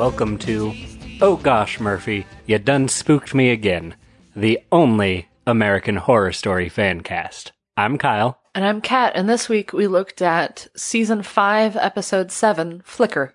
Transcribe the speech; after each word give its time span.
Welcome 0.00 0.38
to 0.38 0.72
Oh 1.20 1.36
Gosh, 1.36 1.78
Murphy, 1.78 2.26
You 2.46 2.58
Done 2.58 2.88
Spooked 2.88 3.34
Me 3.34 3.50
Again, 3.50 3.94
the 4.34 4.58
only 4.72 5.28
American 5.46 5.96
Horror 5.96 6.32
Story 6.32 6.70
fan 6.70 7.02
cast. 7.02 7.52
I'm 7.76 7.98
Kyle. 7.98 8.40
And 8.54 8.64
I'm 8.64 8.80
Kat, 8.80 9.12
and 9.14 9.28
this 9.28 9.50
week 9.50 9.74
we 9.74 9.86
looked 9.86 10.22
at 10.22 10.68
season 10.74 11.22
5, 11.22 11.76
episode 11.76 12.32
7, 12.32 12.80
Flicker. 12.82 13.34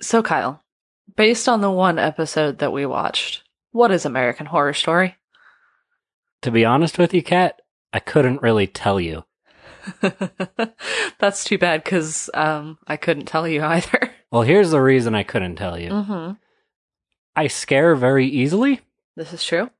So, 0.00 0.22
Kyle, 0.22 0.64
based 1.16 1.50
on 1.50 1.60
the 1.60 1.70
one 1.70 1.98
episode 1.98 2.60
that 2.60 2.72
we 2.72 2.86
watched, 2.86 3.42
what 3.72 3.90
is 3.90 4.06
American 4.06 4.46
Horror 4.46 4.72
Story? 4.72 5.16
To 6.40 6.50
be 6.50 6.64
honest 6.64 6.96
with 6.96 7.12
you, 7.12 7.22
Kat, 7.22 7.60
I 7.92 7.98
couldn't 7.98 8.40
really 8.40 8.66
tell 8.66 8.98
you. 8.98 9.24
That's 11.18 11.44
too 11.44 11.58
bad 11.58 11.84
because 11.84 12.30
um, 12.34 12.78
I 12.86 12.96
couldn't 12.96 13.26
tell 13.26 13.46
you 13.46 13.62
either. 13.64 14.10
Well, 14.30 14.42
here's 14.42 14.70
the 14.70 14.82
reason 14.82 15.14
I 15.14 15.22
couldn't 15.22 15.56
tell 15.56 15.78
you. 15.78 15.90
Mm-hmm. 15.90 16.32
I 17.34 17.46
scare 17.48 17.94
very 17.94 18.26
easily. 18.26 18.80
This 19.14 19.32
is 19.32 19.44
true. 19.44 19.70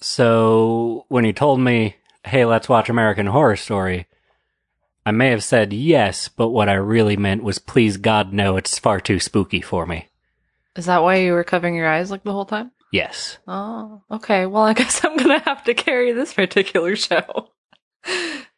So 0.00 1.04
when 1.08 1.24
you 1.24 1.32
told 1.32 1.60
me, 1.60 1.96
hey, 2.24 2.44
let's 2.44 2.68
watch 2.68 2.88
American 2.88 3.26
Horror 3.26 3.56
Story, 3.56 4.06
I 5.04 5.12
may 5.12 5.30
have 5.30 5.44
said 5.44 5.72
yes, 5.72 6.28
but 6.28 6.48
what 6.48 6.68
I 6.68 6.74
really 6.74 7.16
meant 7.16 7.44
was, 7.44 7.58
please 7.58 7.96
God, 7.96 8.32
no, 8.32 8.56
it's 8.56 8.78
far 8.78 9.00
too 9.00 9.20
spooky 9.20 9.60
for 9.60 9.86
me. 9.86 10.08
Is 10.74 10.86
that 10.86 11.02
why 11.02 11.16
you 11.16 11.32
were 11.32 11.44
covering 11.44 11.74
your 11.74 11.88
eyes 11.88 12.10
like 12.10 12.24
the 12.24 12.32
whole 12.32 12.44
time? 12.44 12.72
Yes. 12.92 13.38
Oh, 13.46 14.02
okay. 14.10 14.46
Well, 14.46 14.64
I 14.64 14.72
guess 14.74 15.04
I'm 15.04 15.16
gonna 15.16 15.38
have 15.40 15.64
to 15.64 15.74
carry 15.74 16.12
this 16.12 16.34
particular 16.34 16.96
show. 16.96 17.50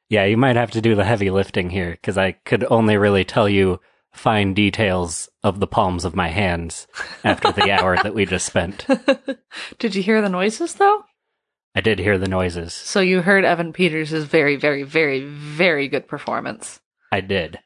Yeah, 0.08 0.24
you 0.24 0.36
might 0.36 0.56
have 0.56 0.70
to 0.72 0.80
do 0.80 0.94
the 0.94 1.04
heavy 1.04 1.30
lifting 1.30 1.70
here, 1.70 1.90
because 1.90 2.16
I 2.16 2.32
could 2.32 2.64
only 2.70 2.96
really 2.96 3.24
tell 3.24 3.48
you 3.48 3.80
fine 4.12 4.54
details 4.54 5.28
of 5.42 5.60
the 5.60 5.66
palms 5.66 6.04
of 6.04 6.16
my 6.16 6.28
hands 6.28 6.86
after 7.24 7.52
the 7.52 7.70
hour 7.70 7.96
that 7.96 8.14
we 8.14 8.26
just 8.26 8.46
spent. 8.46 8.86
Did 9.78 9.94
you 9.94 10.02
hear 10.02 10.20
the 10.20 10.28
noises 10.28 10.74
though? 10.74 11.02
I 11.74 11.80
did 11.80 12.00
hear 12.00 12.18
the 12.18 12.26
noises. 12.26 12.72
So 12.72 13.00
you 13.00 13.20
heard 13.20 13.44
Evan 13.44 13.72
Peters' 13.72 14.10
very, 14.10 14.56
very, 14.56 14.82
very, 14.82 15.24
very 15.24 15.86
good 15.86 16.08
performance. 16.08 16.80
I 17.12 17.20
did. 17.20 17.60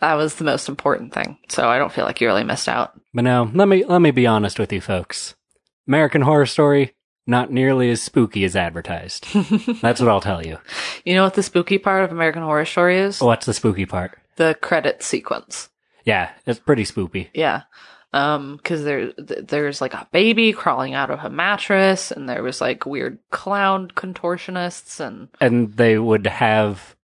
That 0.00 0.14
was 0.14 0.34
the 0.34 0.44
most 0.44 0.68
important 0.68 1.14
thing. 1.14 1.38
So 1.48 1.68
I 1.68 1.78
don't 1.78 1.92
feel 1.92 2.04
like 2.04 2.20
you 2.20 2.26
really 2.26 2.42
missed 2.42 2.68
out. 2.68 3.00
But 3.14 3.22
no, 3.22 3.48
let 3.54 3.68
me 3.68 3.84
let 3.84 4.00
me 4.00 4.10
be 4.10 4.26
honest 4.26 4.58
with 4.58 4.72
you 4.72 4.80
folks. 4.80 5.36
American 5.86 6.22
Horror 6.22 6.46
Story 6.46 6.95
not 7.26 7.50
nearly 7.50 7.90
as 7.90 8.00
spooky 8.00 8.44
as 8.44 8.54
advertised. 8.56 9.26
That's 9.82 10.00
what 10.00 10.08
I'll 10.08 10.20
tell 10.20 10.44
you. 10.46 10.58
You 11.04 11.14
know 11.14 11.24
what 11.24 11.34
the 11.34 11.42
spooky 11.42 11.78
part 11.78 12.04
of 12.04 12.12
American 12.12 12.42
Horror 12.42 12.64
Story 12.64 12.98
is? 12.98 13.20
What's 13.20 13.46
the 13.46 13.54
spooky 13.54 13.86
part? 13.86 14.18
The 14.36 14.56
credit 14.60 15.02
sequence. 15.02 15.68
Yeah, 16.04 16.30
it's 16.46 16.60
pretty 16.60 16.84
spooky. 16.84 17.30
Yeah. 17.34 17.62
Um, 18.12 18.60
cause 18.64 18.84
there, 18.84 19.12
there's 19.18 19.80
like 19.80 19.92
a 19.92 20.08
baby 20.12 20.52
crawling 20.52 20.94
out 20.94 21.10
of 21.10 21.24
a 21.24 21.28
mattress 21.28 22.10
and 22.10 22.28
there 22.28 22.42
was 22.42 22.60
like 22.60 22.86
weird 22.86 23.18
clown 23.30 23.88
contortionists 23.88 25.00
and 25.00 25.28
And 25.40 25.74
they 25.74 25.98
would 25.98 26.26
have 26.26 26.96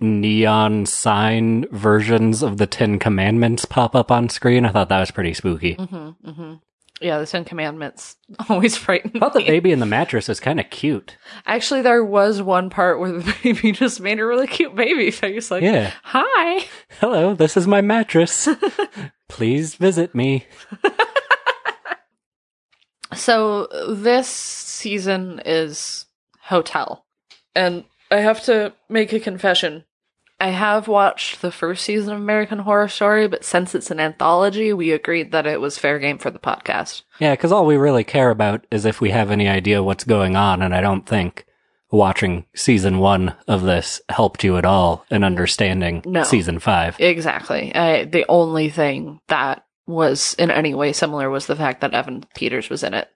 neon 0.00 0.84
sign 0.86 1.66
versions 1.70 2.42
of 2.42 2.58
the 2.58 2.66
Ten 2.66 2.98
Commandments 2.98 3.64
pop 3.64 3.94
up 3.94 4.10
on 4.10 4.28
screen. 4.28 4.64
I 4.66 4.70
thought 4.70 4.88
that 4.90 5.00
was 5.00 5.10
pretty 5.10 5.34
spooky. 5.34 5.76
mm-hmm, 5.76 6.28
mm-hmm. 6.28 6.54
Yeah, 7.00 7.18
the 7.18 7.26
Ten 7.26 7.44
Commandments 7.44 8.16
always 8.48 8.76
frightened 8.76 9.16
I 9.16 9.20
thought 9.20 9.34
the 9.34 9.44
baby 9.46 9.70
in 9.72 9.78
the 9.78 9.86
mattress 9.86 10.26
was 10.28 10.40
kind 10.40 10.58
of 10.58 10.68
cute. 10.70 11.16
Actually, 11.46 11.82
there 11.82 12.04
was 12.04 12.42
one 12.42 12.70
part 12.70 12.98
where 13.00 13.12
the 13.12 13.34
baby 13.42 13.72
just 13.72 14.00
made 14.00 14.18
a 14.18 14.26
really 14.26 14.46
cute 14.46 14.74
baby 14.74 15.10
face. 15.10 15.50
Like, 15.50 15.62
Yeah. 15.62 15.92
hi. 16.02 16.66
Hello, 17.00 17.34
this 17.34 17.56
is 17.56 17.66
my 17.66 17.80
mattress. 17.80 18.48
Please 19.28 19.74
visit 19.76 20.14
me. 20.14 20.46
So 23.14 23.66
this 23.88 24.28
season 24.28 25.40
is 25.44 26.06
Hotel. 26.42 27.04
And 27.54 27.84
I 28.10 28.18
have 28.18 28.42
to 28.44 28.72
make 28.88 29.12
a 29.12 29.20
confession. 29.20 29.84
I 30.40 30.50
have 30.50 30.86
watched 30.86 31.42
the 31.42 31.50
first 31.50 31.84
season 31.84 32.14
of 32.14 32.20
American 32.20 32.60
Horror 32.60 32.86
Story, 32.88 33.26
but 33.26 33.44
since 33.44 33.74
it's 33.74 33.90
an 33.90 33.98
anthology, 33.98 34.72
we 34.72 34.92
agreed 34.92 35.32
that 35.32 35.46
it 35.46 35.60
was 35.60 35.78
fair 35.78 35.98
game 35.98 36.18
for 36.18 36.30
the 36.30 36.38
podcast. 36.38 37.02
Yeah, 37.18 37.32
because 37.32 37.50
all 37.50 37.66
we 37.66 37.76
really 37.76 38.04
care 38.04 38.30
about 38.30 38.64
is 38.70 38.84
if 38.84 39.00
we 39.00 39.10
have 39.10 39.30
any 39.32 39.48
idea 39.48 39.82
what's 39.82 40.04
going 40.04 40.36
on, 40.36 40.62
and 40.62 40.74
I 40.74 40.80
don't 40.80 41.04
think 41.06 41.44
watching 41.90 42.44
season 42.54 42.98
one 42.98 43.34
of 43.48 43.62
this 43.62 44.00
helped 44.10 44.44
you 44.44 44.56
at 44.58 44.64
all 44.64 45.04
in 45.10 45.24
understanding 45.24 46.02
No. 46.06 46.22
season 46.22 46.58
five. 46.60 47.00
Exactly. 47.00 47.74
I, 47.74 48.04
the 48.04 48.24
only 48.28 48.68
thing 48.68 49.20
that 49.28 49.64
was 49.88 50.34
in 50.34 50.50
any 50.50 50.74
way 50.74 50.92
similar 50.92 51.30
was 51.30 51.46
the 51.46 51.56
fact 51.56 51.80
that 51.80 51.94
Evan 51.94 52.24
Peters 52.34 52.68
was 52.68 52.84
in 52.84 52.94
it. 52.94 53.08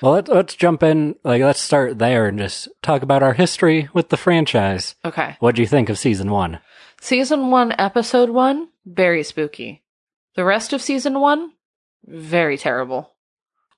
Well, 0.00 0.12
let's, 0.12 0.30
let's 0.30 0.54
jump 0.54 0.82
in. 0.82 1.14
Like, 1.22 1.42
let's 1.42 1.60
start 1.60 1.98
there 1.98 2.26
and 2.26 2.38
just 2.38 2.68
talk 2.82 3.02
about 3.02 3.22
our 3.22 3.34
history 3.34 3.88
with 3.92 4.08
the 4.08 4.16
franchise. 4.16 4.96
Okay. 5.04 5.36
What 5.38 5.54
do 5.54 5.62
you 5.62 5.68
think 5.68 5.88
of 5.88 5.98
season 5.98 6.30
one? 6.30 6.60
Season 7.00 7.50
one, 7.50 7.74
episode 7.78 8.30
one, 8.30 8.68
very 8.86 9.22
spooky. 9.22 9.82
The 10.36 10.44
rest 10.44 10.72
of 10.72 10.82
season 10.82 11.20
one, 11.20 11.52
very 12.06 12.56
terrible. 12.56 13.12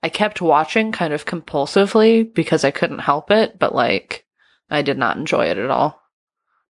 I 0.03 0.09
kept 0.09 0.41
watching 0.41 0.93
kind 0.93 1.13
of 1.13 1.27
compulsively 1.27 2.33
because 2.33 2.65
I 2.65 2.71
couldn't 2.71 3.01
help 3.01 3.31
it, 3.31 3.59
but 3.59 3.75
like, 3.75 4.25
I 4.71 4.83
did 4.83 4.99
not 4.99 5.17
enjoy 5.17 5.47
it 5.47 5.59
at 5.59 5.71
all. 5.71 6.01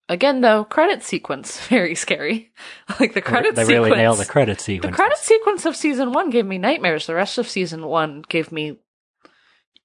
Again, 0.09 0.41
though, 0.41 0.63
credit 0.65 1.03
sequence, 1.03 1.59
very 1.67 1.93
scary. 1.95 2.51
like 2.99 3.13
the 3.13 3.21
credit 3.21 3.55
they 3.55 3.63
sequence. 3.63 3.85
really 3.85 3.97
nail 3.97 4.15
the 4.15 4.25
credit 4.25 4.59
sequence. 4.59 4.91
the 4.91 4.95
credit 4.95 5.17
sequence 5.19 5.65
of 5.65 5.75
season 5.75 6.11
one 6.11 6.29
gave 6.31 6.45
me 6.45 6.57
nightmares. 6.57 7.05
The 7.07 7.15
rest 7.15 7.37
of 7.37 7.47
season 7.47 7.85
one 7.85 8.23
gave 8.27 8.51
me 8.51 8.79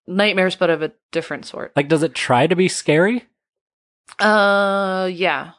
nightmares, 0.07 0.57
but 0.57 0.71
of 0.71 0.83
a 0.83 0.93
different 1.13 1.45
sort. 1.47 1.73
Like, 1.77 1.89
does 1.89 2.03
it 2.03 2.15
try 2.15 2.47
to 2.47 2.57
be 2.57 2.69
scary? 2.69 3.25
Uh, 4.19 5.09
yeah. 5.13 5.53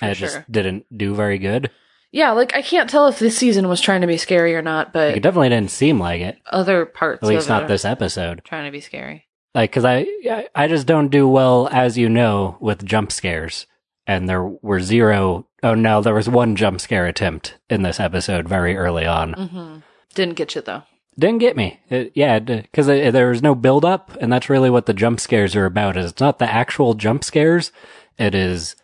And 0.00 0.10
it 0.12 0.16
sure. 0.16 0.28
just 0.28 0.50
didn't 0.50 0.86
do 0.96 1.14
very 1.14 1.38
good. 1.38 1.70
Yeah, 2.12 2.32
like 2.32 2.54
I 2.54 2.62
can't 2.62 2.90
tell 2.90 3.06
if 3.06 3.18
this 3.20 3.36
season 3.36 3.68
was 3.68 3.80
trying 3.80 4.00
to 4.00 4.06
be 4.08 4.16
scary 4.16 4.56
or 4.56 4.62
not, 4.62 4.92
but 4.92 5.16
it 5.16 5.22
definitely 5.22 5.50
didn't 5.50 5.70
seem 5.70 6.00
like 6.00 6.20
it. 6.20 6.38
other 6.50 6.84
parts 6.84 7.22
At 7.22 7.28
least 7.28 7.48
not 7.48 7.68
this 7.68 7.84
episode. 7.84 8.42
trying 8.44 8.64
to 8.64 8.72
be 8.72 8.80
scary. 8.80 9.26
Like, 9.54 9.70
cause 9.70 9.84
I, 9.84 10.06
I- 10.28 10.48
I 10.54 10.68
just 10.68 10.86
don't 10.86 11.08
do 11.08 11.28
well, 11.28 11.68
as 11.70 11.96
you 11.98 12.08
know, 12.08 12.56
with 12.60 12.84
jump 12.84 13.12
scares. 13.12 13.66
And 14.06 14.28
there 14.28 14.42
were 14.42 14.80
zero, 14.80 15.46
oh 15.62 15.74
no, 15.74 16.02
there 16.02 16.14
was 16.14 16.28
one 16.28 16.56
jump 16.56 16.80
scare 16.80 17.06
attempt 17.06 17.56
in 17.68 17.82
this 17.82 18.00
episode 18.00 18.48
very 18.48 18.76
early 18.76 19.06
on. 19.06 19.32
hmm 19.34 19.78
Didn't 20.14 20.34
get 20.34 20.54
you 20.54 20.62
though. 20.62 20.82
Didn't 21.18 21.38
get 21.38 21.56
me. 21.56 21.80
It, 21.90 22.12
yeah, 22.14 22.38
because 22.38 22.86
there 22.86 23.28
was 23.28 23.42
no 23.42 23.54
build 23.54 23.84
up, 23.84 24.16
and 24.20 24.32
that's 24.32 24.48
really 24.48 24.70
what 24.70 24.86
the 24.86 24.94
jump 24.94 25.20
scares 25.20 25.54
are 25.54 25.66
about. 25.66 25.96
Is 25.96 26.12
it's 26.12 26.20
not 26.20 26.38
the 26.38 26.50
actual 26.50 26.94
jump 26.94 27.24
scares. 27.24 27.72
It 28.16 28.34
is 28.34 28.74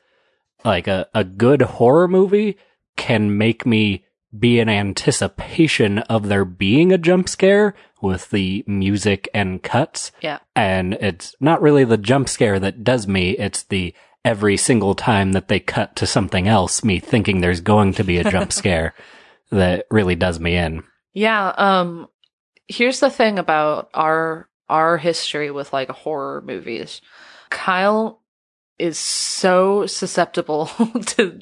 like 0.65 0.87
a, 0.87 1.09
a 1.15 1.25
good 1.25 1.63
horror 1.63 2.09
movie 2.09 2.59
can 2.97 3.39
make 3.39 3.65
me 3.65 4.05
be 4.37 4.59
in 4.59 4.69
anticipation 4.69 6.01
of 6.01 6.29
there 6.29 6.45
being 6.45 6.93
a 6.93 6.99
jump 6.99 7.29
scare 7.29 7.75
with 8.03 8.31
the 8.31 8.65
music 8.67 9.29
and 9.33 9.63
cuts. 9.63 10.13
Yeah. 10.21 10.39
And 10.55 10.95
it's 10.95 11.35
not 11.41 11.63
really 11.63 11.85
the 11.85 11.97
jump 11.97 12.29
scare 12.29 12.59
that 12.59 12.85
does 12.85 13.07
me, 13.07 13.31
it's 13.39 13.63
the 13.63 13.95
every 14.27 14.57
single 14.57 14.97
time 14.97 15.33
that 15.33 15.47
they 15.47 15.61
cut 15.61 15.95
to 15.97 16.07
something 16.07 16.49
else, 16.49 16.83
me 16.83 16.99
thinking 16.99 17.41
there's 17.41 17.61
going 17.61 17.95
to 17.95 18.05
be 18.05 18.19
a 18.19 18.29
jump 18.29 18.53
scare 18.53 18.93
that 19.53 19.87
really 19.91 20.17
does 20.17 20.39
me 20.41 20.57
in. 20.57 20.83
Yeah. 21.15 21.55
Um. 21.57 22.09
Here's 22.69 22.99
the 22.99 23.11
thing 23.11 23.39
about 23.39 23.89
our 23.95 24.49
our 24.69 24.99
history 24.99 25.51
with 25.53 25.73
like 25.73 25.89
horror 25.89 26.43
movies. 26.43 27.01
Kyle 27.49 28.21
is 28.79 28.99
so 28.99 29.87
susceptible 29.87 30.67
to 31.07 31.39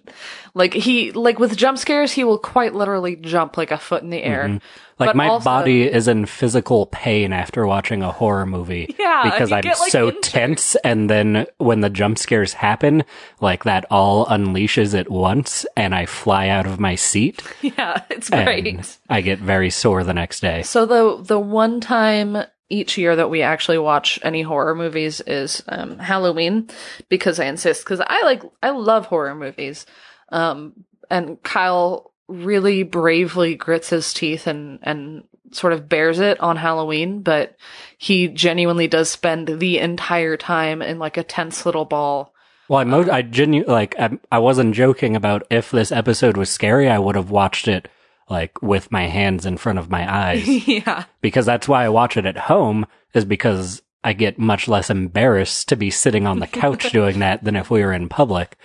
like 0.55 0.73
he 0.73 1.11
like 1.13 1.39
with 1.39 1.57
jump 1.57 1.79
scares 1.79 2.13
he 2.13 2.23
will 2.25 2.39
quite 2.39 2.75
literally 2.75 3.17
jump 3.17 3.57
like 3.57 3.71
a 3.73 3.79
foot 3.79 4.03
in 4.03 4.11
the 4.11 4.23
air. 4.23 4.45
Mhm. 4.49 4.61
Like 4.97 5.09
But 5.09 5.17
my 5.17 5.27
also- 5.27 5.45
body 5.45 5.83
is 5.83 6.07
in 6.07 6.25
physical 6.27 6.87
pain 6.87 7.33
after 7.33 7.67
watching 7.67 8.03
a 8.05 8.13
horror 8.13 8.47
movie 8.47 8.95
Yeah, 8.99 9.23
because 9.25 9.51
I'm 9.51 9.63
get, 9.63 9.81
like, 9.81 9.91
so 9.91 10.07
injured. 10.09 10.23
tense 10.23 10.77
and 10.85 11.11
then 11.11 11.47
when 11.59 11.81
the 11.81 11.91
jump 11.91 12.17
scares 12.19 12.53
happen, 12.53 13.03
like 13.41 13.65
that 13.65 13.85
all 13.91 14.27
unleashes 14.27 14.97
at 14.97 15.11
once 15.11 15.67
and 15.77 15.93
I 15.97 16.07
fly 16.07 16.47
out 16.49 16.67
of 16.67 16.79
my 16.79 16.95
seat 16.95 17.43
Yeah, 17.63 18.03
it's 18.11 18.31
great. 18.31 18.97
I 19.11 19.21
get 19.21 19.41
very 19.41 19.71
sore 19.71 20.05
the 20.05 20.15
next 20.15 20.39
day. 20.41 20.63
So 20.63 20.87
the 20.87 21.21
the 21.25 21.41
one 21.41 21.81
time 21.81 22.45
each 22.69 22.97
year 22.97 23.15
that 23.17 23.31
we 23.31 23.43
actually 23.43 23.79
watch 23.79 24.19
any 24.23 24.43
horror 24.43 24.75
movies 24.75 25.21
is 25.21 25.63
um, 25.69 25.99
Halloween 25.99 26.69
because 27.09 27.39
I 27.39 27.45
insist 27.47 27.85
because 27.85 28.01
I 28.01 28.23
like 28.23 28.43
I 28.63 28.71
love 28.71 29.07
horror 29.07 29.35
movies, 29.35 29.87
um, 30.31 30.85
and 31.11 31.43
Kyle 31.43 32.13
really 32.27 32.83
bravely 32.83 33.55
grits 33.55 33.91
his 33.91 34.15
teeth 34.15 34.47
and 34.47 34.79
and 34.83 35.25
sort 35.53 35.73
of 35.73 35.89
bears 35.89 36.19
it 36.19 36.41
on 36.41 36.57
Halloween, 36.57 37.23
but 37.23 37.57
he 37.99 38.29
genuinely 38.29 38.89
does 38.89 39.09
spend 39.09 39.47
the 39.47 39.79
entire 39.79 40.37
time 40.37 40.83
in 40.83 40.99
like 40.99 41.17
a 41.17 41.23
tense 41.23 41.65
little 41.65 41.85
ball. 41.85 42.33
Well, 42.69 42.81
I 42.81 42.85
mo- 42.85 43.11
I 43.11 43.23
genu- 43.23 43.67
like 43.67 43.95
I, 43.99 44.19
I 44.33 44.39
wasn't 44.39 44.75
joking 44.75 45.17
about 45.17 45.47
if 45.51 45.71
this 45.71 45.93
episode 45.93 46.37
was 46.37 46.51
scary, 46.51 46.89
I 46.89 46.99
would 46.99 47.15
have 47.15 47.31
watched 47.31 47.69
it 47.69 47.89
like 48.29 48.61
with 48.63 48.91
my 48.91 49.07
hands 49.07 49.45
in 49.47 49.57
front 49.57 49.79
of 49.79 49.91
my 49.91 50.13
eyes 50.13 50.47
yeah. 50.69 51.05
because 51.21 51.47
that's 51.47 51.69
why 51.69 51.85
I 51.85 51.89
watch 51.89 52.17
it 52.17 52.27
at 52.27 52.37
home 52.37 52.87
is 53.13 53.25
because 53.25 53.83
I 54.03 54.13
get 54.13 54.39
much 54.39 54.69
less 54.69 54.91
embarrassed 54.91 55.69
to 55.69 55.77
be 55.77 55.91
sitting 55.91 56.27
on 56.27 56.39
the 56.39 56.47
couch 56.47 56.91
doing 56.93 57.19
that 57.21 57.45
than 57.45 57.57
if 57.57 57.71
we 57.71 57.83
were 57.83 57.93
in 57.93 58.09
public. 58.09 58.57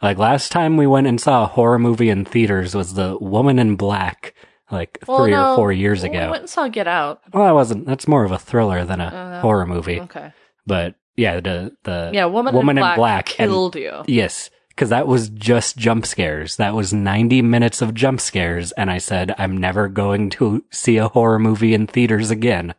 Like 0.00 0.18
last 0.18 0.50
time 0.52 0.76
we 0.76 0.86
went 0.86 1.06
and 1.06 1.20
saw 1.20 1.44
a 1.44 1.46
horror 1.48 1.78
movie 1.78 2.08
in 2.10 2.24
theaters 2.24 2.74
was 2.74 2.94
The 2.94 3.16
Woman 3.20 3.58
in 3.58 3.76
Black, 3.76 4.34
like 4.70 4.98
Well, 5.06 5.18
three 5.22 5.30
no, 5.30 5.52
or 5.52 5.56
four 5.56 5.72
years 5.72 6.02
ago. 6.02 6.24
We 6.24 6.30
went 6.30 6.42
and 6.42 6.50
saw 6.50 6.66
Get 6.68 6.88
Out. 6.88 7.20
Well, 7.32 7.44
that 7.44 7.54
wasn't. 7.54 7.86
That's 7.86 8.08
more 8.08 8.24
of 8.24 8.32
a 8.32 8.38
thriller 8.38 8.84
than 8.84 9.00
a 9.00 9.04
Uh, 9.06 9.40
horror 9.42 9.64
movie. 9.66 10.00
Okay. 10.00 10.32
But 10.66 10.96
yeah, 11.16 11.40
the 11.40 11.76
the 11.84 12.10
Yeah, 12.12 12.24
Woman, 12.24 12.54
Woman 12.54 12.78
in 12.78 12.78
in 12.78 12.82
Black, 12.82 12.96
Black 12.96 13.40
and- 13.40 13.50
killed 13.50 13.76
you. 13.76 14.02
yes, 14.08 14.50
because 14.74 14.88
that 14.88 15.06
was 15.06 15.28
just 15.28 15.76
jump 15.76 16.06
scares. 16.06 16.56
That 16.56 16.74
was 16.74 16.92
ninety 16.92 17.42
minutes 17.42 17.82
of 17.82 17.94
jump 17.94 18.20
scares, 18.20 18.72
and 18.72 18.90
I 18.90 18.98
said 18.98 19.34
I'm 19.38 19.56
never 19.56 19.88
going 19.88 20.30
to 20.30 20.64
see 20.70 20.96
a 20.96 21.08
horror 21.08 21.38
movie 21.38 21.74
in 21.74 21.86
theaters 21.86 22.30
again. 22.30 22.74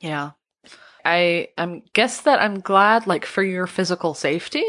Yeah. 0.00 0.32
I 1.04 1.48
I'm 1.56 1.82
guess 1.92 2.22
that 2.22 2.40
I'm 2.40 2.60
glad 2.60 3.06
like 3.06 3.24
for 3.24 3.42
your 3.42 3.66
physical 3.66 4.12
safety 4.12 4.64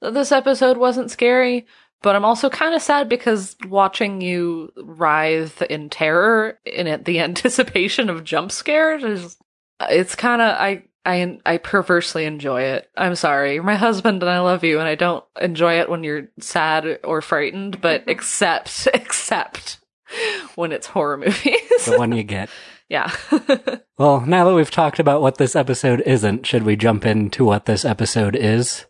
that 0.00 0.14
this 0.14 0.32
episode 0.32 0.76
wasn't 0.76 1.12
scary, 1.12 1.66
but 2.02 2.16
I'm 2.16 2.24
also 2.24 2.50
kind 2.50 2.74
of 2.74 2.82
sad 2.82 3.08
because 3.08 3.56
watching 3.68 4.20
you 4.20 4.72
writhe 4.76 5.62
in 5.62 5.88
terror 5.88 6.58
in 6.64 7.02
the 7.04 7.20
anticipation 7.20 8.10
of 8.10 8.24
jump 8.24 8.50
scares 8.50 9.04
is 9.04 9.36
it's 9.80 10.16
kind 10.16 10.42
of 10.42 10.48
I 10.48 10.82
I 11.06 11.38
I 11.46 11.58
perversely 11.58 12.24
enjoy 12.24 12.62
it. 12.62 12.90
I'm 12.96 13.14
sorry. 13.14 13.54
You're 13.54 13.62
my 13.62 13.76
husband 13.76 14.22
and 14.22 14.30
I 14.30 14.40
love 14.40 14.64
you 14.64 14.78
and 14.80 14.88
I 14.88 14.94
don't 14.96 15.24
enjoy 15.40 15.80
it 15.80 15.88
when 15.88 16.04
you're 16.04 16.28
sad 16.40 16.98
or 17.04 17.22
frightened, 17.22 17.80
but 17.80 18.04
except 18.06 18.88
except 18.92 19.78
when 20.56 20.72
it's 20.72 20.88
horror 20.88 21.16
movies. 21.16 21.84
The 21.86 21.96
one 21.98 22.12
you 22.12 22.22
get. 22.36 22.50
yeah. 22.88 23.10
Well, 23.98 24.20
now 24.20 24.44
that 24.44 24.54
we've 24.54 24.70
talked 24.70 24.98
about 24.98 25.22
what 25.22 25.38
this 25.38 25.56
episode 25.56 26.02
isn't, 26.02 26.44
should 26.46 26.64
we 26.64 26.76
jump 26.76 27.06
into 27.06 27.46
what 27.46 27.64
this 27.64 27.82
episode 27.82 28.36
is? 28.36 28.84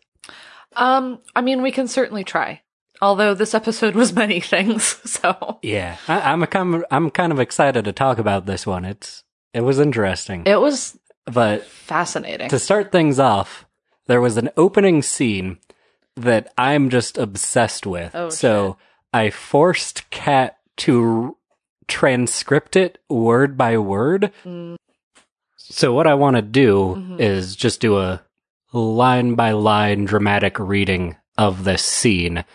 Um, 0.75 1.19
I 1.33 1.39
mean, 1.39 1.61
we 1.61 1.71
can 1.71 1.87
certainly 1.87 2.25
try. 2.25 2.61
Although 3.01 3.33
this 3.33 3.53
episode 3.53 3.95
was 3.95 4.11
many 4.11 4.41
things, 4.41 4.83
so 5.09 5.59
Yeah, 5.61 5.95
I, 6.09 6.33
I'm 6.33 6.43
a 6.43 6.47
kind 6.47 6.75
of, 6.75 6.83
I'm 6.91 7.09
kind 7.09 7.31
of 7.31 7.39
excited 7.39 7.85
to 7.85 7.93
talk 7.93 8.17
about 8.17 8.47
this 8.47 8.67
one. 8.67 8.83
It's 8.83 9.23
it 9.53 9.61
was 9.61 9.79
interesting, 9.79 10.43
it 10.45 10.59
was 10.59 10.99
but 11.31 11.63
fascinating. 11.65 12.49
to 12.49 12.59
start 12.59 12.91
things 12.91 13.19
off, 13.19 13.65
there 14.07 14.21
was 14.21 14.37
an 14.37 14.49
opening 14.57 15.01
scene 15.01 15.57
that 16.15 16.51
I'm 16.57 16.89
just 16.89 17.17
obsessed 17.17 17.85
with. 17.85 18.15
Oh, 18.15 18.29
so 18.29 18.77
I 19.13 19.29
forced 19.29 20.09
Kat 20.09 20.57
to 20.77 21.37
transcript 21.87 22.75
it 22.75 22.97
word 23.09 23.57
by 23.57 23.77
word. 23.77 24.31
Mm. 24.45 24.75
So 25.57 25.93
what 25.93 26.07
I 26.07 26.13
want 26.13 26.35
to 26.37 26.41
do 26.41 26.95
Mhm. 26.97 27.19
is 27.19 27.55
just 27.55 27.81
do 27.81 27.97
a 27.97 28.21
line 28.73 29.35
by 29.35 29.51
line 29.51 30.05
dramatic 30.05 30.57
reading 30.59 31.17
of 31.37 31.63
this 31.65 31.83
scene, 31.83 32.45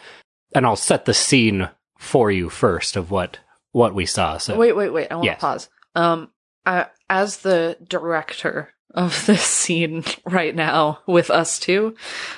and 0.54 0.66
I'll 0.66 0.76
set 0.76 1.04
the 1.04 1.14
scene 1.14 1.68
for 1.98 2.30
you 2.30 2.48
first 2.50 2.96
of 2.96 3.10
what 3.10 3.38
what 3.72 3.94
we 3.94 4.04
saw. 4.04 4.36
So 4.38 4.56
Wait, 4.56 4.72
wait, 4.76 4.90
wait. 4.90 5.10
I 5.10 5.14
want 5.14 5.25
to 5.25 5.30
Yes. 5.32 5.40
pause. 5.40 5.70
Um, 5.94 6.30
I, 6.64 6.87
as 7.11 7.38
the 7.38 7.76
director 7.87 8.70
of 8.94 9.25
this 9.26 9.43
scene 9.43 10.05
right 10.26 10.55
now 10.55 11.00
with 11.06 11.31
us 11.31 11.59
two, 11.59 11.94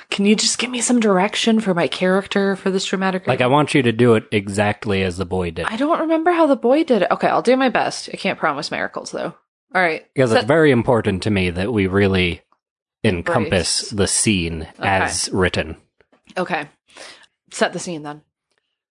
can 0.09 0.25
you 0.25 0.35
just 0.35 0.57
give 0.57 0.69
me 0.69 0.81
some 0.81 0.99
direction 0.99 1.59
for 1.59 1.73
my 1.73 1.87
character 1.87 2.55
for 2.55 2.71
this 2.71 2.85
dramatic? 2.85 3.27
like 3.27 3.41
I 3.41 3.47
want 3.47 3.73
you 3.73 3.81
to 3.83 3.91
do 3.91 4.15
it 4.15 4.23
exactly 4.31 5.03
as 5.03 5.17
the 5.17 5.25
boy 5.25 5.51
did. 5.51 5.65
I 5.65 5.75
don't 5.77 5.99
remember 5.99 6.31
how 6.31 6.47
the 6.47 6.55
boy 6.55 6.83
did 6.83 7.01
it. 7.03 7.11
Okay, 7.11 7.27
I'll 7.27 7.41
do 7.41 7.57
my 7.57 7.69
best. 7.69 8.09
I 8.13 8.17
can't 8.17 8.39
promise 8.39 8.71
miracles 8.71 9.11
though. 9.11 9.35
All 9.73 9.81
right. 9.81 10.05
Because 10.13 10.29
Set- 10.31 10.39
it's 10.39 10.47
very 10.47 10.71
important 10.71 11.23
to 11.23 11.29
me 11.29 11.49
that 11.49 11.73
we 11.73 11.87
really 11.87 12.41
encompass 13.03 13.83
Embrace. 13.83 13.89
the 13.91 14.07
scene 14.07 14.67
as 14.79 15.29
written. 15.31 15.77
okay. 16.37 16.67
Set 17.51 17.73
the 17.73 17.79
scene 17.79 18.01
then. 18.03 18.21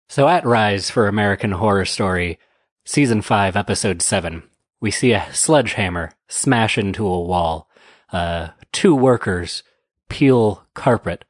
So 0.08 0.26
at 0.26 0.46
Rise 0.46 0.90
for 0.90 1.06
American 1.06 1.52
Horror 1.52 1.84
Story, 1.84 2.38
Season 2.86 3.20
5, 3.20 3.56
Episode 3.56 4.00
7, 4.00 4.42
we 4.80 4.90
see 4.90 5.12
a 5.12 5.32
sledgehammer 5.32 6.12
smash 6.28 6.78
into 6.78 7.06
a 7.06 7.20
wall. 7.20 7.68
Uh, 8.12 8.48
two 8.72 8.94
workers 8.94 9.62
peel 10.08 10.64
carpet 10.74 11.24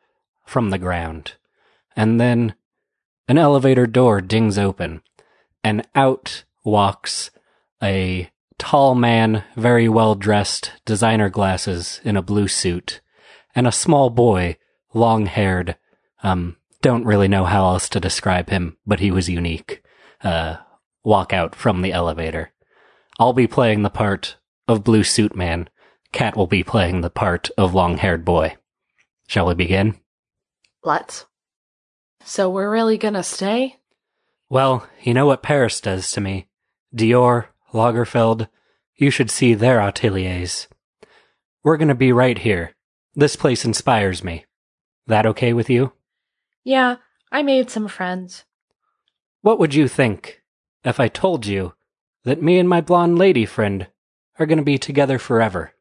from 0.45 0.71
the 0.71 0.79
ground. 0.79 1.33
And 1.97 2.21
then 2.21 2.55
an 3.27 3.39
elevator 3.39 3.87
door 3.87 4.21
dings 4.21 4.59
open, 4.59 5.03
and 5.63 5.87
out 5.95 6.45
walks 6.65 7.31
a 7.83 8.31
tall 8.57 8.95
man, 8.95 9.45
very 9.57 9.89
well 9.89 10.15
dressed, 10.15 10.73
designer 10.85 11.29
glasses 11.29 12.01
in 12.05 12.17
a 12.17 12.23
blue 12.23 12.49
suit, 12.49 13.01
and 13.55 13.67
a 13.67 13.73
small 13.73 14.11
boy, 14.11 14.57
long 14.95 15.27
haired, 15.27 15.77
um, 16.23 16.57
don't 16.81 17.05
really 17.05 17.29
know 17.29 17.45
how 17.45 17.65
else 17.67 17.89
to 17.89 18.01
describe 18.01 18.51
him, 18.51 18.77
but 18.87 19.01
he 19.01 19.11
was 19.11 19.29
unique. 19.29 19.83
Uh, 20.23 20.57
walk 21.05 21.33
out 21.33 21.55
from 21.55 21.83
the 21.83 21.93
elevator. 21.93 22.53
I'll 23.19 23.33
be 23.33 23.49
playing 23.49 23.83
the 23.83 23.91
part 23.91 24.37
of 24.69 24.85
Blue 24.85 25.03
Suit 25.03 25.35
Man. 25.35 25.69
Kat 26.13 26.37
will 26.37 26.47
be 26.47 26.63
playing 26.63 27.01
the 27.01 27.11
part 27.11 27.51
of 27.59 27.75
long 27.75 27.97
haired 27.97 28.25
boy. 28.25 28.57
Shall 29.27 29.47
we 29.47 29.55
begin? 29.55 29.99
Let's. 30.85 31.27
So 32.25 32.49
we're 32.49 32.71
really 32.71 32.97
gonna 32.97 33.25
stay? 33.25 33.77
Well, 34.49 34.87
you 35.03 35.15
know 35.15 35.27
what 35.27 35.43
Paris 35.43 35.81
does 35.81 36.13
to 36.13 36.21
me. 36.21 36.49
Dior, 36.95 37.47
Lagerfeld, 37.73 38.49
you 38.97 39.11
should 39.11 39.31
see 39.31 39.53
their 39.53 39.81
ateliers. 39.81 40.69
We're 41.65 41.77
gonna 41.77 41.97
be 41.97 42.13
right 42.13 42.39
here. 42.39 42.75
This 43.15 43.35
place 43.35 43.65
inspires 43.65 44.23
me. 44.23 44.47
That 45.09 45.27
okay 45.27 45.53
with 45.53 45.69
you? 45.69 45.93
Yeah, 46.63 46.97
I 47.33 47.43
made 47.43 47.69
some 47.69 47.89
friends. 47.89 48.45
What 49.41 49.59
would 49.59 49.75
you 49.75 49.89
think 49.89 50.43
if 50.85 51.01
I 51.01 51.09
told 51.09 51.45
you 51.45 51.75
that 52.29 52.43
me 52.43 52.59
and 52.59 52.69
my 52.69 52.81
blonde 52.81 53.19
lady 53.19 53.45
friend 53.47 53.87
are 54.39 54.47
gonna 54.47 54.63
be 54.63 54.79
together 54.79 55.19
forever? 55.19 55.73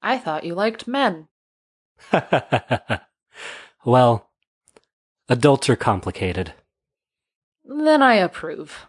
I 0.00 0.16
thought 0.18 0.44
you 0.44 0.54
liked 0.54 0.86
men. 0.86 1.26
well, 3.84 4.30
adults 5.28 5.68
are 5.68 5.76
complicated, 5.76 6.52
Then 7.64 8.02
I 8.02 8.14
approve. 8.14 8.86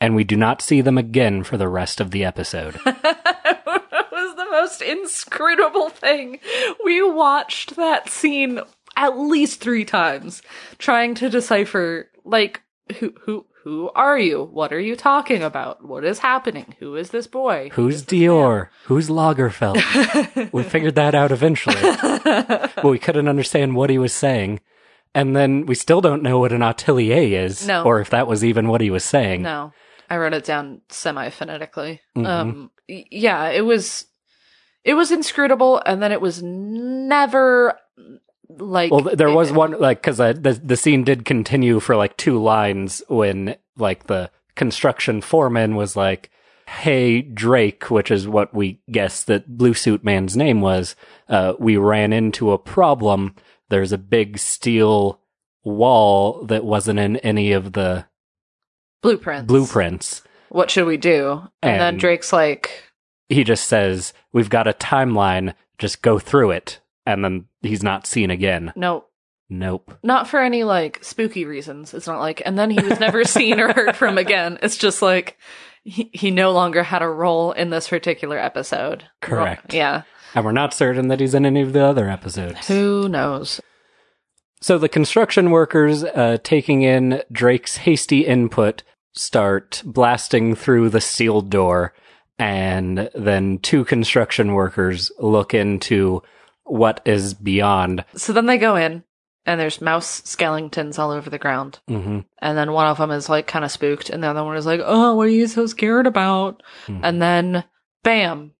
and 0.00 0.14
we 0.16 0.24
do 0.24 0.36
not 0.36 0.62
see 0.62 0.80
them 0.80 0.98
again 0.98 1.44
for 1.44 1.56
the 1.56 1.68
rest 1.68 2.00
of 2.00 2.10
the 2.10 2.24
episode. 2.24 2.74
that 2.84 4.08
was 4.10 4.36
the 4.36 4.46
most 4.50 4.82
inscrutable 4.82 5.88
thing. 5.90 6.40
We 6.84 7.02
watched 7.02 7.76
that 7.76 8.08
scene 8.08 8.60
at 8.96 9.18
least 9.18 9.60
three 9.60 9.84
times, 9.84 10.42
trying 10.78 11.14
to 11.16 11.28
decipher 11.30 12.10
like 12.24 12.62
who 12.98 13.14
who 13.20 13.46
who 13.64 13.90
are 13.94 14.18
you? 14.18 14.42
What 14.44 14.72
are 14.72 14.80
you 14.80 14.96
talking 14.96 15.42
about? 15.42 15.84
What 15.86 16.04
is 16.04 16.18
happening? 16.18 16.74
Who 16.80 16.96
is 16.96 17.10
this 17.10 17.26
boy? 17.26 17.70
Who's 17.72 18.02
Dior? 18.02 18.68
Who's 18.86 19.08
Lagerfeld? 19.08 20.52
we 20.52 20.62
figured 20.64 20.96
that 20.96 21.14
out 21.14 21.30
eventually. 21.32 21.76
but 22.24 22.84
we 22.84 22.98
couldn't 22.98 23.28
understand 23.28 23.76
what 23.76 23.90
he 23.90 23.98
was 23.98 24.12
saying. 24.12 24.60
And 25.14 25.36
then 25.36 25.66
we 25.66 25.74
still 25.74 26.00
don't 26.00 26.22
know 26.22 26.38
what 26.38 26.52
an 26.52 26.62
atelier 26.62 27.44
is, 27.44 27.66
No. 27.66 27.84
or 27.84 28.00
if 28.00 28.10
that 28.10 28.26
was 28.26 28.44
even 28.44 28.68
what 28.68 28.80
he 28.80 28.90
was 28.90 29.04
saying. 29.04 29.42
No, 29.42 29.72
I 30.08 30.16
wrote 30.16 30.32
it 30.32 30.44
down 30.44 30.80
semi 30.88 31.28
phonetically. 31.30 32.00
Mhm. 32.16 32.26
Um, 32.26 32.70
yeah, 32.88 33.48
it 33.50 33.60
was, 33.64 34.06
it 34.84 34.94
was 34.94 35.12
inscrutable, 35.12 35.82
and 35.84 36.02
then 36.02 36.12
it 36.12 36.20
was 36.20 36.42
never 36.42 37.78
like. 38.58 38.90
Well, 38.90 39.02
there 39.14 39.30
was 39.30 39.52
one 39.52 39.72
like 39.78 40.00
because 40.02 40.20
uh, 40.20 40.32
the 40.32 40.52
the 40.52 40.76
scene 40.76 41.04
did 41.04 41.24
continue 41.24 41.80
for 41.80 41.96
like 41.96 42.16
two 42.16 42.42
lines 42.42 43.02
when 43.08 43.56
like 43.76 44.06
the 44.06 44.30
construction 44.54 45.20
foreman 45.20 45.76
was 45.76 45.96
like, 45.96 46.30
"Hey 46.66 47.22
Drake," 47.22 47.90
which 47.90 48.10
is 48.10 48.28
what 48.28 48.54
we 48.54 48.80
guessed 48.90 49.26
that 49.26 49.56
Blue 49.56 49.74
Suit 49.74 50.04
Man's 50.04 50.36
name 50.36 50.60
was. 50.60 50.96
Uh, 51.28 51.54
we 51.58 51.76
ran 51.76 52.12
into 52.12 52.52
a 52.52 52.58
problem. 52.58 53.34
There's 53.68 53.92
a 53.92 53.98
big 53.98 54.38
steel 54.38 55.20
wall 55.64 56.44
that 56.44 56.64
wasn't 56.64 56.98
in 56.98 57.16
any 57.18 57.52
of 57.52 57.72
the 57.72 58.06
blueprints. 59.02 59.46
blueprints. 59.46 60.22
What 60.48 60.70
should 60.70 60.86
we 60.86 60.98
do? 60.98 61.48
And, 61.62 61.80
then 61.80 61.96
Drake's 61.96 62.32
like, 62.32 62.92
He 63.28 63.44
just 63.44 63.66
says, 63.66 64.12
"We've 64.32 64.50
got 64.50 64.66
a 64.66 64.72
timeline. 64.72 65.54
Just 65.78 66.02
go 66.02 66.18
through 66.18 66.50
it." 66.50 66.80
And 67.06 67.24
then 67.24 67.46
he's 67.62 67.82
not 67.82 68.06
seen 68.06 68.30
again. 68.30 68.72
no, 68.76 69.04
Nope. 69.48 69.94
not 70.02 70.28
for 70.28 70.40
any 70.40 70.64
like 70.64 71.02
spooky 71.04 71.44
reasons. 71.44 71.92
It's 71.94 72.06
not 72.06 72.20
like, 72.20 72.40
and 72.44 72.58
then 72.58 72.70
he 72.70 72.80
was 72.82 72.98
never 73.00 73.24
seen 73.24 73.60
or 73.60 73.72
heard 73.72 73.96
from 73.96 74.16
again. 74.18 74.58
It's 74.62 74.76
just 74.78 75.02
like 75.02 75.36
he, 75.84 76.10
he 76.14 76.30
no 76.30 76.52
longer 76.52 76.82
had 76.82 77.02
a 77.02 77.08
role 77.08 77.52
in 77.52 77.68
this 77.70 77.88
particular 77.88 78.38
episode. 78.38 79.04
Correct. 79.20 79.74
Yeah. 79.74 80.02
And 80.34 80.44
we're 80.44 80.52
not 80.52 80.72
certain 80.72 81.08
that 81.08 81.20
he's 81.20 81.34
in 81.34 81.44
any 81.44 81.60
of 81.60 81.74
the 81.74 81.84
other 81.84 82.08
episodes. 82.08 82.66
Who 82.68 83.08
knows? 83.10 83.60
So 84.62 84.78
the 84.78 84.88
construction 84.88 85.50
workers 85.50 86.04
uh, 86.04 86.38
taking 86.42 86.82
in 86.82 87.22
Drake's 87.30 87.76
hasty 87.78 88.20
input 88.24 88.82
start 89.12 89.82
blasting 89.84 90.54
through 90.54 90.88
the 90.88 91.00
sealed 91.00 91.50
door, 91.50 91.92
and 92.38 93.10
then 93.14 93.58
two 93.58 93.84
construction 93.84 94.54
workers 94.54 95.10
look 95.18 95.52
into 95.52 96.22
what 96.72 97.00
is 97.04 97.34
beyond. 97.34 98.04
So 98.16 98.32
then 98.32 98.46
they 98.46 98.56
go 98.58 98.76
in, 98.76 99.04
and 99.44 99.60
there's 99.60 99.80
mouse 99.82 100.22
skeletons 100.24 100.98
all 100.98 101.10
over 101.10 101.28
the 101.28 101.38
ground. 101.38 101.80
hmm 101.88 102.20
And 102.38 102.56
then 102.56 102.72
one 102.72 102.86
of 102.86 102.98
them 102.98 103.10
is 103.10 103.28
like 103.28 103.46
kind 103.46 103.64
of 103.64 103.70
spooked, 103.70 104.08
and 104.10 104.22
the 104.22 104.28
other 104.28 104.44
one 104.44 104.56
is 104.56 104.66
like, 104.66 104.80
"Oh, 104.82 105.14
what 105.16 105.26
are 105.26 105.30
you 105.30 105.46
so 105.48 105.66
scared 105.66 106.06
about?" 106.06 106.62
Mhm. 106.86 107.00
And 107.02 107.20
then, 107.20 107.64
bam, 108.02 108.52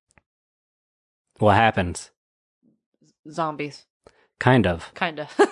What 1.38 1.54
happens? 1.56 2.10
zombies, 3.30 3.86
Kind 4.40 4.66
of. 4.66 4.90
kind 4.94 5.20
of. 5.20 5.28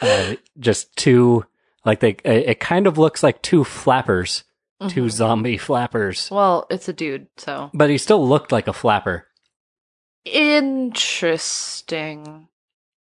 Uh, 0.00 0.36
just 0.60 0.94
two, 0.94 1.44
like 1.84 1.98
they, 1.98 2.10
it 2.24 2.60
kind 2.60 2.86
of 2.86 2.98
looks 2.98 3.20
like 3.20 3.42
two 3.42 3.64
flappers, 3.64 4.44
two 4.88 5.06
Mhm. 5.06 5.10
zombie 5.10 5.56
flappers. 5.68 6.30
Well, 6.30 6.68
it's 6.70 6.88
a 6.88 6.92
dude, 6.92 7.26
so 7.36 7.70
But 7.74 7.90
he 7.90 7.98
still 7.98 8.24
looked 8.24 8.52
like 8.52 8.68
a 8.68 8.72
flapper. 8.72 9.26
Interesting. 10.32 12.48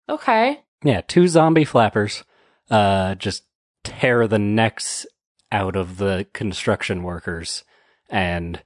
Okay, 0.09 0.59
Yeah, 0.83 1.01
two 1.07 1.27
zombie 1.29 1.63
flappers, 1.65 2.23
uh, 2.69 3.15
just 3.15 3.43
tear 3.83 4.27
the 4.27 4.39
necks 4.39 5.05
out 5.51 5.75
of 5.77 5.97
the 5.97 6.27
construction 6.33 7.03
workers 7.03 7.63
and 8.09 8.61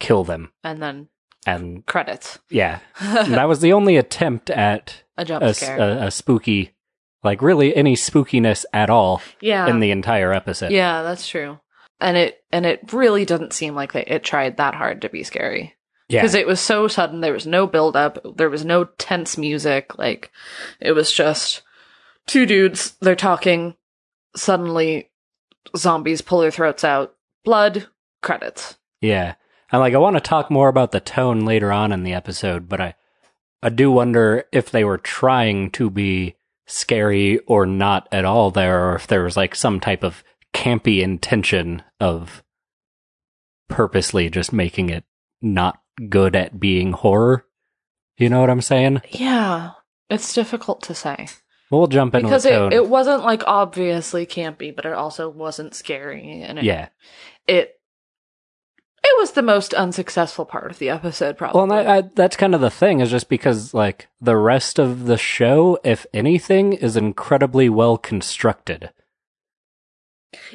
kill 0.00 0.24
them. 0.24 0.50
and 0.64 0.82
then 0.82 1.08
And 1.46 1.86
credits. 1.86 2.38
yeah, 2.50 2.80
that 3.00 3.48
was 3.48 3.60
the 3.60 3.72
only 3.72 3.96
attempt 3.96 4.50
at 4.50 5.02
a 5.16 5.24
jump 5.24 5.44
a, 5.44 5.54
scare. 5.54 5.78
a- 5.78 6.06
a 6.06 6.10
spooky, 6.10 6.72
like 7.22 7.40
really 7.40 7.74
any 7.76 7.94
spookiness 7.94 8.64
at 8.72 8.90
all 8.90 9.22
yeah, 9.40 9.68
in 9.68 9.78
the 9.80 9.92
entire 9.92 10.32
episode. 10.32 10.72
yeah, 10.72 11.02
that's 11.02 11.28
true. 11.28 11.60
And 12.00 12.16
it 12.16 12.42
and 12.50 12.64
it 12.66 12.92
really 12.92 13.24
doesn't 13.26 13.52
seem 13.52 13.74
like 13.74 13.92
they, 13.92 14.04
it 14.04 14.24
tried 14.24 14.56
that 14.56 14.74
hard 14.74 15.02
to 15.02 15.08
be 15.10 15.22
scary. 15.22 15.74
Yeah. 16.10 16.20
because 16.20 16.34
it 16.34 16.46
was 16.46 16.60
so 16.60 16.88
sudden. 16.88 17.20
There 17.20 17.32
was 17.32 17.46
no 17.46 17.66
build 17.66 17.96
up. 17.96 18.18
There 18.36 18.50
was 18.50 18.64
no 18.64 18.84
tense 18.84 19.38
music. 19.38 19.98
Like 19.98 20.30
it 20.80 20.92
was 20.92 21.12
just 21.12 21.62
two 22.26 22.46
dudes. 22.46 22.96
They're 23.00 23.16
talking. 23.16 23.74
Suddenly, 24.36 25.10
zombies 25.76 26.20
pull 26.20 26.40
their 26.40 26.50
throats 26.50 26.84
out. 26.84 27.14
Blood. 27.44 27.88
Credits. 28.22 28.76
Yeah. 29.00 29.34
And 29.72 29.80
like 29.80 29.94
I 29.94 29.98
want 29.98 30.16
to 30.16 30.20
talk 30.20 30.50
more 30.50 30.68
about 30.68 30.92
the 30.92 31.00
tone 31.00 31.44
later 31.44 31.72
on 31.72 31.92
in 31.92 32.02
the 32.02 32.12
episode, 32.12 32.68
but 32.68 32.80
I 32.80 32.94
I 33.62 33.68
do 33.68 33.90
wonder 33.90 34.44
if 34.52 34.70
they 34.70 34.84
were 34.84 34.98
trying 34.98 35.70
to 35.72 35.90
be 35.90 36.34
scary 36.66 37.38
or 37.40 37.66
not 37.66 38.08
at 38.12 38.24
all 38.24 38.50
there 38.50 38.90
or 38.90 38.94
if 38.94 39.06
there 39.06 39.24
was 39.24 39.36
like 39.36 39.54
some 39.54 39.80
type 39.80 40.02
of 40.02 40.22
campy 40.54 41.02
intention 41.02 41.82
of 42.00 42.42
purposely 43.68 44.30
just 44.30 44.52
making 44.52 44.90
it 44.90 45.04
not 45.42 45.80
good 46.08 46.34
at 46.36 46.58
being 46.60 46.92
horror. 46.92 47.46
You 48.16 48.28
know 48.28 48.40
what 48.40 48.50
I'm 48.50 48.60
saying? 48.60 49.02
Yeah, 49.10 49.72
it's 50.08 50.34
difficult 50.34 50.82
to 50.82 50.94
say 50.94 51.28
We'll 51.70 51.86
jump 51.86 52.14
into 52.14 52.26
because 52.26 52.44
it, 52.44 52.72
it 52.72 52.88
wasn't 52.88 53.22
like 53.22 53.44
obviously 53.46 54.26
campy, 54.26 54.74
but 54.74 54.84
it 54.84 54.92
also 54.92 55.28
wasn't 55.28 55.74
scary, 55.74 56.42
and 56.42 56.58
it, 56.58 56.64
yeah. 56.64 56.88
it 57.46 57.80
it 59.04 59.18
was 59.18 59.32
the 59.32 59.42
most 59.42 59.72
unsuccessful 59.72 60.44
part 60.44 60.72
of 60.72 60.80
the 60.80 60.90
episode, 60.90 61.38
probably. 61.38 61.60
Well, 61.60 61.72
I, 61.72 61.98
I, 61.98 62.00
that's 62.00 62.36
kind 62.36 62.56
of 62.56 62.60
the 62.60 62.70
thing 62.70 63.00
is 63.00 63.10
just 63.10 63.28
because 63.28 63.72
like 63.72 64.08
the 64.20 64.36
rest 64.36 64.80
of 64.80 65.06
the 65.06 65.16
show, 65.16 65.78
if 65.84 66.06
anything, 66.12 66.72
is 66.72 66.96
incredibly 66.96 67.68
well 67.68 67.96
constructed. 67.96 68.90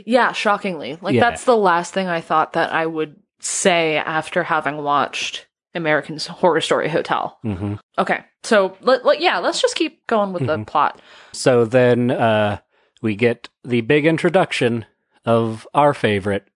Yeah, 0.05 0.33
shockingly. 0.33 0.97
Like 1.01 1.15
Yeah. 1.15 1.21
that's 1.21 1.45
the 1.45 1.57
last 1.57 1.93
thing 1.93 2.07
I 2.07 2.19
thought 2.19 2.53
that 2.53 2.73
I 2.73 2.85
would 2.85 3.15
say 3.45 3.97
after 3.97 4.43
having 4.43 4.77
watched 4.77 5.45
American 5.75 6.17
Horror 6.17 6.61
Story 6.61 6.89
Hotel. 6.89 7.37
hmm 7.43 7.75
Okay. 7.97 8.23
So 8.43 8.75
let, 8.81 9.05
let- 9.05 9.21
yeah, 9.21 9.37
let's 9.39 9.61
just 9.61 9.75
keep 9.75 10.05
going 10.07 10.33
with 10.33 10.45
the 10.47 10.57
Mhm. 10.57 10.67
plot. 10.67 11.01
So 11.33 11.65
then 11.65 12.11
uh, 12.11 12.59
we 13.01 13.15
get 13.15 13.49
the 13.63 13.81
big 13.81 14.05
introduction 14.05 14.85
of 15.25 15.67
our 15.73 15.93
favorite, 15.93 16.47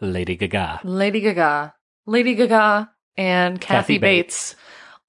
Lady 0.00 0.36
Gaga. 0.36 0.80
Lady 0.84 1.20
Gaga. 1.20 1.74
Lady 2.06 2.34
Gaga 2.34 2.90
and 3.16 3.60
Kathy, 3.60 3.94
Kathy 3.94 3.98
Bates. 3.98 4.56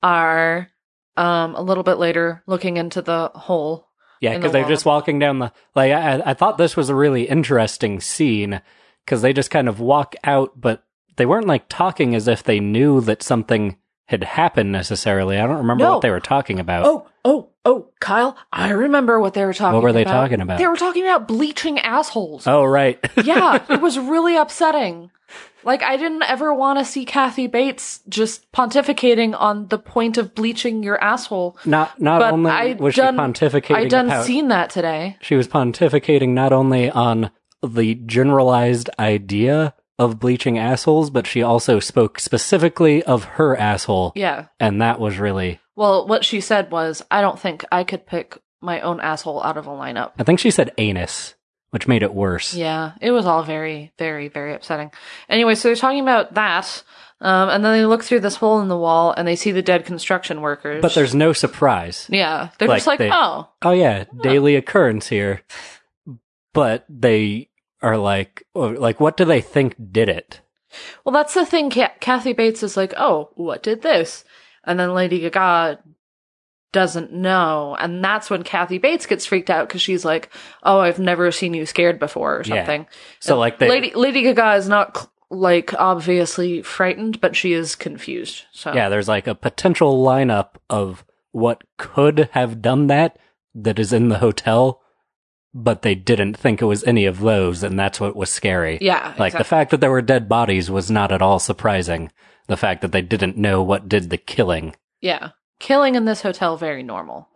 are 0.03 0.69
um 1.17 1.55
a 1.55 1.61
little 1.61 1.83
bit 1.83 1.97
later 1.97 2.43
looking 2.47 2.77
into 2.77 3.01
the 3.01 3.31
hole. 3.35 3.87
Yeah, 4.21 4.35
because 4.35 4.51
the 4.53 4.59
they're 4.59 4.67
just 4.67 4.85
walking 4.85 5.19
down 5.19 5.39
the 5.39 5.51
like. 5.75 5.91
I, 5.91 6.21
I 6.25 6.33
thought 6.33 6.57
this 6.57 6.77
was 6.77 6.89
a 6.89 6.95
really 6.95 7.23
interesting 7.27 7.99
scene 7.99 8.61
because 9.03 9.21
they 9.21 9.33
just 9.33 9.51
kind 9.51 9.67
of 9.67 9.79
walk 9.81 10.15
out, 10.23 10.51
but 10.55 10.83
they 11.17 11.25
weren't 11.25 11.47
like 11.47 11.65
talking 11.69 12.15
as 12.15 12.27
if 12.27 12.43
they 12.43 12.59
knew 12.59 13.01
that 13.01 13.23
something 13.23 13.77
had 14.07 14.23
happened 14.23 14.71
necessarily. 14.71 15.39
I 15.39 15.47
don't 15.47 15.57
remember 15.57 15.83
No. 15.83 15.93
what 15.93 16.01
they 16.01 16.11
were 16.11 16.19
talking 16.19 16.59
about. 16.59 16.85
Oh, 16.85 17.07
oh, 17.23 17.49
oh, 17.65 17.87
Kyle, 17.99 18.37
I 18.53 18.69
remember 18.69 19.19
what 19.19 19.33
they 19.33 19.43
were 19.45 19.53
talking 19.53 19.69
about. 19.69 19.73
What 19.77 19.83
were 19.83 19.93
they 19.93 20.03
about. 20.03 20.13
talking 20.13 20.41
about? 20.41 20.57
They 20.59 20.67
were 20.67 20.75
talking 20.75 21.03
about 21.03 21.27
bleaching 21.27 21.79
assholes. 21.79 22.45
Oh, 22.45 22.63
right. 22.63 22.99
yeah, 23.23 23.63
it 23.69 23.81
was 23.81 23.97
really 23.97 24.35
upsetting. 24.35 25.09
Like 25.63 25.81
I 25.81 25.97
didn't 25.97 26.21
ever 26.21 26.53
want 26.53 26.77
to 26.77 26.85
see 26.85 27.03
Kathy 27.05 27.47
Bates 27.47 28.01
just 28.07 28.51
pontificating 28.51 29.35
on 29.39 29.69
the 29.69 29.79
point 29.79 30.19
of 30.19 30.35
bleaching 30.35 30.83
your 30.83 31.03
asshole. 31.03 31.57
not 31.65 31.99
not 31.99 32.19
But 32.19 32.33
only 32.33 32.51
I 32.51 32.73
was 32.73 32.93
done- 32.93 33.15
she 33.15 33.19
pontificating 33.47 33.75
I 33.75 33.85
done 33.87 34.05
about, 34.05 34.25
seen 34.25 34.49
that 34.49 34.69
today. 34.69 35.17
she 35.21 35.33
was 35.35 35.47
pontificating 35.47 36.29
not 36.29 36.53
only 36.53 36.91
on 36.91 37.31
the 37.63 37.95
generalized 37.95 38.91
idea 38.99 39.73
of 39.97 40.19
bleaching 40.19 40.57
assholes, 40.57 41.09
but 41.09 41.25
she 41.27 41.41
also 41.41 41.79
spoke 41.79 42.19
specifically 42.19 43.01
of 43.03 43.23
her 43.23 43.55
asshole, 43.55 44.11
Yeah. 44.15 44.45
and 44.59 44.81
that 44.81 44.99
was 44.99 45.17
really. 45.19 45.59
Well, 45.75 46.07
what 46.07 46.25
she 46.25 46.41
said 46.41 46.71
was, 46.71 47.01
I 47.11 47.21
don't 47.21 47.39
think 47.39 47.63
I 47.71 47.83
could 47.83 48.05
pick 48.05 48.37
my 48.61 48.81
own 48.81 48.99
asshole 48.99 49.43
out 49.43 49.57
of 49.57 49.67
a 49.67 49.71
lineup. 49.71 50.11
I 50.19 50.23
think 50.23 50.39
she 50.39 50.51
said 50.51 50.71
anus, 50.77 51.35
which 51.71 51.87
made 51.87 52.03
it 52.03 52.13
worse. 52.13 52.53
Yeah, 52.53 52.93
it 53.01 53.11
was 53.11 53.25
all 53.25 53.43
very, 53.43 53.93
very, 53.97 54.27
very 54.27 54.53
upsetting. 54.53 54.91
Anyway, 55.29 55.55
so 55.55 55.67
they're 55.69 55.75
talking 55.75 56.01
about 56.01 56.33
that, 56.33 56.83
um, 57.21 57.49
and 57.49 57.63
then 57.63 57.71
they 57.73 57.85
look 57.85 58.03
through 58.03 58.19
this 58.21 58.35
hole 58.37 58.59
in 58.59 58.67
the 58.67 58.77
wall 58.77 59.13
and 59.15 59.25
they 59.27 59.35
see 59.37 59.51
the 59.51 59.61
dead 59.61 59.85
construction 59.85 60.41
workers. 60.41 60.81
But 60.81 60.93
there's 60.93 61.15
no 61.15 61.31
surprise. 61.33 62.07
yeah, 62.09 62.49
they're 62.59 62.67
like 62.67 62.77
just 62.79 62.87
like, 62.87 62.99
they- 62.99 63.11
oh, 63.11 63.47
Oh 63.61 63.71
yeah, 63.71 64.03
daily 64.21 64.55
occurrence 64.57 65.07
here. 65.07 65.41
But 66.53 66.85
they 66.89 67.49
are 67.85 67.97
like, 67.97 68.43
oh, 68.55 68.67
like, 68.69 68.99
what 68.99 69.15
do 69.15 69.25
they 69.25 69.41
think 69.41 69.75
did 69.91 70.09
it? 70.09 70.41
well, 71.05 71.13
that's 71.13 71.33
the 71.35 71.45
thing. 71.45 71.69
Kathy 71.69 72.33
Bates 72.33 72.61
is 72.63 72.75
like, 72.75 72.93
oh, 72.97 73.29
what 73.35 73.63
did 73.63 73.81
this? 73.81 74.25
And 74.65 74.77
then 74.79 74.93
Lady 74.93 75.19
Gaga 75.19 75.79
doesn't 76.73 77.13
know, 77.13 77.77
and 77.79 78.03
that's 78.03 78.29
when 78.29 78.43
Kathy 78.43 78.77
Bates 78.79 79.05
gets 79.05 79.25
freaked 79.25 79.49
out 79.49 79.67
because 79.69 79.81
she's 79.81 80.03
like, 80.03 80.29
oh, 80.63 80.79
I've 80.79 80.99
never 80.99 81.31
seen 81.31 81.53
you 81.53 81.65
scared 81.65 81.99
before 81.99 82.37
or 82.37 82.41
Yeah. 82.43 82.55
something. 82.57 82.87
So 83.21 83.37
like 83.39 83.59
they, 83.59 83.69
Lady 83.69 83.93
Lady 83.95 84.23
Gaga 84.23 84.55
is 84.55 84.67
not 84.67 84.97
cl- 84.97 85.11
like 85.29 85.73
obviously 85.79 86.61
frightened, 86.61 87.21
but 87.21 87.35
she 87.35 87.53
is 87.53 87.75
confused. 87.75 88.43
So 88.51 88.73
yeah, 88.73 88.89
there's 88.89 89.07
like 89.07 89.27
a 89.27 89.35
potential 89.35 90.03
lineup 90.03 90.55
of 90.69 91.05
what 91.31 91.63
could 91.77 92.27
have 92.33 92.61
done 92.61 92.87
that 92.87 93.17
that 93.53 93.79
is 93.79 93.93
in 93.93 94.09
the 94.09 94.17
hotel, 94.17 94.81
but 95.57 95.81
they 95.83 95.95
didn't 95.95 96.35
think 96.35 96.61
it 96.61 96.65
was 96.65 96.83
any 96.83 97.05
of 97.05 97.21
those, 97.21 97.63
and 97.63 97.79
that's 97.79 97.99
what 97.99 98.15
was 98.15 98.29
scary. 98.29 98.77
yeah, 98.81 99.15
Like 99.17 99.31
the 99.37 99.45
fact 99.45 99.71
that 99.71 99.79
there 99.79 99.89
were 99.89 100.01
dead 100.01 100.27
bodies 100.27 100.69
was 100.69 100.91
not 100.91 101.13
at 101.13 101.21
all 101.21 101.39
surprising. 101.39 102.11
The 102.47 102.57
fact 102.57 102.81
that 102.81 102.91
they 102.91 103.01
didn't 103.01 103.37
know 103.37 103.63
what 103.63 103.87
did 103.89 104.09
the 104.09 104.17
killing. 104.17 104.75
yeah, 105.01 105.29
killing 105.59 105.95
in 105.95 106.03
this 106.05 106.21
hotel 106.21 106.57
very 106.57 106.83
normal. 106.83 107.29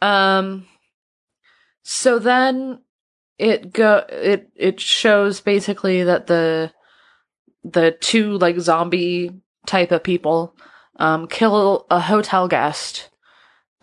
Um, 0.00 0.66
so 1.82 2.18
then 2.18 2.80
it 3.38 3.72
go 3.72 4.04
it 4.08 4.48
it 4.56 4.80
shows 4.80 5.40
basically 5.42 6.04
that 6.04 6.26
the 6.26 6.72
the 7.62 7.90
two 8.00 8.38
like 8.38 8.58
zombie 8.58 9.30
type 9.66 9.90
of 9.92 10.02
people 10.02 10.56
um 10.96 11.26
kill 11.28 11.86
a 11.90 12.00
hotel 12.00 12.48
guest. 12.48 13.10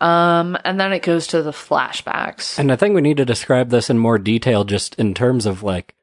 Um, 0.02 0.58
and 0.64 0.80
then 0.80 0.92
it 0.92 1.02
goes 1.02 1.28
to 1.28 1.42
the 1.42 1.52
flashbacks. 1.52 2.58
And 2.58 2.72
I 2.72 2.76
think 2.76 2.94
we 2.94 3.00
need 3.00 3.18
to 3.18 3.24
describe 3.24 3.70
this 3.70 3.88
in 3.88 3.98
more 3.98 4.18
detail 4.18 4.64
just 4.64 4.96
in 4.96 5.14
terms 5.14 5.46
of 5.46 5.62
like 5.62 5.94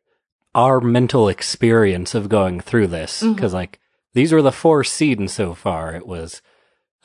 our 0.56 0.80
mental 0.80 1.28
experience 1.28 2.16
of 2.16 2.30
going 2.30 2.62
through 2.62 2.88
this. 2.88 3.22
Because 3.22 3.54
like 3.54 3.80
these 4.14 4.32
were 4.32 4.42
the 4.42 4.54
four 4.54 4.86
scenes 4.86 5.34
so 5.34 5.54
far. 5.54 5.94
It 5.94 6.08
was 6.08 6.42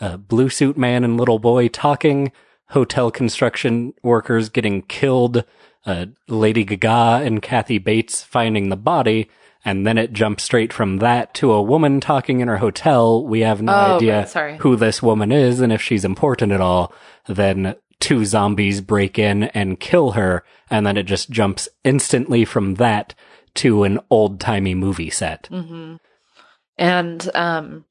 uh, 0.00 0.18
blue 0.18 0.48
suit 0.48 0.78
man 0.78 1.02
and 1.02 1.16
little 1.16 1.40
boy 1.40 1.66
talking, 1.66 2.30
hotel 2.68 3.10
construction 3.10 3.92
workers 4.04 4.48
getting 4.48 4.82
killed, 4.82 5.44
uh, 5.86 6.06
Lady 6.28 6.64
Gaga 6.64 7.24
and 7.24 7.42
Kathy 7.42 7.78
Bates 7.78 8.22
finding 8.22 8.68
the 8.68 8.76
body. 8.76 9.28
And 9.64 9.86
then 9.86 9.96
it 9.96 10.12
jumps 10.12 10.44
straight 10.44 10.72
from 10.72 10.98
that 10.98 11.32
to 11.34 11.52
a 11.52 11.62
woman 11.62 12.00
talking 12.00 12.40
in 12.40 12.48
her 12.48 12.58
hotel. 12.58 13.24
We 13.24 13.40
have 13.40 13.62
no 13.62 13.72
Oh, 13.72 13.96
idea 13.96 14.28
right, 14.34 14.60
who 14.60 14.76
this 14.76 15.02
woman 15.02 15.32
is 15.32 15.60
and 15.60 15.72
if 15.72 15.80
she's 15.80 16.04
important 16.04 16.52
at 16.52 16.60
all. 16.60 16.92
Then 17.26 17.76
two 18.00 18.24
zombies 18.26 18.80
break 18.82 19.18
in 19.18 19.44
and 19.44 19.80
kill 19.80 20.12
her. 20.12 20.44
And 20.68 20.86
then 20.86 20.96
it 20.98 21.04
just 21.04 21.30
jumps 21.30 21.68
instantly 21.82 22.44
from 22.44 22.74
that 22.74 23.14
to 23.54 23.84
an 23.84 24.00
old 24.10 24.40
timey 24.40 24.74
movie 24.74 25.10
set. 25.10 25.46
hmm 25.46 25.94
And 26.76 27.30
um, 27.34 27.84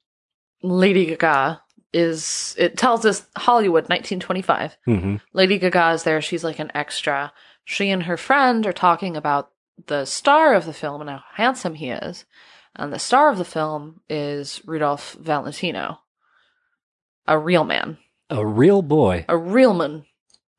Lady 0.61 1.05
Gaga 1.07 1.61
is. 1.93 2.55
It 2.57 2.77
tells 2.77 3.05
us 3.05 3.25
Hollywood, 3.35 3.89
1925. 3.89 4.77
hmm 4.85 5.15
Lady 5.33 5.57
Gaga 5.57 5.91
is 5.93 6.03
there. 6.03 6.21
She's 6.21 6.43
like 6.43 6.59
an 6.59 6.71
extra. 6.75 7.31
She 7.65 7.89
and 7.89 8.03
her 8.03 8.17
friend 8.17 8.67
are 8.67 8.73
talking 8.73 9.15
about 9.15 9.49
the 9.87 10.05
star 10.05 10.53
of 10.53 10.65
the 10.65 10.73
film 10.73 11.01
and 11.01 11.09
how 11.09 11.21
handsome 11.33 11.75
he 11.75 11.89
is. 11.89 12.25
And 12.75 12.91
the 12.91 12.99
star 12.99 13.29
of 13.29 13.37
the 13.37 13.45
film 13.45 14.01
is 14.09 14.61
Rudolph 14.65 15.13
Valentino, 15.19 15.99
a 17.27 17.37
real 17.37 17.63
man, 17.63 17.97
A 18.29 18.45
real 18.45 18.81
boy. 18.81 19.25
a 19.29 19.37
real 19.37 19.73
man, 19.73 20.05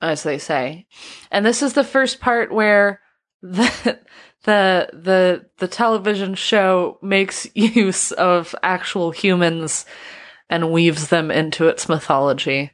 as 0.00 0.22
they 0.22 0.38
say. 0.38 0.86
And 1.30 1.44
this 1.44 1.62
is 1.62 1.72
the 1.72 1.84
first 1.84 2.20
part 2.20 2.52
where 2.52 3.00
the 3.42 3.98
the 4.44 4.88
the 4.92 5.46
the 5.58 5.68
television 5.68 6.34
show 6.34 6.98
makes 7.02 7.46
use 7.54 8.12
of 8.12 8.54
actual 8.62 9.10
humans 9.10 9.84
and 10.48 10.70
weaves 10.72 11.08
them 11.08 11.30
into 11.30 11.66
its 11.68 11.88
mythology 11.88 12.70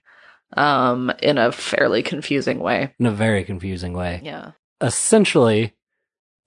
um 0.56 1.10
in 1.22 1.38
a 1.38 1.50
fairly 1.52 2.02
confusing 2.02 2.58
way. 2.58 2.92
In 2.98 3.06
a 3.06 3.10
very 3.12 3.44
confusing 3.44 3.92
way. 3.94 4.20
Yeah. 4.22 4.52
Essentially, 4.80 5.72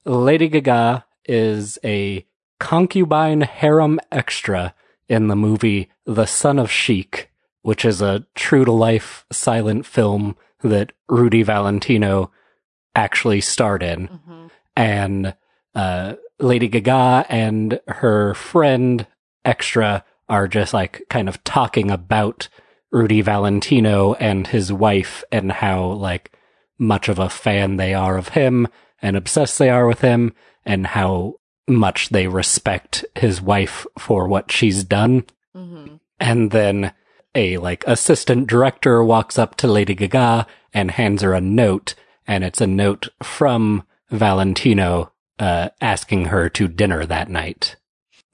Lady 0.06 0.48
Gaga 0.48 1.06
is 1.26 1.80
a 1.84 2.26
concubine 2.60 3.42
harem 3.42 4.00
extra 4.12 4.74
in 5.08 5.28
the 5.28 5.36
movie 5.36 5.90
The 6.06 6.26
Son 6.26 6.60
of 6.60 6.72
Sheik, 6.72 7.30
which 7.62 7.86
is 7.86 8.02
a 8.02 8.26
true 8.36 8.66
to 8.66 8.72
life 8.72 9.26
silent 9.32 9.86
film 9.86 10.36
that 10.62 10.92
Rudy 11.10 11.44
Valentino 11.44 12.32
actually 12.96 13.42
starred 13.42 13.84
in. 13.84 14.08
hmm 14.08 14.48
and 14.76 15.36
uh, 15.76 16.16
Lady 16.40 16.68
Gaga 16.68 17.26
and 17.30 17.80
her 17.88 18.34
friend 18.34 19.06
extra 19.46 20.04
are 20.30 20.48
just 20.48 20.74
like 20.74 21.04
kind 21.10 21.30
of 21.30 21.44
talking 21.44 21.92
about 21.92 22.50
Rudy 22.92 23.22
Valentino 23.22 24.14
and 24.16 24.48
his 24.48 24.72
wife 24.72 25.24
and 25.32 25.52
how 25.52 25.86
like 25.86 26.32
much 26.78 27.08
of 27.10 27.20
a 27.20 27.30
fan 27.30 27.78
they 27.78 27.94
are 27.94 28.18
of 28.18 28.30
him 28.30 28.68
and 29.04 29.16
obsessed 29.16 29.60
they 29.60 29.70
are 29.70 29.86
with 29.86 30.02
him 30.02 30.34
and 30.66 30.88
how 30.88 31.36
much 31.68 32.10
they 32.10 32.28
respect 32.28 33.06
his 33.16 33.42
wife 33.42 33.86
for 34.00 34.28
what 34.28 34.52
she's 34.52 34.84
done. 34.84 35.26
hmm 35.54 35.98
And 36.20 36.50
then 36.52 36.94
a 37.36 37.58
like 37.58 37.84
assistant 37.86 38.48
director 38.48 39.04
walks 39.04 39.38
up 39.38 39.56
to 39.58 39.68
Lady 39.68 39.94
Gaga 39.94 40.48
and 40.74 40.92
hands 40.92 41.22
her 41.22 41.34
a 41.34 41.42
note, 41.42 41.96
and 42.26 42.44
it's 42.44 42.62
a 42.62 42.68
note 42.68 43.10
from 43.22 43.84
Valentino 44.10 45.12
uh, 45.40 45.70
asking 45.82 46.26
her 46.26 46.50
to 46.50 46.68
dinner 46.68 47.06
that 47.06 47.30
night. 47.30 47.76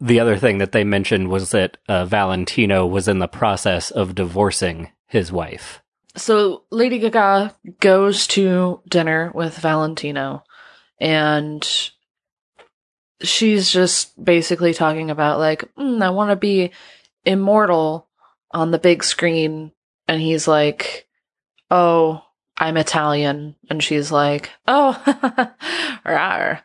The 0.01 0.19
other 0.19 0.38
thing 0.38 0.59
that 0.59 0.71
they 0.71 0.83
mentioned 0.83 1.29
was 1.29 1.51
that 1.51 1.77
uh, 1.88 2.05
Valentino 2.05 2.85
was 2.85 3.07
in 3.07 3.19
the 3.19 3.27
process 3.27 3.91
of 3.91 4.15
divorcing 4.15 4.91
his 5.07 5.31
wife. 5.31 5.81
So 6.15 6.63
Lady 6.71 6.99
Gaga 6.99 7.55
goes 7.79 8.27
to 8.27 8.81
dinner 8.88 9.31
with 9.33 9.57
Valentino 9.57 10.43
and 11.00 11.68
she's 13.22 13.72
just 13.72 14.24
basically 14.24 14.74
talking 14.74 15.10
about 15.12 15.40
like, 15.40 15.64
mm, 15.75 16.01
I 16.01 16.09
want 16.09 16.31
to 16.31 16.35
be 16.35 16.72
immortal 17.25 18.07
on 18.51 18.72
the 18.72 18.79
big 18.79 19.03
screen 19.03 19.72
and 20.07 20.22
he's 20.22 20.48
like, 20.48 21.07
"Oh, 21.70 22.24
I'm 22.57 22.77
Italian." 22.77 23.55
And 23.70 23.83
she's 23.83 24.12
like, 24.12 24.50
"Oh, 24.68 25.00
rawr." 26.05 26.62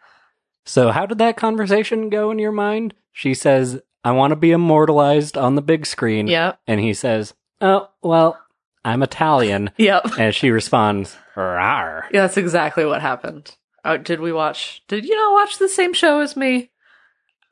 So, 0.66 0.90
how 0.90 1.04
did 1.06 1.18
that 1.18 1.36
conversation 1.36 2.08
go 2.08 2.30
in 2.30 2.38
your 2.38 2.52
mind? 2.52 2.94
She 3.12 3.34
says, 3.34 3.82
I 4.04 4.12
want 4.12 4.32
to 4.32 4.36
be 4.36 4.52
immortalized 4.52 5.38
on 5.38 5.54
the 5.54 5.62
big 5.62 5.86
screen. 5.86 6.26
Yep. 6.26 6.60
And 6.66 6.80
he 6.80 6.92
says, 6.92 7.32
Oh, 7.60 7.88
well, 8.02 8.38
I'm 8.84 9.02
Italian. 9.02 9.70
Yep. 9.78 10.18
And 10.18 10.34
she 10.34 10.50
responds, 10.50 11.16
Rar. 11.34 12.06
Yeah, 12.12 12.22
that's 12.22 12.36
exactly 12.36 12.84
what 12.84 13.00
happened. 13.00 13.56
Oh, 13.84 13.96
did 13.98 14.20
we 14.20 14.32
watch? 14.32 14.82
Did 14.88 15.04
you 15.04 15.14
not 15.16 15.32
watch 15.34 15.58
the 15.58 15.68
same 15.68 15.92
show 15.92 16.20
as 16.20 16.36
me? 16.36 16.70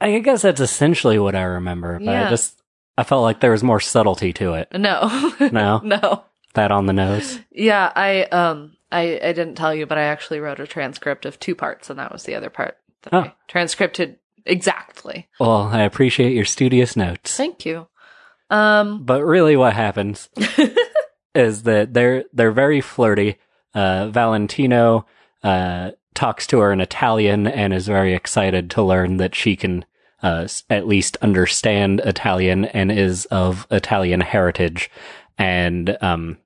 I 0.01 0.19
guess 0.19 0.43
that's 0.43 0.61
essentially 0.61 1.19
what 1.19 1.35
I 1.37 1.43
remember, 1.43 1.99
but 1.99 2.09
I 2.09 2.29
just 2.31 2.61
I 2.99 3.05
felt 3.05 3.23
like 3.23 3.41
there 3.41 3.53
was 3.53 3.63
more 3.63 3.81
subtlety 3.81 4.33
to 4.35 4.55
it. 4.55 4.69
No. 4.73 5.33
No? 5.53 5.81
no. 5.85 6.25
That 6.55 6.71
on 6.73 6.87
the 6.87 6.93
nose. 6.93 7.39
Yeah, 7.51 7.91
I 7.95 8.25
um 8.25 8.77
I 8.91 9.21
I 9.23 9.33
didn't 9.33 9.55
tell 9.55 9.75
you, 9.75 9.87
but 9.87 9.99
I 9.99 10.03
actually 10.03 10.41
wrote 10.41 10.61
a 10.61 10.67
transcript 10.67 11.25
of 11.25 11.39
two 11.41 11.55
parts, 11.55 11.89
and 11.91 11.99
that 11.99 12.13
was 12.13 12.25
the 12.25 12.35
other 12.35 12.51
part 12.51 12.77
that 13.03 13.15
Oh. 13.15 13.21
I 13.21 13.35
transcripted 13.49 14.19
exactly. 14.45 15.29
Well, 15.41 15.63
I 15.73 15.83
appreciate 15.83 16.35
your 16.35 16.45
studious 16.45 16.97
notes. 16.97 17.37
Thank 17.37 17.65
you. 17.65 17.87
Um. 18.51 19.03
But 19.07 19.23
really 19.25 19.57
what 19.57 19.73
happens 19.75 20.29
is 21.35 21.63
that 21.63 21.95
they're 21.95 22.25
they're 22.33 22.53
very 22.53 22.81
flirty. 22.81 23.39
Uh 23.75 24.09
Valentino 24.09 25.07
uh 25.43 25.93
talks 26.15 26.47
to 26.49 26.59
her 26.59 26.73
in 26.73 26.81
Italian 26.81 27.47
and 27.47 27.73
is 27.73 27.87
very 27.87 28.15
excited 28.15 28.71
to 28.71 28.83
learn 28.83 29.17
that 29.19 29.35
she 29.35 29.57
can 29.57 29.85
uh 30.23 30.47
at 30.71 30.87
least 30.87 31.17
understand 31.23 32.01
Italian 32.05 32.67
and 32.67 32.93
is 32.93 33.25
of 33.27 33.67
Italian 33.71 34.21
heritage 34.21 34.91
and 35.39 35.97
um 36.01 36.39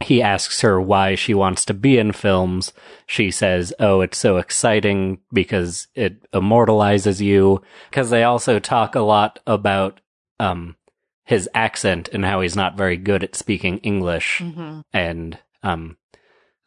he 0.00 0.20
asks 0.20 0.60
her 0.62 0.80
why 0.80 1.14
she 1.14 1.32
wants 1.34 1.64
to 1.64 1.72
be 1.72 1.98
in 1.98 2.12
films. 2.12 2.72
She 3.06 3.30
says, 3.30 3.72
"Oh, 3.78 4.00
it's 4.00 4.18
so 4.18 4.38
exciting 4.38 5.20
because 5.32 5.86
it 5.94 6.16
immortalizes 6.34 7.22
you." 7.22 7.62
Because 7.90 8.10
they 8.10 8.24
also 8.24 8.58
talk 8.58 8.94
a 8.94 9.00
lot 9.00 9.38
about 9.46 10.00
um 10.40 10.76
his 11.24 11.48
accent 11.54 12.08
and 12.12 12.24
how 12.24 12.40
he's 12.40 12.56
not 12.56 12.76
very 12.76 12.96
good 12.96 13.22
at 13.24 13.36
speaking 13.36 13.78
English. 13.78 14.40
mhm. 14.42 14.82
And 14.92 15.38
um 15.62 15.96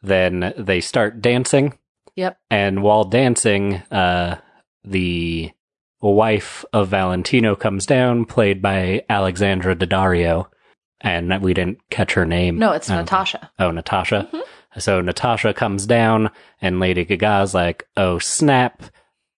then 0.02 0.54
they 0.56 0.80
start 0.80 1.20
dancing. 1.20 1.77
Yep. 2.18 2.36
And 2.50 2.82
while 2.82 3.04
dancing, 3.04 3.74
uh 3.92 4.38
the 4.84 5.52
wife 6.00 6.64
of 6.72 6.88
Valentino 6.88 7.54
comes 7.54 7.86
down, 7.86 8.24
played 8.24 8.60
by 8.60 9.04
Alexandra 9.08 9.76
Daddario. 9.76 10.46
And 11.00 11.40
we 11.42 11.54
didn't 11.54 11.78
catch 11.90 12.14
her 12.14 12.24
name. 12.26 12.58
No, 12.58 12.72
it's 12.72 12.90
I. 12.90 12.96
Natasha. 12.96 13.50
Oh, 13.60 13.70
Natasha. 13.70 14.28
Mhm. 14.32 14.42
So 14.78 15.00
Natasha 15.00 15.54
comes 15.54 15.86
down, 15.86 16.30
and 16.60 16.80
Lady 16.80 17.04
Gaga's 17.04 17.54
like, 17.54 17.86
"Oh 17.96 18.18
snap! 18.18 18.82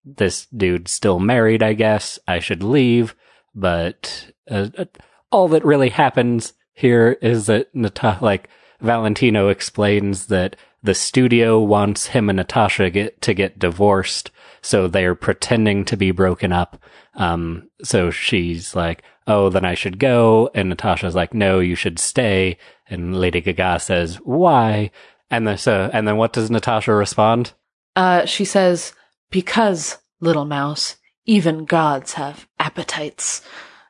This 0.05 0.47
dude's 0.47 0.91
still 0.91 1.19
married. 1.21 1.63
I 1.63 1.75
guess 1.75 2.19
I 2.27 2.39
should 2.39 2.63
leave." 2.63 3.15
But 3.55 4.31
uh, 4.51 4.69
uh, 4.79 4.85
all 5.31 5.49
that 5.49 5.65
really 5.65 5.91
happens 5.91 6.55
here 6.73 7.19
is 7.21 7.47
that 7.47 7.75
Nata- 7.75 8.19
like 8.23 8.49
Valentino 8.81 9.49
explains 9.49 10.27
that 10.27 10.57
the 10.83 10.95
studio 10.95 11.61
wants 11.61 12.07
him 12.07 12.29
and 12.29 12.37
Natasha 12.37 12.91
get 12.91 13.21
to 13.23 13.35
get 13.35 13.59
divorced, 13.59 14.31
so 14.63 14.89
they're 14.89 15.15
pretending 15.15 15.85
to 15.87 15.97
be 15.97 16.11
broken 16.11 16.53
up. 16.53 16.83
Um, 17.15 17.69
so 17.83 18.11
she's 18.11 18.75
like, 18.75 19.03
"Oh, 19.27 19.49
then 19.51 19.65
I 19.65 19.75
should 19.75 19.99
go," 19.99 20.51
and 20.55 20.69
Natasha's 20.69 21.15
like, 21.15 21.35
"No, 21.35 21.61
you 21.61 21.75
should 21.75 21.99
stay." 21.99 22.57
And 22.89 23.17
Lady 23.17 23.41
Gaga 23.41 23.81
says, 23.81 24.17
"Why?" 24.17 24.91
And 25.31 25.47
then 25.47 25.59
so, 25.59 25.91
and 25.93 26.09
then 26.09 26.17
what 26.17 26.33
does 26.33 26.51
Natasha 26.51 26.93
respond? 26.93 27.53
Uh, 27.95 28.25
she 28.25 28.45
says, 28.45 28.93
"Because 29.31 29.99
little 30.21 30.45
mouse, 30.45 30.97
even 31.27 31.65
gods 31.65 32.15
have 32.15 32.49
appetites." 32.59 33.43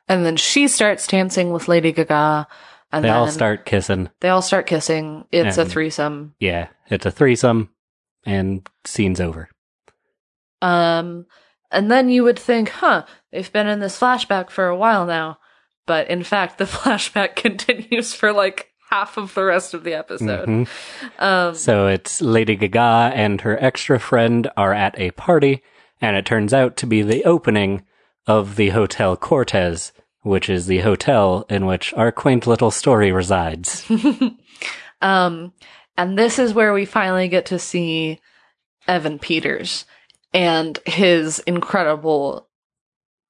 And 0.07 0.25
then 0.25 0.35
she 0.35 0.67
starts 0.67 1.07
dancing 1.07 1.51
with 1.51 1.69
Lady 1.69 1.93
Gaga, 1.93 2.47
and 2.91 3.03
They 3.05 3.09
all 3.09 3.27
start 3.27 3.65
kissing. 3.65 4.09
they 4.19 4.29
all 4.29 4.41
start 4.41 4.67
kissing. 4.67 5.25
It's 5.31 5.57
a 5.57 5.65
threesome. 5.65 6.35
Yeah, 6.39 6.67
it's 6.89 7.05
a 7.05 7.11
threesome, 7.11 7.69
and 8.25 8.67
scene's 8.85 9.19
over. 9.21 9.49
Um, 10.61 11.25
and 11.71 11.89
then 11.89 12.09
you 12.09 12.23
would 12.23 12.39
think, 12.39 12.69
huh, 12.69 13.05
they've 13.31 13.51
been 13.51 13.67
in 13.67 13.79
this 13.79 13.99
flashback 13.99 14.49
for 14.49 14.67
a 14.67 14.75
while 14.77 15.05
now. 15.05 15.37
But 15.87 16.09
in 16.09 16.23
fact, 16.23 16.57
the 16.57 16.65
flashback 16.65 17.35
continues 17.35 18.13
for 18.13 18.31
like 18.31 18.67
half 18.89 19.17
of 19.17 19.33
the 19.33 19.43
rest 19.45 19.73
of 19.73 19.83
the 19.83 19.93
episode. 19.93 20.47
Mhm. 20.49 20.67
Um, 21.19 21.55
So 21.55 21.87
it's 21.87 22.21
Lady 22.21 22.55
Gaga 22.55 23.11
and 23.15 23.41
her 23.41 23.57
extra 23.63 23.99
friend 23.99 24.49
are 24.57 24.73
at 24.73 24.99
a 24.99 25.11
party, 25.11 25.63
and 26.01 26.15
it 26.17 26.25
turns 26.25 26.53
out 26.53 26.75
to 26.77 26.85
be 26.87 27.01
the 27.01 27.23
opening 27.25 27.85
of 28.27 28.57
the 28.57 28.69
Hotel 28.69 29.15
Cortez, 29.17 29.93
which 30.21 30.49
is 30.49 30.65
the 30.67 30.79
hotel 30.79 31.45
in 31.49 31.65
which 31.65 31.93
our 31.93 32.11
quaint 32.11 32.45
little 32.47 32.71
story 32.71 33.11
resides. 33.11 33.85
um, 35.01 35.53
and 35.97 36.17
this 36.17 36.39
is 36.39 36.53
where 36.53 36.73
we 36.73 36.85
finally 36.85 37.27
get 37.27 37.47
to 37.47 37.59
see 37.59 38.19
Evan 38.87 39.19
Peters 39.19 39.85
and 40.33 40.79
his 40.85 41.39
incredible, 41.39 42.47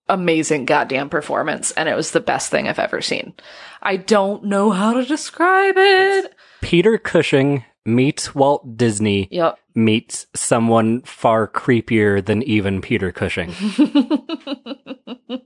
amazing 0.08 0.66
goddamn 0.66 1.10
performance. 1.10 1.72
And 1.72 1.88
it 1.90 1.96
was 1.96 2.12
the 2.12 2.20
best 2.20 2.52
thing 2.52 2.68
I've 2.68 2.80
ever 2.80 3.02
seen. 3.02 3.34
I 3.82 3.98
don't 3.98 4.44
know 4.46 4.70
how 4.72 4.94
to 4.94 5.06
describe 5.06 5.76
it. 5.78 6.34
Peter 6.62 6.98
Cushing 6.98 7.66
meets 7.86 8.36
Walt 8.36 8.78
Disney 8.78 9.28
Yep. 9.32 9.58
meets 9.74 10.28
someone 10.36 11.02
far 11.02 11.48
creepier 11.48 12.24
than 12.24 12.44
even 12.44 12.80
Peter 12.82 13.12
Cushing. 13.12 13.52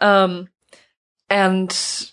um, 0.00 0.48
and 1.32 2.12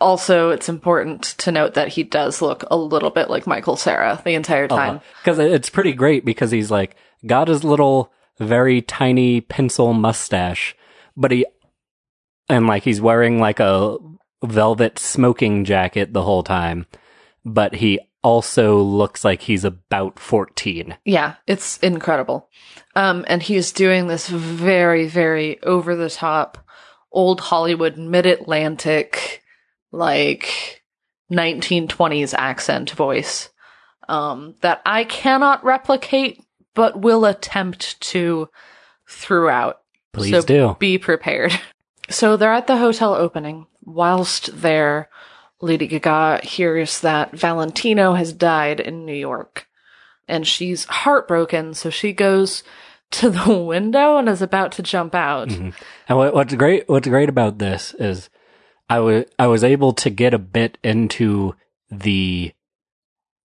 also 0.00 0.50
it's 0.50 0.68
important 0.68 1.22
to 1.24 1.50
note 1.50 1.74
that 1.74 1.88
he 1.88 2.04
does 2.04 2.40
look 2.40 2.64
a 2.70 2.76
little 2.76 3.10
bit 3.10 3.28
like 3.28 3.46
Michael 3.46 3.76
Cera 3.76 4.22
the 4.24 4.34
entire 4.34 4.68
time. 4.68 5.00
Because 5.20 5.40
it's 5.40 5.68
pretty 5.68 5.92
great 5.92 6.24
because 6.24 6.52
he's 6.52 6.70
like 6.70 6.94
got 7.26 7.48
his 7.48 7.64
little 7.64 8.12
very 8.38 8.80
tiny 8.80 9.40
pencil 9.40 9.92
mustache, 9.92 10.76
but 11.16 11.32
he 11.32 11.44
and 12.48 12.68
like 12.68 12.84
he's 12.84 13.00
wearing 13.00 13.40
like 13.40 13.58
a 13.58 13.98
velvet 14.44 15.00
smoking 15.00 15.64
jacket 15.64 16.12
the 16.12 16.22
whole 16.22 16.44
time, 16.44 16.86
but 17.44 17.74
he 17.74 17.98
also 18.22 18.78
looks 18.78 19.24
like 19.24 19.42
he's 19.42 19.64
about 19.64 20.18
14. 20.18 20.96
Yeah, 21.04 21.34
it's 21.46 21.78
incredible. 21.78 22.48
Um, 22.94 23.24
and 23.28 23.42
he's 23.42 23.72
doing 23.72 24.06
this 24.06 24.28
very, 24.28 25.08
very 25.08 25.60
over 25.62 25.96
the 25.96 26.10
top, 26.10 26.58
old 27.12 27.40
Hollywood, 27.40 27.96
mid 27.96 28.26
Atlantic, 28.26 29.42
like 29.92 30.82
1920s 31.30 32.34
accent 32.36 32.90
voice 32.90 33.50
um, 34.08 34.54
that 34.60 34.82
I 34.84 35.04
cannot 35.04 35.64
replicate, 35.64 36.44
but 36.74 37.00
will 37.00 37.24
attempt 37.24 38.00
to 38.00 38.48
throughout. 39.08 39.80
Please 40.12 40.32
so 40.32 40.42
do. 40.42 40.76
Be 40.78 40.98
prepared. 40.98 41.58
So 42.10 42.36
they're 42.36 42.52
at 42.52 42.66
the 42.66 42.78
hotel 42.78 43.14
opening. 43.14 43.68
Whilst 43.84 44.62
there, 44.62 45.08
Lady 45.60 45.86
Gaga 45.86 46.40
hears 46.42 47.00
that 47.02 47.30
Valentino 47.30 48.14
has 48.14 48.32
died 48.32 48.80
in 48.80 49.06
New 49.06 49.14
York. 49.14 49.68
And 50.26 50.44
she's 50.44 50.86
heartbroken, 50.86 51.72
so 51.72 51.88
she 51.88 52.12
goes 52.12 52.64
to 53.12 53.30
the 53.30 53.56
window 53.58 54.16
and 54.16 54.28
is 54.28 54.42
about 54.42 54.72
to 54.72 54.82
jump 54.82 55.14
out. 55.14 55.48
Mhm. 55.48 55.74
And 56.08 56.18
what, 56.18 56.34
what's 56.34 56.54
great, 56.54 56.88
what's 56.88 57.08
great 57.08 57.28
about 57.28 57.58
this 57.58 57.94
is 57.98 58.30
I 58.88 59.00
was, 59.00 59.24
I 59.38 59.46
was 59.46 59.64
able 59.64 59.92
to 59.94 60.10
get 60.10 60.34
a 60.34 60.38
bit 60.38 60.78
into 60.82 61.54
the 61.90 62.52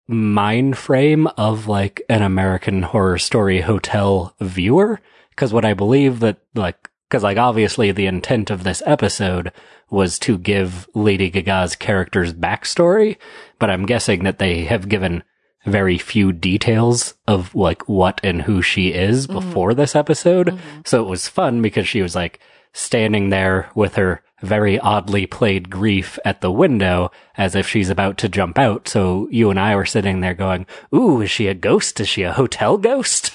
mind 0.07 0.77
frame 0.77 1.27
of 1.39 1.67
like 1.67 2.03
an 2.09 2.23
American 2.23 2.83
horror 2.83 3.19
story 3.19 3.63
hotel 3.63 4.35
viewer. 4.41 5.01
Cause 5.37 5.53
what 5.53 5.65
I 5.65 5.75
believe 5.75 6.21
that 6.21 6.39
like, 6.55 6.91
cause 7.11 7.23
like 7.23 7.39
obviously 7.39 7.91
the 7.91 8.07
intent 8.07 8.51
of 8.51 8.65
this 8.65 8.83
episode 8.87 9.51
was 9.91 10.19
to 10.21 10.39
give 10.39 10.89
Lady 10.95 11.31
Gaga's 11.31 11.75
character's 11.77 12.33
backstory, 12.33 13.17
but 13.59 13.71
I'm 13.71 13.87
guessing 13.87 14.25
that 14.25 14.39
they 14.39 14.65
have 14.65 14.89
given 14.89 15.23
very 15.65 15.99
few 15.99 16.33
details 16.33 17.15
of 17.27 17.55
like 17.55 17.89
what 17.89 18.21
and 18.23 18.43
who 18.43 18.61
she 18.63 18.89
is 18.89 19.27
before 19.27 19.75
this 19.75 19.95
episode. 19.97 20.59
So 20.85 21.03
it 21.03 21.09
was 21.09 21.29
fun 21.29 21.63
because 21.63 21.89
she 21.89 22.03
was 22.03 22.15
like 22.15 22.41
standing 22.73 23.31
there 23.31 23.71
with 23.75 23.95
her 23.95 24.23
very 24.43 24.79
oddly 24.79 25.27
played 25.27 25.71
grief 25.71 26.19
at 26.25 26.41
the 26.43 26.53
window 26.53 27.11
as 27.37 27.55
if 27.55 27.67
she's 27.67 27.89
about 27.89 28.19
to 28.19 28.29
jump 28.29 28.59
out. 28.59 28.89
So 28.89 29.27
you 29.31 29.49
and 29.51 29.59
I 29.59 29.75
were 29.75 29.87
sitting 29.87 30.21
there 30.21 30.35
going, 30.35 30.67
Ooh, 30.95 31.23
is 31.23 31.31
she 31.31 31.47
a 31.47 31.55
ghost? 31.55 31.99
Is 32.01 32.09
she 32.09 32.23
a 32.23 32.33
hotel 32.33 32.77
ghost? 32.77 33.31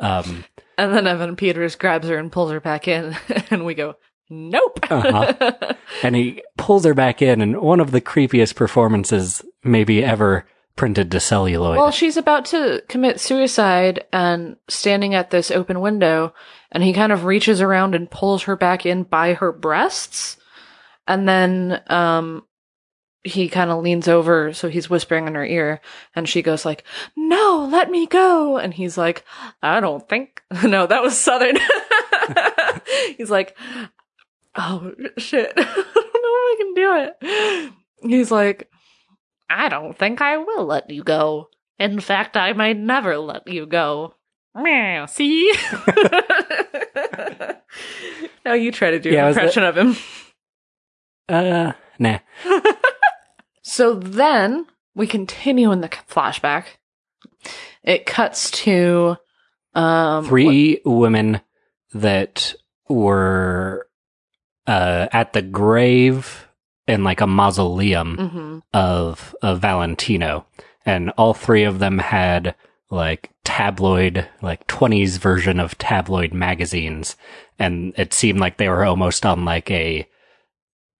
Um, 0.00 0.44
And 0.76 0.94
then 0.94 1.06
Evan 1.06 1.36
Peters 1.36 1.76
grabs 1.76 2.08
her 2.08 2.16
and 2.16 2.32
pulls 2.32 2.50
her 2.50 2.60
back 2.60 2.88
in, 2.88 3.16
and 3.50 3.64
we 3.64 3.74
go, 3.74 3.94
Nope. 4.28 4.80
Uh-huh. 4.90 5.74
and 6.02 6.16
he 6.16 6.42
pulls 6.56 6.84
her 6.84 6.94
back 6.94 7.20
in 7.20 7.40
and 7.40 7.60
one 7.60 7.80
of 7.80 7.90
the 7.90 8.00
creepiest 8.00 8.54
performances 8.54 9.44
maybe 9.64 10.04
ever 10.04 10.46
printed 10.76 11.10
to 11.10 11.20
celluloid. 11.20 11.76
Well, 11.76 11.90
she's 11.90 12.16
about 12.16 12.46
to 12.46 12.82
commit 12.88 13.20
suicide 13.20 14.04
and 14.12 14.56
standing 14.68 15.14
at 15.14 15.30
this 15.30 15.50
open 15.50 15.80
window, 15.80 16.32
and 16.72 16.82
he 16.82 16.92
kind 16.92 17.12
of 17.12 17.24
reaches 17.24 17.60
around 17.60 17.94
and 17.94 18.10
pulls 18.10 18.44
her 18.44 18.56
back 18.56 18.86
in 18.86 19.02
by 19.02 19.34
her 19.34 19.52
breasts. 19.52 20.36
And 21.06 21.28
then 21.28 21.82
um 21.88 22.44
he 23.22 23.50
kind 23.50 23.70
of 23.70 23.82
leans 23.82 24.08
over, 24.08 24.52
so 24.54 24.68
he's 24.70 24.88
whispering 24.88 25.26
in 25.26 25.34
her 25.34 25.44
ear, 25.44 25.82
and 26.14 26.26
she 26.26 26.40
goes 26.40 26.64
like, 26.64 26.84
"No, 27.16 27.68
let 27.70 27.90
me 27.90 28.06
go." 28.06 28.56
And 28.56 28.72
he's 28.72 28.96
like, 28.96 29.24
"I 29.62 29.80
don't 29.80 30.08
think." 30.08 30.42
No, 30.64 30.86
that 30.86 31.02
was 31.02 31.18
Southern. 31.18 31.58
he's 33.18 33.30
like, 33.30 33.56
"Oh 34.56 34.92
shit, 35.18 35.52
I 35.56 35.62
don't 35.62 35.76
know 35.76 36.36
if 36.38 36.54
I 36.54 36.56
can 36.58 36.74
do 36.74 36.94
it." 36.96 37.72
He's 38.02 38.30
like, 38.30 38.69
I 39.50 39.68
don't 39.68 39.98
think 39.98 40.20
I 40.22 40.36
will 40.38 40.64
let 40.64 40.88
you 40.90 41.02
go. 41.02 41.48
In 41.78 41.98
fact, 42.00 42.36
I 42.36 42.52
might 42.52 42.76
never 42.78 43.18
let 43.18 43.48
you 43.48 43.66
go. 43.66 44.14
Meow, 44.54 45.06
see? 45.06 45.52
now 48.44 48.54
you 48.54 48.72
try 48.72 48.90
to 48.90 48.98
do 48.98 49.10
Yeah, 49.10 49.22
an 49.22 49.26
was 49.28 49.36
that- 49.36 49.44
impression 49.44 49.64
of 49.64 49.76
him. 49.76 49.96
uh, 51.28 51.72
nah. 51.98 52.18
So 53.62 53.94
then 53.94 54.66
we 54.96 55.06
continue 55.06 55.70
in 55.70 55.80
the 55.80 55.88
flashback. 55.88 56.64
It 57.84 58.04
cuts 58.04 58.50
to 58.62 59.16
um 59.74 60.24
Three 60.26 60.80
women 60.84 61.40
that 61.92 62.54
were 62.88 63.86
uh, 64.66 65.06
at 65.12 65.32
the 65.32 65.42
grave 65.42 66.48
in 66.90 67.04
like 67.04 67.20
a 67.20 67.26
mausoleum 67.26 68.16
hmm 68.16 68.58
of 68.72 69.34
of 69.42 69.60
Valentino, 69.60 70.46
and 70.84 71.10
all 71.10 71.34
three 71.34 71.64
of 71.64 71.78
them 71.78 71.98
had 71.98 72.54
like 72.90 73.30
tabloid, 73.44 74.28
like 74.42 74.66
twenties 74.66 75.16
version 75.16 75.58
of 75.58 75.78
tabloid 75.78 76.32
magazines, 76.32 77.16
and 77.58 77.94
it 77.96 78.12
seemed 78.12 78.38
like 78.38 78.58
they 78.58 78.68
were 78.68 78.84
almost 78.84 79.24
on 79.24 79.44
like 79.44 79.70
a 79.70 80.06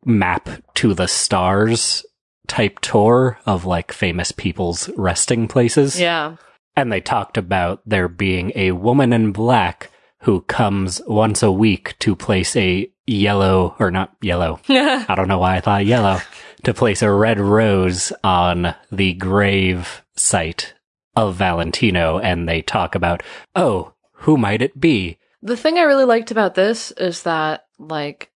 map 0.05 0.49
to 0.75 0.95
the 0.95 1.07
stars 1.09 2.05
type 2.47 2.81
tour 2.81 3.39
of 3.47 3.65
like 3.65 3.93
famous 3.93 4.33
people's 4.33 4.89
resting 4.97 5.47
places. 5.47 6.01
Yeah. 6.01 6.37
And 6.77 6.91
they 6.91 7.01
talked 7.01 7.37
about 7.37 7.83
there 7.85 8.09
being 8.09 8.53
a 8.55 8.73
woman 8.73 9.13
in 9.13 9.33
black 9.33 9.91
who 10.23 10.41
comes 10.43 11.01
once 11.07 11.43
a 11.43 11.53
week 11.53 11.97
to 12.01 12.17
place 12.17 12.57
a 12.57 12.91
yellow, 13.11 13.75
or 13.79 13.91
not 13.91 14.15
yellow, 14.23 14.61
I 14.69 15.15
don't 15.17 15.29
know 15.29 15.39
why 15.39 15.57
I 15.57 15.61
thought 15.61 15.87
yellow, 15.87 16.19
to 16.65 16.75
place 16.75 17.03
a 17.03 17.11
red 17.11 17.41
rose 17.41 18.13
on 18.23 18.75
the 18.93 19.15
grave 19.15 20.03
site 20.17 20.75
of 21.17 21.35
Valentino. 21.35 22.19
And 22.19 22.49
they 22.49 22.63
talk 22.63 22.95
about, 22.95 23.23
oh, 23.55 23.95
who 24.13 24.37
might 24.37 24.63
it 24.63 24.79
be? 24.79 25.19
The 25.43 25.57
thing 25.57 25.79
I 25.79 25.83
really 25.83 26.05
liked 26.05 26.31
about 26.31 26.55
this 26.55 26.93
is 26.93 27.23
that, 27.25 27.65
like, 27.79 28.31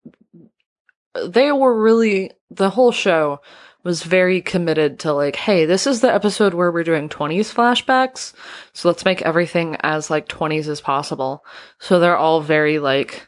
they 1.25 1.51
were 1.51 1.81
really, 1.81 2.31
the 2.49 2.69
whole 2.69 2.91
show 2.91 3.41
was 3.83 4.01
very 4.01 4.41
committed 4.41 4.99
to, 4.99 5.11
like, 5.11 5.35
hey, 5.35 5.65
this 5.65 5.85
is 5.85 5.99
the 5.99 6.13
episode 6.13 6.53
where 6.53 6.71
we're 6.71 6.85
doing 6.85 7.09
20s 7.09 7.53
flashbacks, 7.53 8.31
so 8.71 8.87
let's 8.87 9.03
make 9.03 9.21
everything 9.21 9.75
as, 9.81 10.09
like, 10.09 10.29
20s 10.29 10.69
as 10.69 10.79
possible. 10.79 11.43
So 11.79 11.99
they're 11.99 12.15
all 12.15 12.39
very, 12.39 12.79
like, 12.79 13.27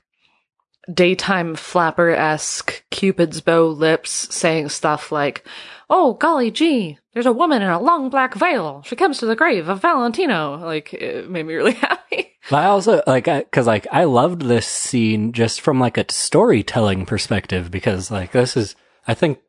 daytime 0.94 1.56
flapper 1.56 2.10
esque, 2.10 2.84
Cupid's 2.92 3.42
bow 3.42 3.68
lips 3.68 4.34
saying 4.34 4.70
stuff 4.70 5.12
like, 5.12 5.48
oh, 5.90 6.14
golly 6.14 6.52
gee, 6.52 6.98
there's 7.14 7.26
a 7.26 7.34
woman 7.34 7.62
in 7.62 7.70
a 7.70 7.80
long 7.80 8.10
black 8.10 8.34
veil. 8.34 8.84
She 8.86 8.96
comes 8.96 9.20
to 9.20 9.26
the 9.26 9.36
grave 9.36 9.70
of 9.70 9.82
Valentino. 9.82 10.58
Like, 10.64 10.94
it 10.94 11.30
made 11.30 11.46
me 11.46 11.54
really 11.54 11.74
happy. 11.74 12.34
I 12.52 12.66
also 12.66 13.02
like, 13.08 13.28
I, 13.28 13.44
cause 13.44 13.66
like 13.66 13.88
I 13.92 14.04
loved 14.04 14.44
this 14.44 14.68
scene 14.68 15.34
just 15.34 15.62
from 15.62 15.80
like 15.80 15.98
a 15.98 16.06
storytelling 16.10 17.06
perspective 17.06 17.72
because 17.72 18.12
like 18.12 18.32
this 18.34 18.56
is, 18.56 18.76
I 19.08 19.16
think 19.16 19.40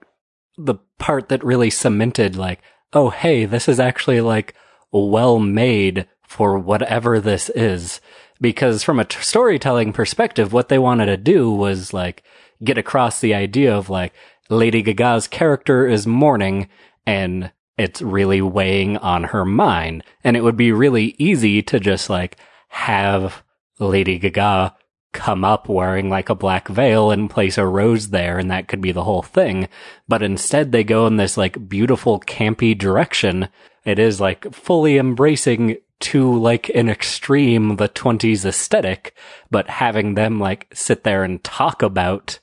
the 0.56 0.76
part 0.98 1.28
that 1.28 1.44
really 1.44 1.70
cemented 1.70 2.36
like, 2.36 2.62
oh, 2.92 3.10
hey, 3.10 3.44
this 3.44 3.68
is 3.68 3.78
actually 3.78 4.20
like 4.20 4.54
well 4.92 5.38
made 5.38 6.08
for 6.26 6.58
whatever 6.58 7.20
this 7.20 7.50
is. 7.50 8.00
Because 8.40 8.82
from 8.82 8.98
a 9.00 9.04
t- 9.04 9.20
storytelling 9.20 9.92
perspective, 9.92 10.52
what 10.52 10.68
they 10.68 10.78
wanted 10.78 11.06
to 11.06 11.16
do 11.16 11.50
was 11.50 11.92
like 11.92 12.22
get 12.62 12.78
across 12.78 13.20
the 13.20 13.34
idea 13.34 13.74
of 13.74 13.90
like 13.90 14.12
Lady 14.48 14.82
Gaga's 14.82 15.26
character 15.26 15.86
is 15.86 16.06
mourning 16.06 16.68
and 17.06 17.52
it's 17.78 18.00
really 18.00 18.40
weighing 18.40 18.96
on 18.98 19.24
her 19.24 19.44
mind. 19.44 20.04
And 20.24 20.36
it 20.36 20.42
would 20.42 20.56
be 20.56 20.72
really 20.72 21.14
easy 21.18 21.62
to 21.62 21.80
just 21.80 22.08
like 22.08 22.36
have 22.68 23.42
Lady 23.78 24.18
Gaga 24.18 24.74
come 25.12 25.44
up 25.44 25.68
wearing 25.68 26.10
like 26.10 26.28
a 26.28 26.34
black 26.34 26.68
veil 26.68 27.10
and 27.10 27.30
place 27.30 27.56
a 27.56 27.66
rose 27.66 28.10
there 28.10 28.38
and 28.38 28.50
that 28.50 28.68
could 28.68 28.80
be 28.80 28.92
the 28.92 29.04
whole 29.04 29.22
thing. 29.22 29.68
But 30.08 30.22
instead 30.22 30.72
they 30.72 30.84
go 30.84 31.06
in 31.06 31.16
this 31.16 31.36
like 31.36 31.68
beautiful 31.68 32.20
campy 32.20 32.76
direction. 32.76 33.48
It 33.84 33.98
is 33.98 34.20
like 34.20 34.52
fully 34.52 34.98
embracing 34.98 35.78
to 35.98 36.38
like 36.38 36.68
an 36.70 36.88
extreme 36.88 37.76
the 37.76 37.88
20s 37.88 38.44
aesthetic, 38.44 39.14
but 39.50 39.68
having 39.68 40.14
them 40.14 40.38
like 40.38 40.66
sit 40.74 41.04
there 41.04 41.24
and 41.24 41.42
talk 41.42 41.82
about 41.82 42.38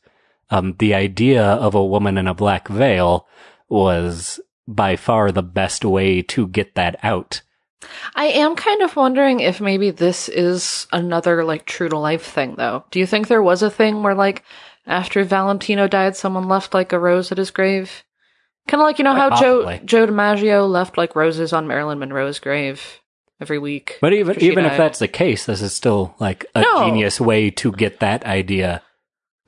um, 0.49 0.75
the 0.79 0.93
idea 0.93 1.43
of 1.43 1.75
a 1.75 1.85
woman 1.85 2.17
in 2.17 2.27
a 2.27 2.33
black 2.33 2.67
veil 2.67 3.27
was 3.69 4.39
by 4.67 4.95
far 4.95 5.31
the 5.31 5.43
best 5.43 5.85
way 5.85 6.21
to 6.21 6.47
get 6.47 6.75
that 6.75 6.97
out. 7.03 7.41
I 8.15 8.25
am 8.27 8.55
kind 8.55 8.81
of 8.81 8.95
wondering 8.95 9.41
if 9.41 9.59
maybe 9.59 9.91
this 9.91 10.29
is 10.29 10.87
another 10.91 11.43
like 11.43 11.65
true 11.65 11.89
to 11.89 11.97
life 11.97 12.23
thing 12.23 12.55
though. 12.55 12.85
Do 12.91 12.99
you 12.99 13.05
think 13.05 13.27
there 13.27 13.43
was 13.43 13.61
a 13.61 13.69
thing 13.69 14.03
where 14.03 14.15
like 14.15 14.43
after 14.87 15.23
Valentino 15.23 15.87
died 15.87 16.15
someone 16.15 16.47
left 16.47 16.73
like 16.73 16.93
a 16.93 16.99
rose 16.99 17.31
at 17.31 17.37
his 17.37 17.51
grave? 17.51 18.03
Kind 18.67 18.81
of 18.81 18.85
like 18.85 18.99
you 18.99 19.03
know 19.03 19.13
how 19.13 19.37
Joe. 19.37 19.79
Joe 19.83 20.07
DiMaggio 20.07 20.69
left 20.69 20.97
like 20.97 21.15
roses 21.15 21.51
on 21.51 21.67
Marilyn 21.67 21.99
Monroe's 21.99 22.39
grave 22.39 23.01
every 23.43 23.59
week. 23.59 23.97
But 24.01 24.13
even 24.13 24.39
even 24.41 24.63
if 24.65 24.77
that's 24.77 24.99
the 24.99 25.07
case, 25.07 25.45
this 25.45 25.61
is 25.61 25.75
still 25.75 26.15
like 26.19 26.45
a 26.55 26.61
No. 26.61 26.79
genius 26.85 27.19
way 27.21 27.51
to 27.51 27.71
get 27.73 27.99
that 27.99 28.25
idea 28.25 28.81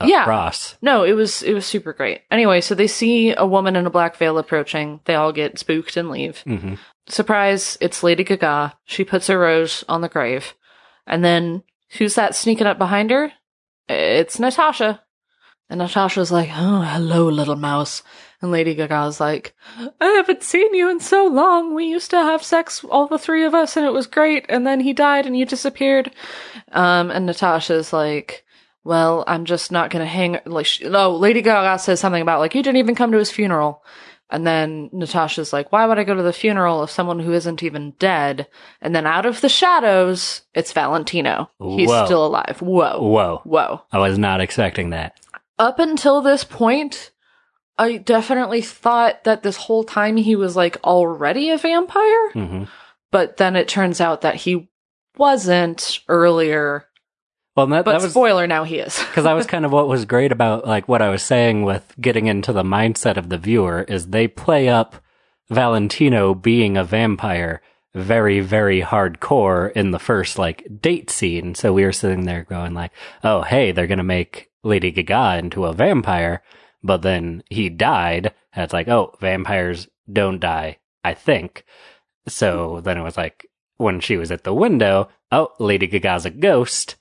Yeah. 0.04 0.22
across. 0.24 0.76
No, 0.82 1.04
it 1.04 1.14
was 1.14 1.42
it 1.42 1.54
was 1.54 1.66
super 1.66 1.94
great. 1.94 2.22
Anyway, 2.30 2.60
so 2.62 2.76
they 2.76 2.88
see 2.88 3.34
a 3.34 3.46
woman 3.48 3.76
in 3.76 3.86
a 3.88 3.90
black 3.90 4.18
veil 4.18 4.38
approaching. 4.38 5.00
They 5.06 5.16
all 5.16 5.32
get 5.32 5.58
spooked 5.58 5.96
and 5.98 6.10
leave. 6.12 6.42
hmm 6.42 6.76
Surprise, 7.08 7.78
it's 7.82 8.04
Lady 8.04 8.24
Gaga. 8.24 8.74
She 8.86 9.04
puts 9.06 9.30
a 9.30 9.38
rose 9.38 9.86
on 9.88 10.02
the 10.02 10.10
grave. 10.10 10.54
And 11.08 11.24
then 11.24 11.62
who's 11.98 12.16
that 12.16 12.36
sneaking 12.36 12.68
up 12.68 12.78
behind 12.80 13.12
her? 13.12 13.32
It's 13.88 14.40
Natasha. 14.40 15.02
And 15.70 15.80
Natasha's 15.80 16.32
like, 16.32 16.50
"Oh, 16.54 16.82
hello, 16.82 17.28
little 17.28 17.56
mouse." 17.56 18.04
And 18.42 18.52
Lady 18.52 18.76
Gaga's 18.76 19.20
like, 19.20 19.56
"I 20.00 20.06
haven't 20.06 20.44
seen 20.44 20.74
you 20.76 20.90
in 20.90 21.00
so 21.00 21.26
long. 21.26 21.74
We 21.74 21.86
used 21.86 22.12
to 22.12 22.18
have 22.18 22.44
sex, 22.44 22.84
all 22.84 23.08
the 23.08 23.18
three 23.18 23.44
of 23.44 23.56
us, 23.56 23.76
and 23.76 23.86
it 23.86 23.94
was 23.94 24.06
great. 24.06 24.46
And 24.48 24.66
then 24.68 24.80
he 24.80 24.94
died, 24.94 25.26
and 25.26 25.38
you 25.38 25.46
disappeared." 25.46 26.12
Um, 26.72 27.10
and 27.10 27.26
Natasha's 27.26 27.92
like, 27.92 28.46
"Well, 28.84 29.24
I'm 29.28 29.46
just 29.46 29.72
not 29.72 29.90
gonna 29.90 30.06
hang." 30.06 30.40
Like, 30.46 30.68
she, 30.68 30.88
no, 30.88 31.16
Lady 31.16 31.42
Gaga 31.42 31.80
says 31.80 32.00
something 32.00 32.22
about 32.22 32.40
like, 32.40 32.54
"You 32.54 32.62
didn't 32.62 32.78
even 32.78 32.96
come 32.96 33.12
to 33.12 33.18
his 33.18 33.32
funeral." 33.32 33.84
And 34.30 34.46
then 34.46 34.90
Natasha's 34.92 35.54
like, 35.54 35.72
why 35.72 35.86
would 35.86 36.00
I 36.00 36.04
go 36.04 36.16
to 36.16 36.24
the 36.24 36.34
funeral 36.34 36.82
of 36.82 36.90
someone 36.90 37.20
who 37.20 37.32
isn't 37.32 37.62
even 37.62 37.92
dead? 38.00 38.48
And 38.82 38.96
then 38.96 39.06
out 39.06 39.26
of 39.26 39.42
the 39.42 39.50
shadows, 39.50 40.42
it's 40.56 40.72
Valentino. 40.72 41.50
He's 41.60 41.90
Whoa. 41.90 42.06
still 42.06 42.26
alive. 42.26 42.58
Whoa. 42.60 43.00
Whoa. 43.02 43.42
Whoa. 43.44 43.82
I 43.92 44.00
was 44.00 44.18
not 44.18 44.42
expecting 44.42 44.90
that. 44.90 45.16
Up 45.58 45.80
until 45.80 46.22
this 46.22 46.44
point, 46.44 47.12
I 47.78 47.98
definitely 47.98 48.62
thought 48.62 49.24
that 49.24 49.44
this 49.44 49.58
whole 49.58 49.84
time 49.84 50.18
he 50.18 50.36
was 50.36 50.56
like 50.56 50.78
already 50.84 51.50
a 51.50 51.58
vampire. 51.58 52.32
hmm 52.32 52.64
But 53.12 53.38
then 53.38 53.56
it 53.56 53.68
turns 53.68 54.02
out 54.02 54.22
that 54.22 54.36
he 54.36 54.70
wasn't 55.18 56.00
earlier. 56.10 56.86
Well, 57.56 57.68
that, 57.68 57.86
But 57.86 57.94
that 57.94 58.02
was 58.02 58.12
spoiler, 58.12 58.48
now 58.48 58.66
he 58.66 58.80
is. 58.80 59.00
because 59.00 59.24
that 59.24 59.34
was 59.34 59.46
kind 59.54 59.64
of 59.66 59.72
what 59.72 59.88
was 59.88 60.04
great 60.06 60.32
about 60.34 60.68
like 60.68 60.88
what 60.90 61.02
I 61.02 61.10
was 61.10 61.24
saying 61.24 61.64
with 61.64 61.96
getting 62.02 62.28
into 62.28 62.52
the 62.52 62.64
mindset 62.64 63.16
of 63.16 63.30
the 63.30 63.38
viewer 63.38 63.84
is 63.88 64.08
they 64.08 64.28
play 64.28 64.68
up 64.68 64.96
Valentino 65.50 66.34
being 66.34 66.76
a 66.76 66.84
vampire 66.84 67.62
very 67.94 68.42
very 68.42 68.82
hardcore 68.82 69.72
in 69.72 69.92
the 69.92 70.00
first 70.00 70.38
like 70.38 70.68
date 70.82 71.10
scene. 71.10 71.56
So 71.56 71.72
we 71.72 71.86
were 71.86 71.94
sitting 71.94 72.26
there 72.26 72.44
going 72.44 72.74
like, 72.74 72.92
"Oh, 73.24 73.42
hey, 73.44 73.72
they're 73.72 73.88
going 73.88 74.00
to 74.00 74.04
make 74.04 74.50
Lady 74.66 74.92
Gaga 74.92 75.38
into 75.40 75.64
a 75.66 75.72
vampire." 75.74 76.42
But 76.84 77.02
then 77.02 77.44
he 77.50 77.70
died, 77.70 78.34
and 78.54 78.64
it's 78.64 78.74
like, 78.74 78.88
"Oh, 78.90 79.14
vampires 79.22 79.88
don't 80.12 80.40
die." 80.40 80.80
I 81.04 81.14
think. 81.14 81.64
So 82.28 82.82
then 82.82 82.98
it 82.98 83.04
was 83.04 83.16
like 83.18 83.48
when 83.78 84.00
she 84.00 84.18
was 84.18 84.32
at 84.32 84.44
the 84.44 84.54
window, 84.54 85.10
"Oh, 85.32 85.54
Lady 85.60 85.88
Gaga's 85.88 86.26
a 86.26 86.30
ghost." 86.30 86.96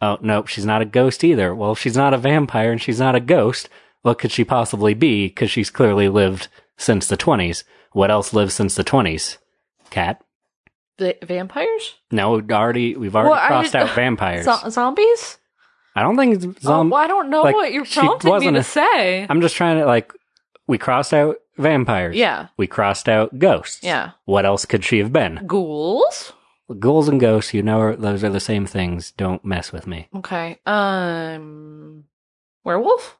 Oh, 0.00 0.18
nope, 0.20 0.48
she's 0.48 0.66
not 0.66 0.82
a 0.82 0.84
ghost 0.86 1.22
either. 1.22 1.54
Well, 1.54 1.74
she's 1.76 1.96
not 1.96 2.14
a 2.14 2.18
vampire 2.18 2.72
and 2.72 2.82
she's 2.82 2.98
not 2.98 3.14
a 3.14 3.20
ghost, 3.20 3.68
what 4.02 4.18
could 4.18 4.32
she 4.32 4.44
possibly 4.44 4.94
be? 4.94 5.28
Because 5.28 5.48
she's 5.48 5.70
clearly 5.70 6.08
lived 6.08 6.48
since 6.76 7.06
the 7.06 7.16
20s. 7.16 7.62
What 7.92 8.10
else 8.10 8.32
lives 8.34 8.52
since 8.54 8.74
the 8.74 8.82
20s? 8.82 9.36
Kat? 9.90 10.20
Va- 10.98 11.14
vampires? 11.22 11.94
No, 12.10 12.40
already 12.50 12.96
we've 12.96 13.14
already 13.14 13.30
Well, 13.30 13.46
crossed 13.46 13.72
did- 13.72 13.82
out 13.82 13.90
vampires. 13.90 14.44
Zo- 14.62 14.68
zombies? 14.70 15.38
I 15.94 16.02
don't 16.02 16.16
think 16.16 16.42
oh, 16.44 16.54
zom- 16.60 16.90
well, 16.90 17.00
I 17.00 17.06
don't 17.06 17.30
know 17.30 17.42
like, 17.42 17.54
what 17.54 17.72
you're 17.72 17.84
prompting 17.84 18.38
me 18.38 18.50
to 18.52 18.58
a- 18.58 18.62
say. 18.62 19.26
I'm 19.28 19.40
just 19.40 19.56
trying 19.56 19.78
to 19.78 19.86
like 19.86 20.12
we 20.66 20.78
crossed 20.78 21.12
out 21.12 21.36
vampires. 21.58 22.16
yeah. 22.16 22.48
We 22.56 22.66
crossed 22.66 23.08
out 23.08 23.38
ghosts. 23.38 23.82
Yeah. 23.82 24.12
What 24.24 24.46
else 24.46 24.64
could 24.64 24.84
she 24.84 24.98
have 24.98 25.12
been? 25.12 25.44
Ghouls? 25.46 26.32
Ghouls 26.78 27.08
and 27.08 27.20
ghosts, 27.20 27.52
you 27.52 27.62
know, 27.62 27.94
those 27.94 28.24
are 28.24 28.30
the 28.30 28.40
same 28.40 28.64
things. 28.64 29.10
Don't 29.12 29.44
mess 29.44 29.72
with 29.72 29.86
me. 29.86 30.08
Okay. 30.16 30.58
Um, 30.64 32.04
werewolf? 32.64 33.18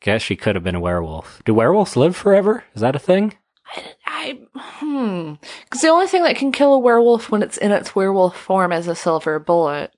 Guess 0.00 0.22
she 0.22 0.34
could 0.34 0.56
have 0.56 0.64
been 0.64 0.74
a 0.74 0.80
werewolf. 0.80 1.42
Do 1.44 1.54
werewolves 1.54 1.96
live 1.96 2.16
forever? 2.16 2.64
Is 2.74 2.80
that 2.80 2.96
a 2.96 2.98
thing? 2.98 3.34
I, 3.66 3.94
I 4.06 4.38
hmm. 4.56 5.34
Because 5.64 5.82
the 5.82 5.88
only 5.88 6.06
thing 6.06 6.22
that 6.24 6.36
can 6.36 6.52
kill 6.52 6.72
a 6.74 6.78
werewolf 6.78 7.30
when 7.30 7.42
it's 7.42 7.58
in 7.58 7.70
its 7.70 7.94
werewolf 7.94 8.36
form 8.36 8.72
is 8.72 8.88
a 8.88 8.94
silver 8.96 9.38
bullet. 9.38 9.92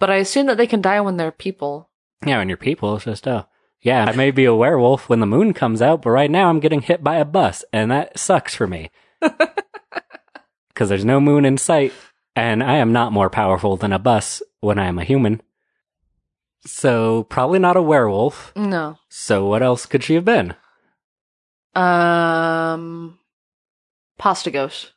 But 0.00 0.10
I 0.10 0.16
assume 0.16 0.46
that 0.46 0.56
they 0.56 0.66
can 0.66 0.80
die 0.80 1.00
when 1.00 1.16
they're 1.16 1.30
people. 1.30 1.88
Yeah, 2.26 2.38
when 2.38 2.48
you're 2.48 2.56
people, 2.56 2.96
it's 2.96 3.04
just, 3.04 3.28
oh, 3.28 3.46
yeah, 3.80 4.04
I 4.04 4.16
may 4.16 4.30
be 4.30 4.44
a 4.46 4.54
werewolf 4.54 5.08
when 5.08 5.20
the 5.20 5.26
moon 5.26 5.54
comes 5.54 5.80
out, 5.80 6.02
but 6.02 6.10
right 6.10 6.30
now 6.30 6.50
I'm 6.50 6.58
getting 6.58 6.80
hit 6.80 7.04
by 7.04 7.16
a 7.16 7.24
bus, 7.24 7.64
and 7.72 7.90
that 7.90 8.18
sucks 8.18 8.54
for 8.54 8.66
me. 8.66 8.90
Because 10.68 10.88
there's 10.88 11.04
no 11.04 11.20
moon 11.20 11.44
in 11.44 11.58
sight, 11.58 11.92
and 12.34 12.62
I 12.62 12.76
am 12.76 12.90
not 12.90 13.12
more 13.12 13.28
powerful 13.28 13.76
than 13.76 13.92
a 13.92 13.98
bus 13.98 14.40
when 14.60 14.78
I 14.78 14.86
am 14.86 14.98
a 14.98 15.04
human. 15.04 15.42
So, 16.64 17.24
probably 17.24 17.58
not 17.58 17.76
a 17.76 17.82
werewolf. 17.82 18.54
No. 18.56 18.96
So, 19.10 19.44
what 19.44 19.62
else 19.62 19.84
could 19.84 20.02
she 20.02 20.14
have 20.14 20.24
been? 20.24 20.54
Um, 21.74 23.18
pasta 24.16 24.50
ghost. 24.50 24.92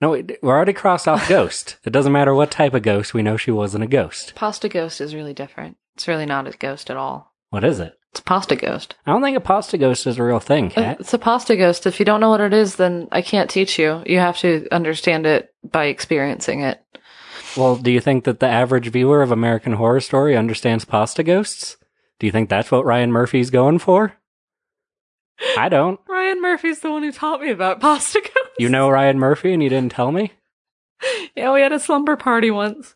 No, 0.00 0.10
we're 0.10 0.54
already 0.56 0.72
crossed 0.74 1.08
off 1.08 1.28
ghost. 1.28 1.78
It 1.84 1.90
doesn't 1.90 2.12
matter 2.12 2.34
what 2.34 2.50
type 2.50 2.74
of 2.74 2.82
ghost, 2.82 3.14
we 3.14 3.22
know 3.22 3.36
she 3.36 3.50
wasn't 3.50 3.84
a 3.84 3.86
ghost. 3.86 4.34
Pasta 4.34 4.68
ghost 4.68 5.00
is 5.00 5.14
really 5.14 5.32
different. 5.34 5.76
It's 5.94 6.06
really 6.08 6.26
not 6.26 6.46
a 6.46 6.56
ghost 6.56 6.90
at 6.90 6.96
all. 6.98 7.32
What 7.50 7.64
is 7.64 7.80
it? 7.80 7.94
It's 8.10 8.20
a 8.20 8.24
pasta 8.24 8.56
ghost. 8.56 8.94
I 9.06 9.12
don't 9.12 9.22
think 9.22 9.36
a 9.36 9.40
pasta 9.40 9.78
ghost 9.78 10.06
is 10.06 10.18
a 10.18 10.22
real 10.22 10.40
thing, 10.40 10.66
Uh, 10.68 10.70
Kat. 10.70 11.00
It's 11.00 11.14
a 11.14 11.18
pasta 11.18 11.56
ghost. 11.56 11.86
If 11.86 11.98
you 11.98 12.04
don't 12.06 12.20
know 12.20 12.28
what 12.30 12.40
it 12.40 12.52
is, 12.52 12.76
then 12.76 13.08
I 13.12 13.22
can't 13.22 13.48
teach 13.48 13.78
you. 13.78 14.02
You 14.06 14.18
have 14.18 14.38
to 14.38 14.66
understand 14.70 15.26
it 15.26 15.54
by 15.64 15.86
experiencing 15.86 16.60
it. 16.60 16.82
Well, 17.56 17.76
do 17.76 17.90
you 17.90 18.00
think 18.00 18.24
that 18.24 18.40
the 18.40 18.46
average 18.48 18.88
viewer 18.88 19.22
of 19.22 19.30
American 19.32 19.72
Horror 19.74 20.00
Story 20.00 20.36
understands 20.36 20.84
pasta 20.84 21.22
ghosts? 21.22 21.78
Do 22.18 22.26
you 22.26 22.32
think 22.32 22.48
that's 22.50 22.70
what 22.70 22.84
Ryan 22.84 23.12
Murphy's 23.12 23.50
going 23.50 23.78
for? 23.78 24.14
I 25.56 25.68
don't. 25.68 26.00
Ryan 26.08 26.40
Murphy's 26.42 26.80
the 26.80 26.90
one 26.90 27.02
who 27.02 27.12
taught 27.12 27.40
me 27.40 27.50
about 27.50 27.80
pasta 27.80 28.20
ghosts. 28.20 28.45
You 28.58 28.68
know 28.68 28.88
Ryan 28.88 29.18
Murphy 29.18 29.52
and 29.52 29.62
you 29.62 29.68
didn't 29.68 29.92
tell 29.92 30.12
me? 30.12 30.32
Yeah, 31.34 31.52
we 31.52 31.60
had 31.60 31.72
a 31.72 31.78
slumber 31.78 32.16
party 32.16 32.50
once. 32.50 32.94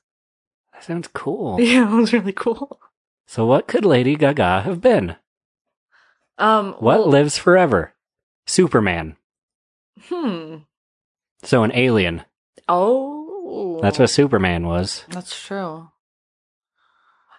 That 0.73 0.85
sounds 0.85 1.09
cool. 1.09 1.61
Yeah, 1.61 1.91
it 1.93 1.95
was 1.95 2.13
really 2.13 2.33
cool. 2.33 2.81
So 3.27 3.45
what 3.47 3.69
could 3.69 3.85
Lady 3.85 4.17
Gaga 4.17 4.63
have 4.63 4.81
been? 4.81 5.17
Um, 6.39 6.73
What 6.79 7.07
lives 7.07 7.37
forever? 7.39 7.93
Superman. 8.47 9.17
Hmm. 10.09 10.57
So 11.45 11.63
an 11.63 11.73
alien. 11.75 12.23
Oh, 12.69 13.79
That's 13.83 13.99
what 13.99 14.11
Superman 14.11 14.67
was. 14.67 15.05
That's 15.11 15.39
true. 15.39 15.91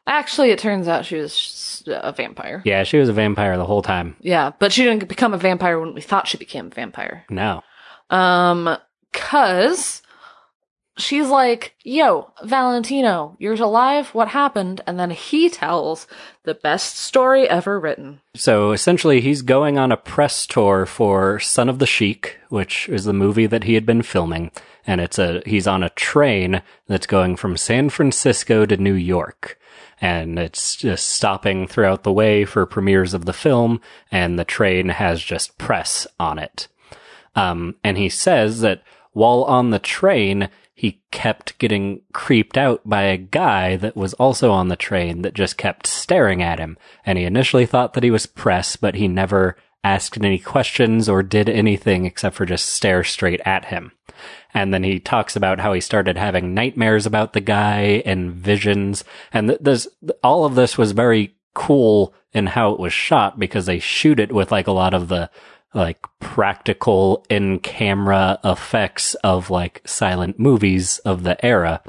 Actually, 0.07 0.49
it 0.51 0.59
turns 0.59 0.87
out 0.87 1.05
she 1.05 1.15
was 1.17 1.83
a 1.87 2.11
vampire. 2.11 2.61
Yeah, 2.65 2.83
she 2.83 2.97
was 2.97 3.09
a 3.09 3.13
vampire 3.13 3.57
the 3.57 3.65
whole 3.65 3.81
time. 3.81 4.15
Yeah, 4.19 4.51
but 4.59 4.71
she 4.71 4.83
didn't 4.83 5.07
become 5.07 5.33
a 5.33 5.37
vampire 5.37 5.79
when 5.79 5.93
we 5.93 6.01
thought 6.01 6.27
she 6.27 6.37
became 6.37 6.67
a 6.67 6.69
vampire. 6.69 7.25
No. 7.29 7.63
Um, 8.11 8.77
cause 9.13 10.01
she's 10.97 11.29
like, 11.29 11.75
yo, 11.83 12.31
Valentino, 12.43 13.35
you're 13.39 13.55
alive? 13.55 14.13
What 14.13 14.29
happened? 14.29 14.81
And 14.85 14.99
then 14.99 15.11
he 15.11 15.49
tells 15.49 16.07
the 16.43 16.53
best 16.53 16.97
story 16.97 17.47
ever 17.47 17.79
written. 17.79 18.21
So 18.35 18.71
essentially, 18.71 19.21
he's 19.21 19.41
going 19.41 19.77
on 19.77 19.91
a 19.91 19.97
press 19.97 20.45
tour 20.45 20.85
for 20.85 21.39
Son 21.39 21.69
of 21.69 21.79
the 21.79 21.85
Sheik, 21.85 22.37
which 22.49 22.87
is 22.89 23.05
the 23.05 23.13
movie 23.13 23.47
that 23.47 23.63
he 23.63 23.73
had 23.73 23.85
been 23.85 24.01
filming, 24.01 24.51
and 24.85 25.01
it's 25.01 25.19
a 25.19 25.41
he's 25.45 25.67
on 25.67 25.83
a 25.83 25.89
train 25.91 26.61
that's 26.87 27.07
going 27.07 27.35
from 27.35 27.57
San 27.57 27.89
Francisco 27.89 28.65
to 28.65 28.77
New 28.77 28.93
York, 28.93 29.59
and 29.99 30.39
it's 30.39 30.75
just 30.75 31.09
stopping 31.09 31.67
throughout 31.67 32.03
the 32.03 32.13
way 32.13 32.45
for 32.45 32.65
premieres 32.65 33.13
of 33.13 33.25
the 33.25 33.33
film, 33.33 33.81
and 34.11 34.37
the 34.37 34.45
train 34.45 34.89
has 34.89 35.21
just 35.21 35.57
press 35.57 36.07
on 36.19 36.39
it. 36.39 36.67
Um, 37.35 37.75
and 37.83 37.97
he 37.97 38.09
says 38.09 38.61
that 38.61 38.83
while 39.13 39.43
on 39.43 39.69
the 39.69 39.79
train, 39.79 40.49
he 40.73 41.01
kept 41.11 41.57
getting 41.59 42.01
creeped 42.13 42.57
out 42.57 42.81
by 42.85 43.03
a 43.03 43.17
guy 43.17 43.75
that 43.77 43.95
was 43.95 44.13
also 44.15 44.51
on 44.51 44.67
the 44.67 44.75
train 44.75 45.21
that 45.21 45.33
just 45.33 45.57
kept 45.57 45.85
staring 45.85 46.41
at 46.41 46.59
him. 46.59 46.77
And 47.05 47.17
he 47.17 47.23
initially 47.23 47.65
thought 47.65 47.93
that 47.93 48.03
he 48.03 48.11
was 48.11 48.25
press, 48.25 48.75
but 48.75 48.95
he 48.95 49.07
never 49.07 49.55
asked 49.83 50.17
any 50.17 50.39
questions 50.39 51.09
or 51.09 51.23
did 51.23 51.49
anything 51.49 52.05
except 52.05 52.35
for 52.35 52.45
just 52.45 52.67
stare 52.67 53.03
straight 53.03 53.41
at 53.45 53.65
him. 53.65 53.91
And 54.53 54.73
then 54.73 54.83
he 54.83 54.99
talks 54.99 55.35
about 55.35 55.59
how 55.59 55.73
he 55.73 55.81
started 55.81 56.17
having 56.17 56.53
nightmares 56.53 57.05
about 57.05 57.33
the 57.33 57.41
guy 57.41 58.01
and 58.05 58.31
visions. 58.31 59.03
And 59.33 59.49
th- 59.49 59.59
this, 59.61 59.87
all 60.23 60.45
of 60.45 60.55
this 60.55 60.77
was 60.77 60.91
very 60.91 61.35
cool 61.53 62.13
in 62.33 62.47
how 62.47 62.71
it 62.71 62.79
was 62.79 62.93
shot 62.93 63.39
because 63.39 63.65
they 63.65 63.79
shoot 63.79 64.19
it 64.19 64.31
with 64.31 64.51
like 64.51 64.67
a 64.67 64.71
lot 64.71 64.93
of 64.93 65.09
the 65.09 65.29
like 65.73 65.99
practical 66.19 67.25
in 67.29 67.59
camera 67.59 68.39
effects 68.43 69.15
of 69.23 69.49
like 69.49 69.81
silent 69.85 70.37
movies 70.37 70.99
of 70.99 71.23
the 71.23 71.43
era. 71.45 71.81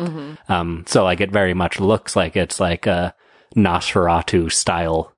Um, 0.48 0.84
so 0.86 1.02
like 1.04 1.20
it 1.20 1.32
very 1.32 1.54
much 1.54 1.80
looks 1.80 2.14
like 2.14 2.36
it's 2.36 2.60
like 2.60 2.86
a 2.86 3.14
Nosferatu 3.56 4.50
style 4.52 5.12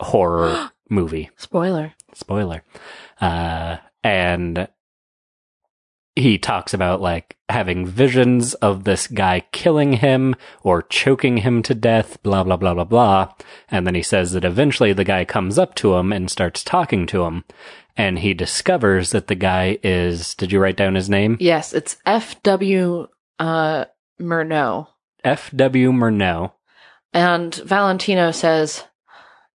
horror 0.00 0.70
movie. 0.90 1.30
Spoiler. 1.36 1.94
Spoiler. 2.14 2.62
Uh, 3.20 3.76
and 4.02 4.68
he 6.14 6.38
talks 6.38 6.74
about 6.74 7.00
like 7.00 7.36
having 7.48 7.86
visions 7.86 8.54
of 8.54 8.84
this 8.84 9.06
guy 9.06 9.40
killing 9.52 9.94
him 9.94 10.34
or 10.62 10.82
choking 10.82 11.38
him 11.38 11.62
to 11.62 11.74
death, 11.74 12.22
blah, 12.22 12.44
blah, 12.44 12.56
blah, 12.56 12.74
blah, 12.74 12.84
blah. 12.84 13.32
And 13.68 13.86
then 13.86 13.94
he 13.94 14.02
says 14.02 14.32
that 14.32 14.44
eventually 14.44 14.92
the 14.92 15.04
guy 15.04 15.24
comes 15.24 15.58
up 15.58 15.74
to 15.76 15.94
him 15.94 16.12
and 16.12 16.30
starts 16.30 16.62
talking 16.62 17.06
to 17.06 17.24
him. 17.24 17.44
And 17.96 18.18
he 18.18 18.34
discovers 18.34 19.10
that 19.10 19.26
the 19.26 19.34
guy 19.34 19.78
is, 19.82 20.34
did 20.34 20.52
you 20.52 20.60
write 20.60 20.76
down 20.76 20.94
his 20.94 21.10
name? 21.10 21.36
Yes, 21.40 21.72
it's 21.72 21.96
F.W. 22.06 23.06
Uh, 23.38 23.84
Murnau. 24.20 24.88
F.W. 25.24 25.92
Murnau. 25.92 26.52
And 27.12 27.54
Valentino 27.54 28.30
says, 28.30 28.84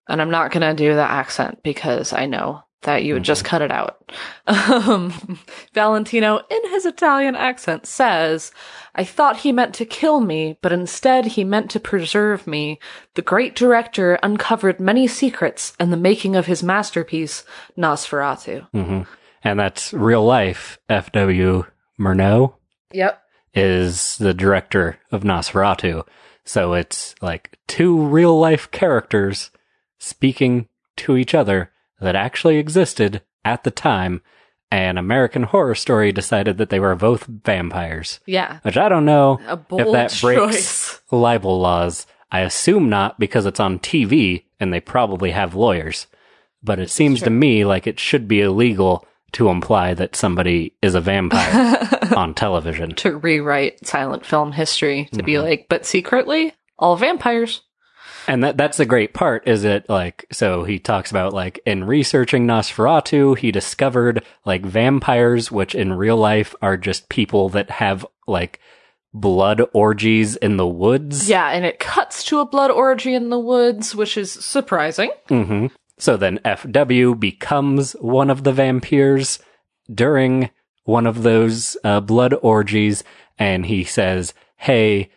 and 0.08 0.22
I'm 0.22 0.32
not 0.32 0.52
going 0.52 0.62
to 0.62 0.76
do 0.76 0.94
the 0.94 1.02
accent 1.02 1.64
because 1.64 2.14
I 2.14 2.28
know 2.28 2.64
that 2.84 3.04
you 3.04 3.14
would 3.16 3.24
just 3.24 3.44
cut 3.46 3.62
it 3.62 3.72
out. 3.72 4.04
Um, 4.48 5.40
Valentino, 5.74 6.38
in 6.50 6.70
his 6.72 6.86
Italian 6.86 7.36
accent, 7.36 7.86
says, 7.86 8.52
I 8.96 9.04
thought 9.04 9.38
he 9.38 9.52
meant 9.52 9.74
to 9.76 9.86
kill 9.86 10.22
me, 10.22 10.58
but 10.62 10.72
instead 10.72 11.26
he 11.26 11.44
meant 11.44 11.70
to 11.72 11.80
preserve 11.82 12.48
me. 12.48 12.80
The 13.16 13.22
great 13.22 13.56
director 13.56 14.18
uncovered 14.24 14.80
many 14.80 15.06
secrets 15.08 15.74
in 15.80 15.90
the 15.92 15.98
making 15.98 16.36
of 16.38 16.46
his 16.46 16.64
masterpiece, 16.64 17.44
Nosferatu. 17.78 18.68
hmm 18.72 19.02
And 19.44 19.60
that's 19.60 19.94
real 19.94 20.24
life. 20.26 20.80
F.W. 20.90 21.66
Murnau. 22.00 22.54
Yep. 22.94 23.22
is 23.54 24.18
the 24.18 24.34
director 24.34 24.98
of 25.12 25.24
Nosferatu. 25.24 26.06
So 26.46 26.74
it's 26.74 27.16
like 27.22 27.58
two 27.68 28.02
real 28.02 28.40
life 28.40 28.72
characters 28.72 29.52
speaking 30.00 30.68
to 30.98 31.18
each 31.18 31.34
other 31.36 31.72
that 32.00 32.16
actually 32.16 32.58
existed 32.58 33.22
at 33.46 33.64
the 33.64 33.72
time. 33.72 34.22
And 34.70 35.00
American 35.00 35.44
Horror 35.44 35.76
Story 35.76 36.12
decided 36.12 36.58
that 36.58 36.70
they 36.70 36.80
were 36.80 36.94
both 36.96 37.26
vampires, 37.26 38.20
Yeah. 38.26 38.60
which 38.64 38.76
I 38.78 38.90
don't 38.90 39.06
know 39.06 39.40
A 39.48 39.56
bold 39.56 39.82
if 39.82 39.92
that 39.94 40.18
breaks 40.22 40.42
choice. 40.42 41.02
libel 41.12 41.60
laws. 41.60 42.06
I 42.32 42.42
assume 42.42 42.90
not 42.90 43.18
because 43.18 43.46
it's 43.46 43.62
on 43.62 43.80
TV 43.80 44.44
and 44.60 44.74
they 44.74 44.82
probably 44.82 45.32
have 45.32 45.56
lawyers. 45.56 46.08
But 46.62 46.80
it 46.80 46.90
seems 46.90 47.22
to 47.22 47.30
me 47.30 47.64
like 47.64 47.88
it 47.88 48.00
should 48.00 48.28
be 48.28 48.42
illegal 48.42 49.06
to 49.34 49.50
imply 49.50 49.94
that 49.94 50.16
somebody 50.18 50.74
is 50.82 50.96
a 50.96 51.02
vampire 51.02 51.78
on 52.16 52.34
television. 52.34 52.94
to 52.96 53.16
rewrite 53.18 53.86
silent 53.88 54.26
film 54.26 54.52
history 54.52 55.06
to 55.12 55.18
Mm-hmm. 55.20 55.26
be 55.26 55.40
like, 55.40 55.68
but 55.70 55.86
secretly, 55.86 56.54
all 56.78 56.98
vampires. 56.98 57.62
And 58.28 58.44
that 58.44 58.58
that's 58.58 58.78
the 58.78 58.86
great 58.86 59.14
part 59.14 59.48
is 59.48 59.64
it 59.64 59.88
like 59.88 60.26
so 60.32 60.64
he 60.66 60.80
talks 60.80 61.12
about 61.12 61.34
like 61.34 61.60
in 61.66 61.86
researching 61.86 62.46
Nosferatu 62.46 63.38
he 63.38 63.52
discovered 63.52 64.24
like 64.46 64.66
vampires 64.66 65.52
which 65.52 65.74
in 65.74 65.94
real 65.94 66.18
life 66.18 66.54
are 66.62 66.76
just 66.76 67.08
people 67.10 67.50
that 67.50 67.70
have 67.70 68.06
like 68.28 68.60
blood 69.14 69.62
orgies 69.74 70.36
in 70.36 70.58
the 70.58 70.68
woods. 70.68 71.30
Yeah, 71.30 71.50
and 71.50 71.66
it 71.66 71.80
cuts 71.80 72.24
to 72.26 72.40
a 72.40 72.46
blood 72.46 72.70
orgy 72.70 73.14
in 73.16 73.30
the 73.30 73.40
woods, 73.40 73.96
which 73.96 74.18
is 74.18 74.32
surprising. 74.32 75.10
hmm 75.30 75.68
So 75.98 76.18
then 76.18 76.40
FW 76.40 77.20
becomes 77.20 77.94
one 77.94 78.30
of 78.30 78.44
the 78.44 78.52
vampires 78.52 79.40
during 79.92 80.50
one 80.84 81.08
of 81.08 81.24
those 81.24 81.78
uh, 81.84 82.02
blood 82.02 82.34
orgies 82.42 83.04
and 83.40 83.66
he 83.66 83.84
says, 83.84 84.34
"Hey, 84.58 85.10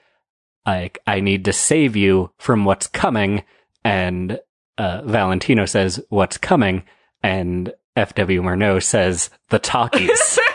like 0.71 0.99
I 1.07 1.21
need 1.21 1.45
to 1.47 1.53
save 1.53 1.97
you 1.97 2.31
from 2.39 2.65
what's 2.65 2.87
coming." 2.87 3.43
And 3.85 4.39
uh, 4.79 5.03
Valentino 5.05 5.67
says, 5.67 6.01
"What's 6.09 6.39
coming?" 6.39 6.85
And 7.23 7.73
FW 7.97 8.41
Murnau 8.41 8.83
says, 8.83 9.31
"The 9.49 9.59
talkies." 9.59 10.39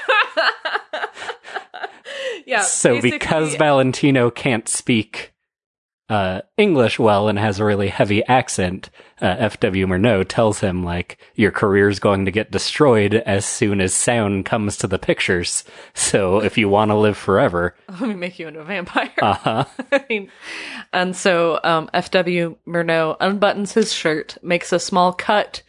yeah. 2.45 2.61
so 2.61 3.01
because 3.01 3.55
Valentino 3.55 4.31
can't 4.31 4.67
speak 4.67 5.33
uh, 6.09 6.41
English 6.57 6.99
well 6.99 7.27
and 7.27 7.39
has 7.39 7.59
a 7.59 7.65
really 7.65 7.87
heavy 7.87 8.23
accent, 8.25 8.89
uh, 9.21 9.35
F.W. 9.39 9.87
Murnau 9.87 10.23
tells 10.27 10.59
him 10.59 10.83
like 10.83 11.17
your 11.33 11.51
career's 11.51 11.99
going 11.99 12.25
to 12.25 12.31
get 12.31 12.51
destroyed 12.51 13.15
as 13.15 13.45
soon 13.45 13.81
as 13.81 13.93
sound 13.93 14.45
comes 14.45 14.77
to 14.77 14.87
the 14.87 14.99
pictures. 14.99 15.63
So 15.93 16.41
if 16.41 16.57
you 16.57 16.69
want 16.69 16.91
to 16.91 16.95
live 16.95 17.17
forever, 17.17 17.75
let 17.89 18.01
me 18.01 18.13
make 18.13 18.37
you 18.37 18.47
into 18.47 18.59
a 18.59 18.65
vampire. 18.65 19.11
uh 19.21 19.33
huh. 19.33 19.65
I 19.91 20.05
mean, 20.09 20.31
and 20.93 21.15
so 21.15 21.59
um, 21.63 21.89
F.W. 21.93 22.57
Murnau 22.67 23.17
unbuttons 23.17 23.73
his 23.73 23.91
shirt, 23.91 24.37
makes 24.43 24.71
a 24.71 24.79
small 24.79 25.11
cut 25.11 25.63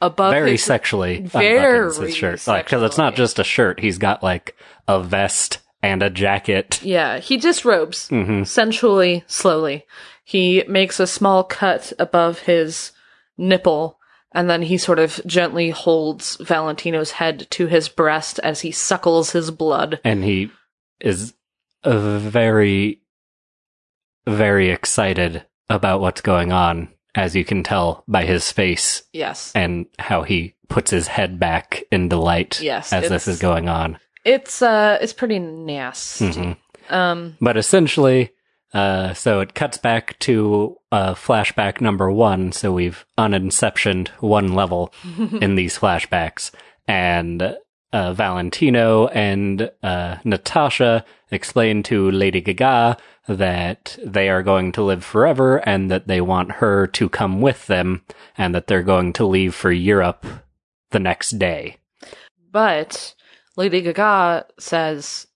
above 0.00 0.32
Very 0.32 0.52
his 0.52 0.64
sexually 0.64 1.20
Very 1.20 1.60
unbuttons 1.60 2.02
his 2.02 2.16
shirt, 2.16 2.46
like 2.46 2.64
because 2.64 2.82
it's 2.82 2.98
not 2.98 3.14
just 3.14 3.38
a 3.38 3.44
shirt. 3.44 3.78
He's 3.80 3.98
got 3.98 4.22
like 4.22 4.56
a 4.88 5.00
vest 5.00 5.58
and 5.82 6.02
a 6.02 6.10
jacket. 6.10 6.80
Yeah, 6.82 7.18
he 7.18 7.36
disrobes 7.36 8.08
hmm 8.08 8.44
sensually, 8.44 9.24
slowly. 9.26 9.84
He 10.24 10.62
makes 10.68 11.00
a 11.00 11.06
small 11.06 11.42
cut 11.44 11.92
above 11.98 12.40
his 12.40 12.92
nipple, 13.36 13.98
and 14.32 14.48
then 14.48 14.62
he 14.62 14.78
sort 14.78 14.98
of 14.98 15.20
gently 15.26 15.70
holds 15.70 16.36
Valentino's 16.36 17.12
head 17.12 17.46
to 17.50 17.66
his 17.66 17.88
breast 17.88 18.38
as 18.40 18.60
he 18.60 18.70
suckles 18.70 19.32
his 19.32 19.50
blood. 19.50 20.00
and 20.04 20.22
he 20.24 20.50
is 21.00 21.34
very, 21.84 23.00
very 24.26 24.70
excited 24.70 25.44
about 25.68 26.00
what's 26.00 26.20
going 26.20 26.52
on, 26.52 26.88
as 27.14 27.34
you 27.34 27.44
can 27.44 27.62
tell 27.62 28.04
by 28.06 28.24
his 28.24 28.52
face 28.52 29.02
Yes. 29.12 29.52
and 29.54 29.86
how 29.98 30.22
he 30.22 30.54
puts 30.68 30.90
his 30.90 31.08
head 31.08 31.38
back 31.40 31.82
in 31.90 32.08
delight 32.08 32.60
Yes, 32.60 32.92
as 32.92 33.08
this 33.08 33.26
is 33.28 33.38
going 33.40 33.68
on. 33.68 33.98
It's 34.24 34.62
uh 34.62 34.98
it's 35.00 35.12
pretty 35.12 35.38
nasty. 35.38 36.26
Mhm. 36.26 36.56
Um 36.90 37.36
But 37.40 37.56
essentially, 37.56 38.30
uh, 38.74 39.12
so 39.14 39.40
it 39.40 39.54
cuts 39.54 39.76
back 39.78 40.18
to 40.20 40.76
uh, 40.90 41.14
flashback 41.14 41.80
number 41.80 42.10
one. 42.10 42.52
So 42.52 42.72
we've 42.72 43.04
uninceptioned 43.18 44.08
one 44.20 44.54
level 44.54 44.92
in 45.40 45.56
these 45.56 45.78
flashbacks, 45.78 46.50
and 46.88 47.56
uh, 47.92 48.12
Valentino 48.14 49.08
and 49.08 49.70
uh, 49.82 50.16
Natasha 50.24 51.04
explain 51.30 51.82
to 51.84 52.10
Lady 52.10 52.40
Gaga 52.40 52.96
that 53.28 53.98
they 54.04 54.30
are 54.30 54.42
going 54.42 54.72
to 54.72 54.82
live 54.82 55.04
forever 55.04 55.58
and 55.68 55.90
that 55.90 56.08
they 56.08 56.20
want 56.22 56.52
her 56.52 56.86
to 56.86 57.08
come 57.10 57.42
with 57.42 57.66
them, 57.66 58.02
and 58.38 58.54
that 58.54 58.66
they're 58.66 58.82
going 58.82 59.12
to 59.14 59.26
leave 59.26 59.54
for 59.54 59.70
Europe 59.70 60.24
the 60.90 60.98
next 60.98 61.38
day. 61.38 61.76
but 62.50 63.14
Lady 63.56 63.80
Gaga 63.82 64.46
says, 64.58 65.26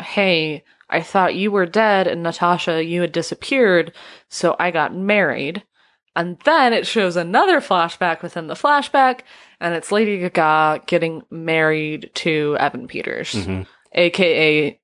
"Hey, 0.00 0.62
I 0.88 1.00
thought 1.02 1.34
you 1.34 1.50
were 1.50 1.66
dead 1.66 2.06
and 2.06 2.22
Natasha 2.22 2.84
you 2.84 3.00
had 3.00 3.12
disappeared, 3.12 3.92
so 4.28 4.56
I 4.58 4.70
got 4.70 4.94
married." 4.94 5.64
And 6.16 6.38
then 6.44 6.72
it 6.72 6.86
shows 6.86 7.16
another 7.16 7.60
flashback 7.60 8.22
within 8.22 8.46
the 8.46 8.54
flashback, 8.54 9.20
and 9.60 9.74
it's 9.74 9.90
Lady 9.90 10.18
Gaga 10.18 10.82
getting 10.86 11.22
married 11.30 12.10
to 12.14 12.56
Evan 12.60 12.86
Peters, 12.86 13.32
Mhm. 13.34 13.66
aka 13.92 14.78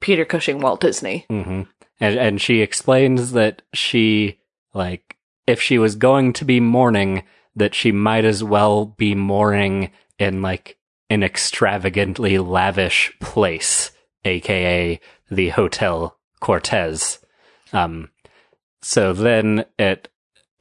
Peter 0.00 0.24
Cushing 0.24 0.60
Walt 0.60 0.80
Disney. 0.80 1.26
hmm 1.28 1.62
And 2.00 2.18
and 2.18 2.40
she 2.40 2.60
explains 2.60 3.32
that 3.32 3.62
she 3.74 4.38
like 4.72 5.16
if 5.46 5.60
she 5.60 5.76
was 5.78 5.96
going 5.96 6.32
to 6.34 6.44
be 6.44 6.60
mourning, 6.60 7.24
that 7.56 7.74
she 7.74 7.90
might 7.90 8.24
as 8.24 8.44
well 8.44 8.86
be 8.86 9.14
mourning 9.16 9.90
in 10.18 10.40
like 10.42 10.76
an 11.10 11.22
extravagantly 11.22 12.38
lavish 12.38 13.12
place, 13.20 13.90
aka 14.24 14.98
the 15.30 15.48
Hotel 15.50 16.16
Cortez. 16.40 17.18
Um, 17.72 18.08
so 18.80 19.12
then 19.12 19.64
it 19.78 20.08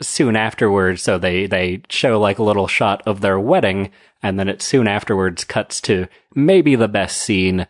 soon 0.02 0.36
afterwards, 0.36 1.02
so 1.02 1.18
they 1.18 1.46
they 1.46 1.82
show 1.90 2.20
like 2.20 2.40
a 2.40 2.44
little 2.44 2.68
shot 2.68 3.02
of 3.06 3.22
their 3.22 3.40
wedding, 3.40 3.92
and 4.22 4.40
then 4.40 4.50
it 4.50 4.62
soon 4.62 4.88
afterwards 4.88 5.44
cuts 5.44 5.80
to 5.82 6.08
maybe 6.36 6.76
the 6.76 6.88
best 6.88 7.18
scene. 7.18 7.68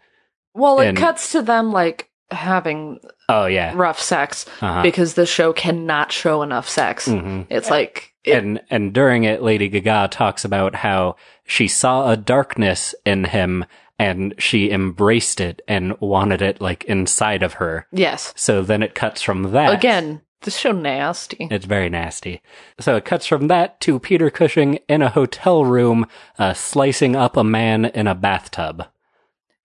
Well, 0.54 0.80
it 0.80 0.88
And- 0.90 0.98
cuts 0.98 1.32
to 1.34 1.42
them 1.42 1.72
like 1.72 2.10
having 2.32 3.00
Oh 3.28 3.46
yeah, 3.46 3.74
rough 3.76 4.00
sex 4.00 4.46
uh-huh. 4.62 4.82
because 4.84 5.14
the 5.16 5.26
show 5.26 5.52
cannot 5.54 6.12
show 6.12 6.42
enough 6.44 6.68
sex. 6.70 7.08
hmm 7.08 7.42
It's 7.50 7.70
like 7.70 8.14
it, 8.24 8.38
and 8.44 8.62
and 8.70 8.94
during 8.94 9.24
it 9.24 9.42
lady 9.42 9.68
gaga 9.70 10.08
talks 10.12 10.46
about 10.46 10.76
how 10.76 11.16
she 11.50 11.68
saw 11.68 12.10
a 12.10 12.18
darkness 12.18 12.93
in 13.06 13.26
him 13.26 13.66
and 13.97 14.34
she 14.38 14.72
embraced 14.72 15.41
it 15.41 15.62
and 15.68 16.00
wanted 16.00 16.41
it 16.41 16.62
like 16.62 16.86
inside 16.86 17.43
of 17.43 17.54
her 17.54 17.86
yes. 17.91 18.34
so 18.36 18.62
then 18.62 18.82
it 18.84 18.95
cuts 18.95 19.22
from 19.22 19.52
that 19.52 19.74
Again, 19.74 20.22
This 20.41 20.58
show 20.58 20.72
nasty. 20.72 21.47
It's 21.52 21.66
very 21.66 21.89
nasty. 21.89 22.41
So 22.80 22.95
it 22.95 23.04
cuts 23.04 23.26
from 23.26 23.47
that 23.47 23.82
to 23.82 24.00
Peter 24.00 24.30
Cushing 24.30 24.80
in 24.88 25.02
a 25.02 25.10
hotel 25.10 25.66
room, 25.66 26.06
uh, 26.38 26.54
slicing 26.54 27.16
up 27.16 27.36
a 27.36 27.43
man 27.43 27.84
in 27.86 28.08
a 28.08 28.16
bathtub. 28.16 28.86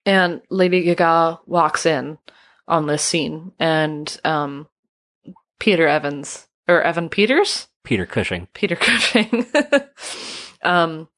And 0.05 0.43
Lady 0.51 0.83
Gaga 0.83 1.41
walks 1.47 1.87
in 1.87 2.19
on 2.67 2.87
this 2.87 3.03
scene, 3.03 3.53
and 3.61 4.21
um, 4.25 4.67
Peter 5.61 5.87
Evans 5.87 6.49
or 6.67 6.83
Evan 6.83 7.09
Peters, 7.09 7.69
Peter 7.85 8.05
Cushing. 8.05 8.49
Peter 8.53 8.77
Cushing, 8.81 9.47
um, 10.63 11.09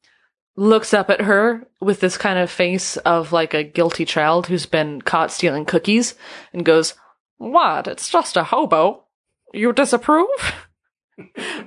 looks 0.57 0.95
up 0.95 1.11
at 1.11 1.23
her 1.23 1.67
with 1.81 2.01
this 2.01 2.17
kind 2.17 2.39
of 2.39 2.51
face 2.51 2.97
of 2.99 3.33
like 3.33 3.55
a 3.55 3.63
guilty 3.63 4.05
child 4.05 4.47
who's 4.47 4.67
been 4.67 5.03
caught 5.03 5.31
stealing 5.31 5.65
cookies, 5.65 6.15
and 6.53 6.65
goes, 6.65 6.95
"What? 7.39 7.87
It's 7.87 8.09
just 8.09 8.37
a 8.37 8.45
hobo. 8.45 9.05
You 9.53 9.73
disapprove?" 9.73 10.29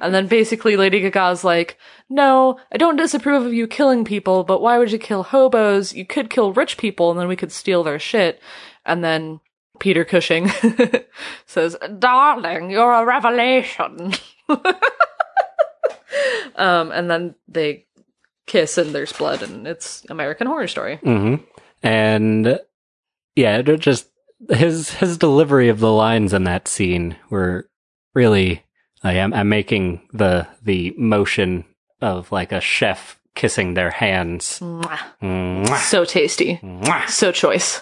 And 0.01 0.13
then 0.13 0.27
basically 0.27 0.77
Lady 0.77 0.99
Gaga's 0.99 1.43
like, 1.43 1.77
no, 2.09 2.59
I 2.71 2.77
don't 2.77 2.97
disapprove 2.97 3.45
of 3.45 3.53
you 3.53 3.67
killing 3.67 4.05
people, 4.05 4.43
but 4.43 4.61
why 4.61 4.77
would 4.77 4.91
you 4.91 4.99
kill 4.99 5.23
hobos? 5.23 5.93
You 5.93 6.05
could 6.05 6.29
kill 6.29 6.53
rich 6.53 6.77
people 6.77 7.11
and 7.11 7.19
then 7.19 7.27
we 7.27 7.35
could 7.35 7.51
steal 7.51 7.83
their 7.83 7.99
shit. 7.99 8.39
And 8.85 9.03
then 9.03 9.39
Peter 9.79 10.05
Cushing 10.05 10.49
says, 11.45 11.75
darling, 11.97 12.69
you're 12.69 12.91
a 12.91 13.05
revelation. 13.05 14.13
um, 16.55 16.91
and 16.91 17.09
then 17.09 17.35
they 17.47 17.85
kiss 18.49 18.77
and 18.77 18.93
there's 18.93 19.13
blood 19.13 19.41
and 19.41 19.65
it's 19.67 20.03
American 20.09 20.47
Horror 20.47 20.67
Story. 20.67 20.97
hmm 20.97 21.35
And 21.83 22.59
yeah, 23.35 23.61
just 23.61 24.09
his 24.49 24.89
his 24.95 25.17
delivery 25.17 25.69
of 25.69 25.79
the 25.79 25.91
lines 25.91 26.33
in 26.33 26.43
that 26.45 26.67
scene 26.67 27.15
were 27.29 27.69
really. 28.13 28.63
I 29.01 29.13
am 29.13 29.33
I'm 29.33 29.47
making 29.47 30.01
the 30.11 30.45
the 30.61 30.93
motion 30.97 31.63
of 32.01 32.29
like 32.33 32.51
a 32.51 32.59
chef 32.59 33.17
kissing 33.35 33.73
their 33.73 33.91
hands. 33.91 34.59
Mwah. 34.59 34.99
Mwah, 35.21 35.77
So 35.77 36.03
tasty. 36.03 36.59
mwah. 36.61 37.07
So 37.07 37.31
choice. 37.31 37.81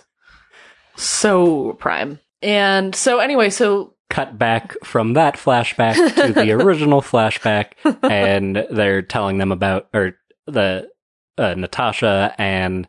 So 0.95 1.73
prime. 1.73 2.19
And 2.41 2.93
so 2.95 3.19
anyway, 3.19 3.49
so 3.49 3.93
Cut 4.09 4.37
back 4.39 4.73
from 4.85 5.13
that 5.13 5.35
flashback 5.35 5.95
to 6.15 6.31
the 6.33 6.51
original 6.53 7.01
flashback, 7.01 7.73
and 8.03 8.65
they're 8.71 9.01
telling 9.01 9.37
them 9.37 9.51
about 9.51 9.89
or 9.93 10.13
the 10.47 10.89
uh, 11.37 11.53
Natasha 11.55 12.33
and 12.37 12.87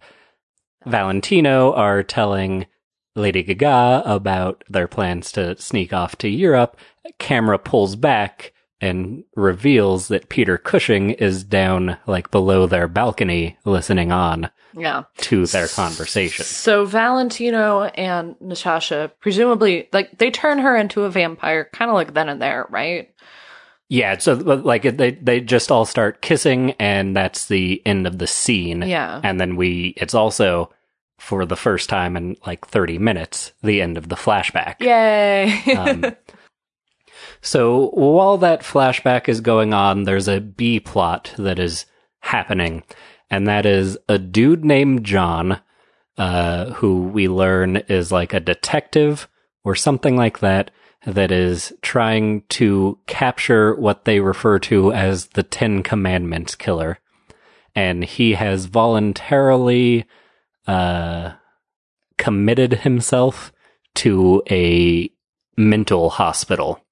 Valentino 0.86 1.72
are 1.74 2.02
telling 2.02 2.66
Lady 3.14 3.42
Gaga 3.42 4.02
about 4.06 4.64
their 4.68 4.88
plans 4.88 5.32
to 5.32 5.60
sneak 5.60 5.92
off 5.92 6.16
to 6.18 6.28
Europe. 6.28 6.78
Camera 7.18 7.58
pulls 7.58 7.96
back 7.96 8.52
and 8.80 9.24
reveals 9.34 10.08
that 10.08 10.28
Peter 10.28 10.56
Cushing 10.56 11.10
is 11.10 11.42
down 11.42 11.96
like 12.06 12.30
below 12.30 12.66
their 12.66 12.86
balcony 12.86 13.58
listening 13.64 14.12
on 14.12 14.50
yeah. 14.76 15.04
to 15.18 15.46
their 15.46 15.66
conversation. 15.66 16.44
So 16.44 16.84
Valentino 16.84 17.84
and 17.84 18.36
Natasha, 18.40 19.10
presumably, 19.20 19.88
like 19.92 20.18
they 20.18 20.30
turn 20.30 20.58
her 20.58 20.76
into 20.76 21.02
a 21.02 21.10
vampire, 21.10 21.68
kind 21.72 21.90
of 21.90 21.94
like 21.96 22.14
then 22.14 22.28
and 22.28 22.40
there, 22.40 22.66
right? 22.70 23.10
Yeah, 23.88 24.18
so 24.18 24.34
like 24.34 24.82
they 24.82 25.12
they 25.12 25.40
just 25.40 25.70
all 25.70 25.86
start 25.86 26.20
kissing 26.20 26.72
and 26.72 27.16
that's 27.16 27.46
the 27.46 27.80
end 27.86 28.06
of 28.06 28.18
the 28.18 28.26
scene. 28.26 28.82
Yeah. 28.82 29.20
And 29.24 29.40
then 29.40 29.56
we 29.56 29.94
it's 29.96 30.14
also 30.14 30.70
for 31.18 31.44
the 31.44 31.56
first 31.56 31.88
time 31.88 32.16
in 32.16 32.36
like 32.46 32.66
30 32.66 32.98
minutes 32.98 33.52
the 33.62 33.80
end 33.82 33.96
of 33.96 34.08
the 34.08 34.16
flashback. 34.16 34.80
Yay! 34.80 35.74
Um, 35.74 36.04
so 37.40 37.88
while 37.90 38.38
that 38.38 38.60
flashback 38.60 39.28
is 39.28 39.40
going 39.40 39.74
on, 39.74 40.04
there's 40.04 40.28
a 40.28 40.40
B 40.40 40.80
plot 40.80 41.34
that 41.38 41.58
is 41.58 41.86
happening, 42.20 42.82
and 43.30 43.46
that 43.48 43.66
is 43.66 43.98
a 44.08 44.18
dude 44.18 44.64
named 44.64 45.04
John, 45.04 45.60
uh, 46.16 46.72
who 46.74 47.02
we 47.02 47.28
learn 47.28 47.76
is 47.88 48.12
like 48.12 48.32
a 48.32 48.40
detective 48.40 49.28
or 49.64 49.74
something 49.74 50.16
like 50.16 50.38
that, 50.38 50.70
that 51.12 51.32
is 51.32 51.72
trying 51.82 52.42
to 52.50 52.98
capture 53.06 53.74
what 53.74 54.04
they 54.04 54.20
refer 54.20 54.58
to 54.58 54.92
as 54.92 55.28
the 55.28 55.42
Ten 55.42 55.82
Commandments 55.82 56.54
killer. 56.54 56.98
And 57.74 58.04
he 58.04 58.34
has 58.34 58.66
voluntarily, 58.66 60.06
uh, 60.66 61.32
committed 62.18 62.74
himself 62.74 63.52
to 63.94 64.42
a 64.50 65.10
mental 65.56 66.10
hospital. 66.10 66.84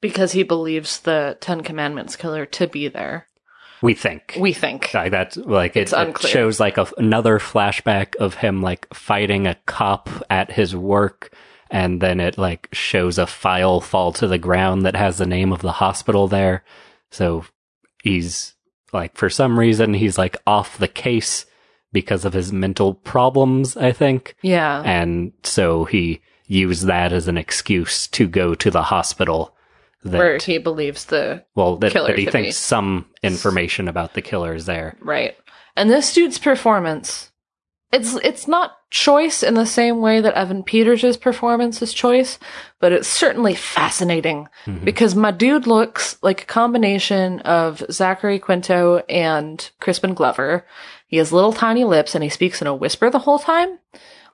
because 0.00 0.30
he 0.30 0.44
believes 0.44 1.00
the 1.00 1.36
Ten 1.40 1.62
Commandments 1.62 2.14
killer 2.14 2.46
to 2.46 2.68
be 2.68 2.86
there. 2.86 3.26
We 3.82 3.94
think. 3.94 4.36
We 4.38 4.52
think. 4.52 4.92
like 4.94 5.10
that's 5.10 5.36
like 5.36 5.76
it, 5.76 5.92
it 5.92 6.18
shows 6.20 6.60
like 6.60 6.78
a, 6.78 6.86
another 6.98 7.38
flashback 7.38 8.16
of 8.16 8.34
him 8.34 8.62
like 8.62 8.92
fighting 8.94 9.46
a 9.46 9.56
cop 9.66 10.08
at 10.30 10.52
his 10.52 10.74
work 10.74 11.32
and 11.70 12.00
then 12.00 12.20
it 12.20 12.38
like 12.38 12.68
shows 12.72 13.18
a 13.18 13.26
file 13.26 13.80
fall 13.80 14.12
to 14.12 14.26
the 14.26 14.38
ground 14.38 14.84
that 14.84 14.96
has 14.96 15.18
the 15.18 15.26
name 15.26 15.52
of 15.52 15.60
the 15.62 15.72
hospital 15.72 16.28
there 16.28 16.64
so 17.10 17.44
he's 18.02 18.54
like 18.92 19.16
for 19.16 19.28
some 19.30 19.58
reason 19.58 19.94
he's 19.94 20.18
like 20.18 20.36
off 20.46 20.78
the 20.78 20.88
case 20.88 21.46
because 21.92 22.24
of 22.24 22.32
his 22.32 22.52
mental 22.52 22.94
problems 22.94 23.76
i 23.76 23.92
think 23.92 24.34
Yeah. 24.42 24.82
and 24.84 25.32
so 25.42 25.84
he 25.84 26.20
used 26.46 26.86
that 26.86 27.12
as 27.12 27.28
an 27.28 27.36
excuse 27.36 28.06
to 28.08 28.26
go 28.28 28.54
to 28.54 28.70
the 28.70 28.82
hospital 28.84 29.54
that 30.04 30.16
Where 30.18 30.38
he 30.38 30.58
believes 30.58 31.06
the 31.06 31.44
well 31.54 31.76
that, 31.78 31.92
killer 31.92 32.08
that 32.08 32.18
he 32.18 32.26
thinks 32.26 32.48
be. 32.48 32.52
some 32.52 33.06
information 33.22 33.88
about 33.88 34.14
the 34.14 34.22
killer 34.22 34.54
is 34.54 34.64
there 34.66 34.96
Right. 35.00 35.36
And 35.76 35.88
this 35.90 36.12
dude's 36.12 36.38
performance, 36.40 37.27
it's 37.92 38.14
it's 38.16 38.46
not 38.48 38.72
choice 38.90 39.42
in 39.42 39.54
the 39.54 39.66
same 39.66 40.00
way 40.00 40.20
that 40.20 40.34
Evan 40.34 40.62
Peters' 40.62 41.16
performance 41.16 41.80
is 41.82 41.92
choice, 41.92 42.38
but 42.80 42.92
it's 42.92 43.08
certainly 43.08 43.54
fascinating 43.54 44.48
Mhm. 44.66 44.84
because 44.84 45.14
my 45.14 45.30
dude 45.30 45.66
looks 45.66 46.16
like 46.22 46.42
a 46.42 46.46
combination 46.46 47.40
of 47.40 47.82
Zachary 47.90 48.38
Quinto 48.38 48.98
and 49.08 49.70
Crispin 49.80 50.14
Glover. 50.14 50.66
He 51.06 51.16
has 51.18 51.32
little 51.32 51.52
tiny 51.52 51.84
lips 51.84 52.14
and 52.14 52.22
he 52.24 52.30
speaks 52.30 52.60
in 52.60 52.66
a 52.66 52.74
whisper 52.74 53.08
the 53.10 53.20
whole 53.20 53.38
time. 53.38 53.78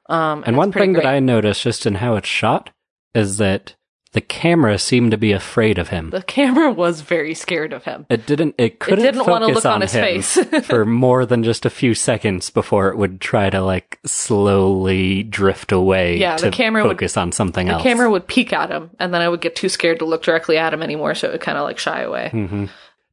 Um, 0.08 0.42
And 0.44 0.48
it's 0.54 0.56
one 0.58 0.72
thing 0.72 0.92
that. 0.94 1.06
I 1.06 1.20
noticed 1.20 1.62
just 1.62 1.86
in 1.86 1.96
how 1.96 2.16
it's 2.16 2.28
shot 2.28 2.70
is 3.14 3.38
that 3.38 3.74
the 4.14 4.20
camera 4.22 4.78
seemed 4.78 5.10
to 5.10 5.18
be 5.18 5.32
afraid 5.32 5.76
of 5.78 5.90
him. 5.90 6.08
the 6.10 6.22
camera 6.22 6.72
was 6.72 7.02
very 7.02 7.34
scared 7.34 7.72
of 7.74 7.84
him. 7.84 8.06
It 8.08 8.24
didn't. 8.26 8.54
It 8.58 8.80
couldn't 8.80 9.04
didn't 9.04 9.26
wanna 9.26 9.46
focus 9.48 9.64
look 9.64 9.72
on 9.74 9.80
his 9.82 9.92
face. 9.92 10.38
for 10.66 10.84
more 10.86 11.26
than 11.26 11.42
just 11.44 11.66
a 11.66 11.70
few 11.70 11.94
seconds 11.94 12.48
before 12.50 12.88
it 12.88 12.96
would 12.96 13.20
try 13.20 13.50
to 13.50 13.60
like 13.60 13.98
slowly 14.06 15.22
drift 15.22 15.72
away. 15.72 16.16
Yeah, 16.16 16.36
the 16.36 16.50
to 16.50 16.50
camera 16.50 16.82
would- 16.82 16.90
focus 16.96 17.16
on 17.16 17.32
something 17.32 17.66
The 17.66 17.74
else. 17.74 17.82
The 17.82 17.88
camera 17.88 18.10
would 18.10 18.26
peek 18.26 18.52
at 18.52 18.70
him, 18.70 18.90
and 18.98 19.12
then 19.12 19.20
I 19.20 19.28
would 19.28 19.40
get 19.40 19.56
too 19.56 19.68
scared 19.68 19.98
to 20.00 20.04
look 20.04 20.22
directly 20.22 20.56
at 20.58 20.72
him 20.74 20.82
anymore, 20.82 21.14
so 21.14 21.28
it 21.28 21.32
would 21.32 21.40
kind 21.40 21.58
of 21.58 21.64
like 21.64 21.78
shy 21.78 22.00
away. 22.02 22.30
hmm 22.30 22.64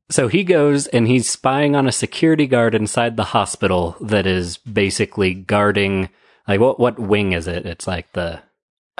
So 0.09 0.27
he 0.27 0.43
goes 0.43 0.87
and 0.87 1.07
he's 1.07 1.29
spying 1.29 1.75
on 1.75 1.87
a 1.87 1.91
security 1.91 2.45
guard 2.47 2.75
inside 2.75 3.15
the 3.17 3.23
hospital 3.23 3.95
that 4.01 4.25
is 4.27 4.57
basically 4.57 5.33
guarding. 5.33 6.09
Like 6.47 6.59
what? 6.59 6.79
What 6.79 6.99
wing 6.99 7.31
is 7.33 7.47
it? 7.47 7.65
It's 7.65 7.87
like 7.87 8.11
the 8.13 8.41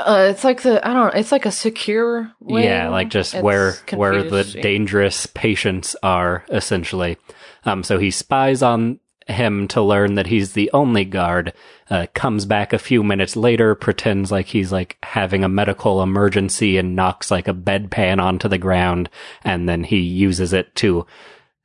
Uh, 0.06 0.28
it's 0.30 0.44
like 0.44 0.62
the 0.62 0.86
I 0.88 0.94
don't. 0.94 1.16
It's 1.16 1.32
like 1.32 1.46
a 1.46 1.52
secure. 1.52 2.32
Wing. 2.40 2.64
Yeah, 2.64 2.90
like 2.90 3.10
just 3.10 3.34
It's 3.34 3.44
where 3.44 3.74
where 3.94 4.24
the 4.24 4.44
dangerous 4.44 5.26
patients 5.26 5.96
are 6.04 6.46
essentially. 6.50 7.18
Um, 7.66 7.84
so 7.84 8.00
he 8.00 8.12
spies 8.12 8.64
on 8.64 9.00
him 9.28 9.68
to 9.70 9.82
learn 9.82 10.16
that 10.16 10.28
he's 10.28 10.54
the 10.54 10.70
only 10.74 11.06
guard. 11.06 11.54
Uh, 11.90 12.08
comes 12.14 12.46
back 12.46 12.74
a 12.74 12.80
few 12.80 13.04
minutes 13.04 13.36
later, 13.36 13.76
pretends 13.76 14.32
like 14.32 14.48
he's 14.48 14.72
like 14.72 14.98
having 15.04 15.44
a 15.44 15.50
medical 15.50 16.02
emergency 16.02 16.78
and 16.78 16.96
knocks 16.96 17.30
like 17.30 17.48
a 17.48 17.54
bedpan 17.54 18.22
onto 18.22 18.48
the 18.48 18.58
ground, 18.58 19.10
and 19.44 19.68
then 19.68 19.84
he 19.84 20.00
uses 20.00 20.54
it 20.54 20.74
to 20.76 21.06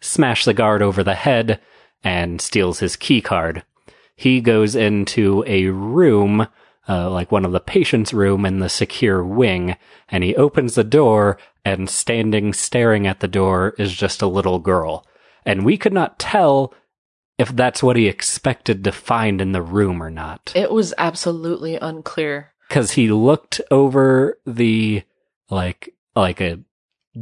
smash 0.01 0.45
the 0.45 0.55
guard 0.55 0.83
over 0.83 1.03
the 1.03 1.15
head 1.15 1.61
and 2.03 2.41
steals 2.41 2.81
his 2.81 2.97
key 2.97 3.21
card. 3.21 3.65
He 4.15 4.41
goes 4.41 4.75
into 4.75 5.45
a 5.47 5.67
room, 5.67 6.49
uh, 6.89 7.11
like 7.11 7.33
one 7.33 7.45
of 7.45 7.53
the 7.53 7.61
patient's 7.61 8.13
room 8.13 8.45
in 8.45 8.61
the 8.61 8.69
secure 8.69 9.25
wing, 9.25 9.77
and 10.09 10.23
he 10.23 10.37
opens 10.37 10.75
the 10.75 10.85
door, 10.85 11.39
and 11.65 11.91
standing 11.91 12.53
staring 12.53 13.07
at 13.07 13.21
the 13.21 13.29
door 13.29 13.75
is 13.79 13.93
just 13.93 14.23
a 14.23 14.29
little 14.29 14.59
girl. 14.59 15.07
And 15.45 15.65
we 15.65 15.77
could 15.77 15.93
not 15.93 16.19
tell 16.19 16.73
if 17.39 17.55
that's 17.55 17.83
what 17.83 17.97
he 17.97 18.09
expected 18.09 18.83
to 18.85 18.93
find 18.93 19.41
in 19.41 19.53
the 19.53 19.63
room 19.63 20.03
or 20.03 20.11
not. 20.11 20.53
It 20.55 20.71
was 20.71 20.95
absolutely 20.97 21.77
unclear. 21.77 22.53
Because 22.69 22.93
he 22.93 23.11
looked 23.11 23.61
over 23.71 24.39
the, 24.47 25.03
like, 25.51 25.95
like 26.15 26.41
a 26.41 26.61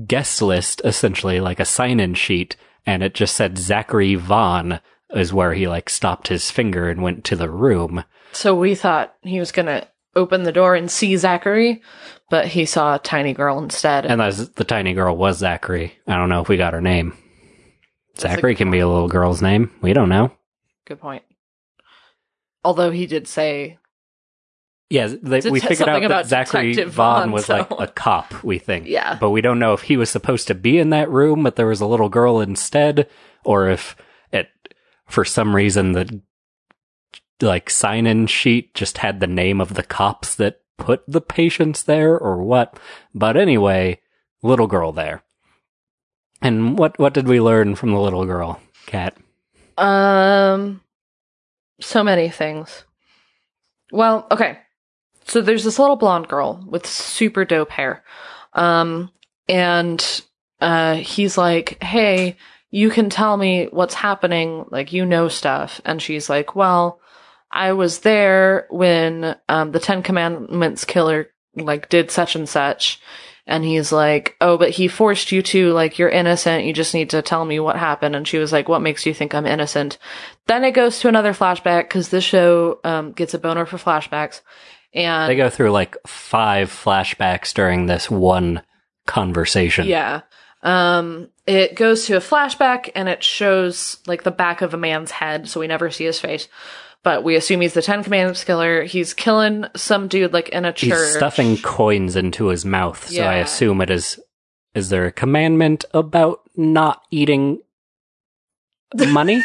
guest 0.07 0.41
list, 0.41 0.81
essentially, 0.85 1.41
like 1.41 1.61
a 1.61 1.65
sign 1.65 2.01
in 2.01 2.15
sheet, 2.15 2.57
and 2.87 3.03
it 3.03 3.15
just 3.15 3.35
said 3.35 3.59
Zachary 3.59 4.15
Vaughn 4.15 4.81
is 5.11 5.33
where 5.33 5.55
he, 5.55 5.69
like, 5.69 5.91
stopped 5.91 6.29
his 6.29 6.51
finger 6.51 6.89
and 6.89 7.03
went 7.03 7.25
to 7.25 7.37
the 7.37 7.51
room. 7.51 8.05
So 8.35 8.55
we 8.55 8.75
thought 8.75 9.15
he 9.23 9.39
was 9.39 9.53
gonna 9.53 9.87
open 10.17 10.43
the 10.45 10.53
door 10.53 10.75
and 10.75 10.91
see 10.91 11.17
Zachary, 11.17 11.83
but 12.31 12.47
he 12.47 12.65
saw 12.67 12.95
a 12.97 12.99
tiny 12.99 13.33
girl 13.33 13.59
instead. 13.59 14.07
And 14.07 14.21
that's, 14.21 14.49
the 14.51 14.65
tiny 14.65 14.95
girl 14.95 15.17
was 15.17 15.39
Zachary. 15.39 15.95
I 16.07 16.17
don't 16.17 16.29
know 16.29 16.41
if 16.41 16.49
we 16.49 16.57
got 16.57 16.73
her 16.73 16.81
name. 16.81 17.17
Zachary 18.19 18.55
can 18.55 18.71
be 18.71 18.79
a 18.79 18.87
little 18.89 19.09
girl's 19.09 19.43
name. 19.43 19.71
We 19.81 19.93
don't 19.93 20.09
know. 20.09 20.31
Good 20.87 21.01
point. 21.01 21.25
Although 22.65 22.91
he 22.91 23.07
did 23.07 23.27
say, 23.27 23.79
Yeah, 24.89 25.09
they, 25.09 25.41
we 25.51 25.61
figured 25.61 25.89
out 25.89 26.09
that 26.09 26.27
Zachary 26.27 26.71
Detective 26.73 26.95
Vaughn 26.95 27.23
Vaughn, 27.25 27.33
was 27.33 27.47
so- 27.47 27.55
like 27.57 27.71
a 27.79 27.87
cop, 27.89 28.43
we 28.45 28.59
think. 28.59 28.87
yeah, 28.87 29.17
But 29.21 29.31
we 29.31 29.41
don't 29.41 29.59
know 29.59 29.73
if 29.73 29.83
he 29.83 29.97
was 29.97 30.11
supposed 30.11 30.47
to 30.49 30.55
be 30.55 30.79
in 30.79 30.91
that 30.91 31.11
room, 31.11 31.43
but 31.43 31.57
there 31.57 31.67
was 31.67 31.81
a 31.81 31.87
little 31.87 32.09
girl 32.09 32.41
instead, 32.41 33.09
or 33.45 33.69
if 33.69 33.97
it, 34.33 34.49
for 35.07 35.25
some 35.25 35.55
reason, 35.55 35.93
the 35.93 36.21
like 37.41 37.71
sign 37.71 38.07
in 38.07 38.27
sheet 38.27 38.75
just 38.75 38.99
had 38.99 39.21
the 39.21 39.27
name 39.27 39.61
of 39.61 39.75
the 39.75 39.83
cops 39.83 40.35
that 40.37 40.61
put 40.77 41.03
the 41.07 41.21
patients 41.21 41.83
there, 41.83 42.19
or 42.19 42.43
what. 42.43 42.79
But 43.15 43.37
anyway, 43.37 44.01
little 44.43 44.67
girl 44.67 44.93
there. 44.93 45.23
And 46.43 46.79
what 46.79 46.99
what 46.99 47.15
did 47.15 47.27
we 47.27 47.41
learn 47.41 47.75
from 47.75 47.93
the 47.93 48.01
little 48.01 48.27
girl, 48.27 48.61
Kat? 48.87 49.17
Um, 49.77 50.83
so 51.81 52.05
many 52.05 52.29
things. 52.29 52.85
Well, 53.93 54.27
okay. 54.31 54.59
So 55.27 55.41
there's 55.41 55.65
this 55.65 55.79
little 55.79 55.97
blonde 55.97 56.29
girl 56.29 56.65
with 56.69 56.87
super 56.87 57.45
dope 57.45 57.71
hair. 57.71 58.05
Um, 58.53 59.11
and, 59.49 60.23
uh, 60.61 60.97
he's 60.97 61.39
like, 61.39 61.83
Hey, 61.83 62.37
you 62.71 62.91
can 62.91 63.11
tell 63.11 63.37
me 63.37 63.69
what's 63.71 63.95
happening. 63.95 64.67
Like, 64.71 64.93
you 64.93 65.07
know 65.07 65.29
stuff. 65.29 65.81
And 65.85 66.01
she's 66.01 66.29
like, 66.29 66.55
Well, 66.55 67.01
I 67.55 67.73
was 67.73 68.01
there 68.01 68.67
when, 68.69 69.37
um, 69.49 69.71
the 69.71 69.79
Ten 69.79 70.03
Commandments 70.03 70.85
killer, 70.85 71.29
like, 71.55 71.89
did 71.89 72.11
such 72.11 72.35
and 72.35 72.49
such. 72.49 73.01
And 73.47 73.65
he's 73.65 73.93
like, 73.93 74.37
Oh, 74.41 74.59
but 74.59 74.71
he 74.71 74.89
forced 74.89 75.31
you 75.31 75.41
to, 75.43 75.73
like, 75.73 75.99
you're 75.99 76.09
innocent. 76.09 76.65
You 76.65 76.73
just 76.73 76.95
need 76.95 77.11
to 77.11 77.23
tell 77.23 77.45
me 77.45 77.61
what 77.61 77.77
happened. 77.77 78.17
And 78.17 78.27
she 78.27 78.39
was 78.39 78.53
like, 78.53 78.69
What 78.69 78.83
makes 78.83 79.07
you 79.07 79.15
think 79.15 79.35
I'm 79.35 79.47
innocent? 79.47 79.99
Then 80.49 80.65
it 80.65 80.73
goes 80.73 80.99
to 81.01 81.09
another 81.09 81.33
flashback 81.33 81.85
because 81.85 82.09
this 82.09 82.25
show, 82.25 82.81
um, 82.83 83.13
gets 83.13 83.35
a 83.35 83.39
boner 83.39 83.67
for 83.67 83.77
flashbacks. 83.77 84.41
And 84.93 85.31
They 85.31 85.37
go 85.37 85.51
through 85.51 85.71
like 85.71 85.97
five 86.07 86.71
flashbacks 86.71 87.55
during 87.55 87.87
this 87.87 88.11
one 88.11 88.63
conversation. 89.07 89.87
Yeah. 89.87 90.23
Um, 90.63 91.29
it 91.47 91.77
goes 91.77 92.07
to 92.07 92.17
a 92.17 92.21
flashback 92.21 92.91
and 92.95 93.09
it 93.09 93.23
shows 93.23 93.99
like 94.07 94.23
the 94.23 94.31
back 94.31 94.63
of 94.63 94.73
a 94.73 94.79
man's 94.79 95.11
head, 95.11 95.49
so 95.49 95.61
we 95.61 95.67
never 95.67 95.91
see 95.91 96.05
his 96.05 96.19
face. 96.19 96.49
But 97.05 97.23
we 97.23 97.37
assume 97.37 97.61
he's 97.61 97.75
the 97.75 97.83
Ten 97.83 98.03
Commandments 98.03 98.43
killer. 98.45 98.83
He's 98.83 99.13
killing 99.15 99.67
some 99.77 100.09
dude 100.09 100.33
like 100.33 100.49
in 100.49 100.65
a 100.65 100.73
church. 100.73 100.89
He's 100.89 101.15
stuffing 101.15 101.59
coins 101.59 102.17
into 102.17 102.47
his 102.47 102.65
mouth, 102.65 103.09
so 103.09 103.23
I 103.23 103.37
assume 103.37 103.81
it 103.83 103.91
is. 103.91 104.19
Is 104.75 104.89
there 104.89 105.05
a 105.07 105.13
commandment 105.13 105.85
about 105.93 106.41
not 106.57 107.03
eating 107.13 107.61
money? 108.97 109.43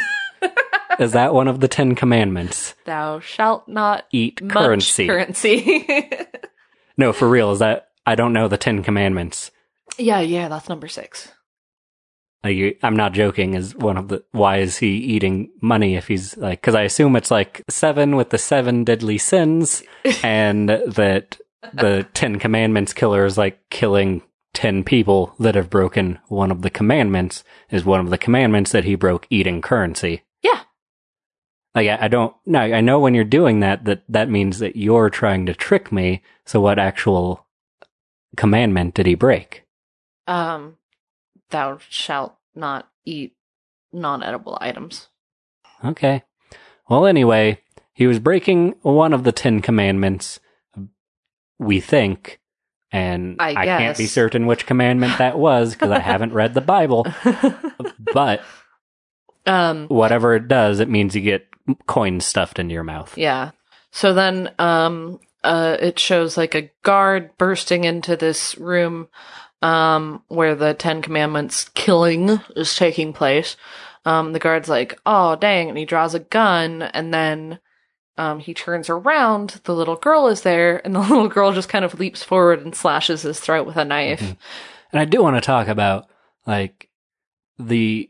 is 0.99 1.11
that 1.11 1.33
one 1.33 1.47
of 1.47 1.59
the 1.59 1.67
Ten 1.67 1.95
Commandments? 1.95 2.73
Thou 2.85 3.19
shalt 3.19 3.67
not 3.67 4.05
Eat 4.11 4.41
currency. 4.49 5.05
currency. 5.07 5.87
no, 6.97 7.13
for 7.13 7.29
real. 7.29 7.51
Is 7.51 7.59
that? 7.59 7.89
I 8.05 8.15
don't 8.15 8.33
know 8.33 8.47
the 8.47 8.57
Ten 8.57 8.81
Commandments. 8.83 9.51
yeah, 9.97 10.21
yeah, 10.21 10.47
that's 10.47 10.69
number 10.69 10.87
six. 10.87 11.29
You- 12.43 12.77
I'm 12.83 12.95
not 12.95 13.13
joking. 13.13 13.53
Is 13.53 13.75
one 13.75 13.97
of 13.97 14.07
the 14.07 14.23
why 14.31 14.57
is 14.57 14.77
he 14.77 14.87
eating 14.97 15.51
money 15.61 15.95
if 15.95 16.07
he's 16.07 16.37
like? 16.37 16.61
Because 16.61 16.75
I 16.75 16.83
assume 16.83 17.15
it's 17.15 17.31
like 17.31 17.63
seven 17.69 18.15
with 18.15 18.29
the 18.29 18.37
seven 18.37 18.83
deadly 18.83 19.17
sins, 19.17 19.83
and 20.23 20.69
that 20.69 21.37
the 21.73 22.07
Ten 22.13 22.39
Commandments 22.39 22.93
killer 22.93 23.25
is 23.25 23.37
like 23.37 23.59
killing 23.69 24.21
ten 24.53 24.83
people 24.83 25.35
that 25.39 25.55
have 25.55 25.69
broken 25.69 26.17
one 26.29 26.49
of 26.51 26.61
the 26.61 26.69
commandments. 26.69 27.43
Is 27.71 27.83
one 27.83 27.99
of 27.99 28.09
the 28.09 28.17
commandments 28.17 28.71
that 28.71 28.85
he 28.85 28.95
broke 28.95 29.27
eating 29.29 29.61
currency. 29.61 30.23
Yeah. 30.41 30.61
Like 31.75 31.89
I, 31.89 32.05
I 32.05 32.07
don't. 32.07 32.33
No, 32.45 32.59
I 32.61 32.79
know 32.79 32.99
when 32.99 33.13
you're 33.13 33.25
doing 33.25 33.59
that, 33.59 33.83
that 33.83 34.03
that 34.07 34.29
means 34.29 34.59
that 34.59 34.77
you're 34.77 35.09
trying 35.09 35.45
to 35.47 35.53
trick 35.53 35.91
me. 35.91 36.23
So 36.45 36.61
what 36.61 36.79
actual 36.79 37.45
commandment 38.37 38.93
did 38.93 39.05
he 39.05 39.15
break? 39.15 39.65
Um, 40.25 40.77
thou 41.49 41.79
shalt 41.89 42.35
not 42.55 42.89
eat 43.05 43.35
non-edible 43.91 44.57
items. 44.61 45.07
Okay. 45.83 46.23
Well, 46.89 47.05
anyway, 47.05 47.61
he 47.93 48.07
was 48.07 48.19
breaking 48.19 48.75
one 48.81 49.13
of 49.13 49.23
the 49.23 49.31
Ten 49.31 49.61
Commandments, 49.61 50.39
we 51.57 51.79
think, 51.79 52.39
and 52.91 53.35
I 53.39 53.53
can't 53.53 53.97
be 53.97 54.07
certain 54.07 54.47
which 54.47 54.65
commandment 54.65 55.17
that 55.19 55.37
was 55.37 55.73
because 55.73 55.91
I 55.91 55.99
haven't 55.99 56.33
read 56.33 56.53
the 56.53 56.61
Bible. 56.61 57.05
But 58.11 58.41
um, 59.45 59.87
whatever 59.87 60.35
it 60.35 60.47
does, 60.47 60.79
it 60.79 60.89
means 60.89 61.15
you 61.15 61.21
get 61.21 61.47
coins 61.85 62.25
stuffed 62.25 62.57
into 62.57 62.73
your 62.73 62.83
mouth. 62.83 63.15
Yeah. 63.17 63.51
So 63.91 64.13
then 64.13 64.51
um 64.57 65.19
uh 65.43 65.77
it 65.79 65.99
shows 65.99 66.37
like 66.37 66.55
a 66.55 66.71
guard 66.83 67.37
bursting 67.37 67.83
into 67.83 68.15
this 68.15 68.57
room 68.57 69.09
um 69.61 70.23
where 70.27 70.55
the 70.55 70.73
10 70.73 71.01
commandments 71.01 71.69
killing 71.73 72.39
is 72.55 72.75
taking 72.75 73.13
place. 73.13 73.57
Um 74.05 74.33
the 74.33 74.39
guard's 74.39 74.69
like, 74.69 74.99
"Oh, 75.05 75.35
dang." 75.35 75.69
And 75.69 75.77
he 75.77 75.85
draws 75.85 76.13
a 76.13 76.19
gun 76.19 76.81
and 76.81 77.13
then 77.13 77.59
um 78.17 78.39
he 78.39 78.53
turns 78.53 78.89
around, 78.89 79.61
the 79.65 79.75
little 79.75 79.95
girl 79.97 80.27
is 80.27 80.41
there 80.41 80.81
and 80.85 80.95
the 80.95 80.99
little 81.09 81.27
girl 81.27 81.51
just 81.51 81.69
kind 81.69 81.83
of 81.85 81.99
leaps 81.99 82.23
forward 82.23 82.61
and 82.61 82.75
slashes 82.75 83.21
his 83.23 83.39
throat 83.39 83.67
with 83.67 83.75
a 83.77 83.85
knife. 83.85 84.21
Mhm. 84.21 84.37
And 84.91 84.99
I 85.01 85.05
do 85.05 85.21
want 85.21 85.35
to 85.35 85.41
talk 85.41 85.67
about 85.67 86.07
like 86.47 86.89
the 87.57 88.09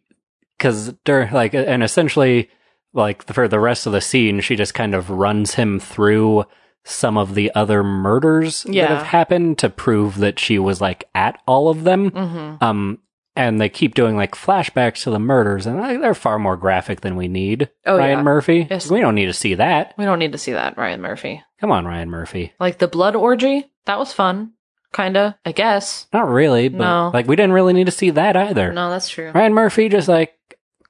because 0.58 0.94
like 1.08 1.54
and 1.54 1.84
essentially 1.84 2.50
like 2.94 3.24
for 3.34 3.48
the 3.48 3.60
rest 3.60 3.86
of 3.86 3.94
the 3.94 4.02
scene, 4.02 4.40
she 4.42 4.56
just 4.56 4.74
kind 4.74 4.94
of 4.96 5.10
runs 5.10 5.56
him 5.56 5.80
through 5.80 6.46
some 6.84 7.18
of 7.18 7.36
the 7.36 7.52
other 7.56 7.84
murders 7.84 8.66
Yeah. 8.68 8.88
that 8.88 8.98
have 8.98 9.08
happened 9.08 9.58
to 9.60 9.70
prove 9.70 10.18
that 10.20 10.40
she 10.40 10.58
was 10.60 10.82
like 10.82 11.08
at 11.14 11.40
all 11.48 11.70
of 11.70 11.84
them. 11.84 12.12
Mhm. 12.12 12.62
Um, 12.64 13.00
and 13.36 13.62
they 13.62 13.70
keep 13.70 13.96
doing 13.96 14.16
like 14.18 14.34
flashbacks 14.36 15.04
to 15.04 15.12
the 15.12 15.20
murders, 15.20 15.66
and 15.66 15.80
like, 15.80 16.02
they're 16.02 16.14
far 16.14 16.40
more 16.40 16.58
graphic 16.58 17.02
than 17.02 17.16
we 17.16 17.28
need. 17.28 17.70
Oh, 17.86 17.98
Ryan 17.98 18.20
yeah. 18.20 18.24
Murphy, 18.24 18.68
Yes. 18.70 18.90
we 18.92 19.00
don't 19.02 19.16
need 19.16 19.28
to 19.28 19.34
see 19.34 19.54
that. 19.56 19.94
We 19.98 20.06
don't 20.06 20.20
need 20.20 20.32
to 20.34 20.38
see 20.38 20.52
that, 20.54 20.78
Ryan 20.78 21.02
Murphy. 21.02 21.42
Come 21.62 21.72
on, 21.72 21.86
Ryan 21.86 22.10
Murphy. 22.10 22.54
Like 22.60 22.80
the 22.80 22.88
blood 22.88 23.16
orgy, 23.16 23.68
that 23.86 24.00
was 24.00 24.12
fun. 24.14 24.54
Kinda, 24.92 25.38
I 25.46 25.52
guess. 25.52 26.08
Not 26.12 26.28
really, 26.28 26.68
but 26.70 26.80
No. 26.84 27.12
like 27.14 27.28
we 27.28 27.36
didn't 27.36 27.54
really 27.54 27.74
need 27.74 27.86
to 27.86 27.92
see 27.92 28.10
that 28.10 28.36
either. 28.36 28.74
No, 28.74 28.90
that's 28.90 29.08
true. 29.08 29.32
Ryan 29.34 29.54
Murphy 29.54 29.88
just 29.88 30.08
like 30.08 30.34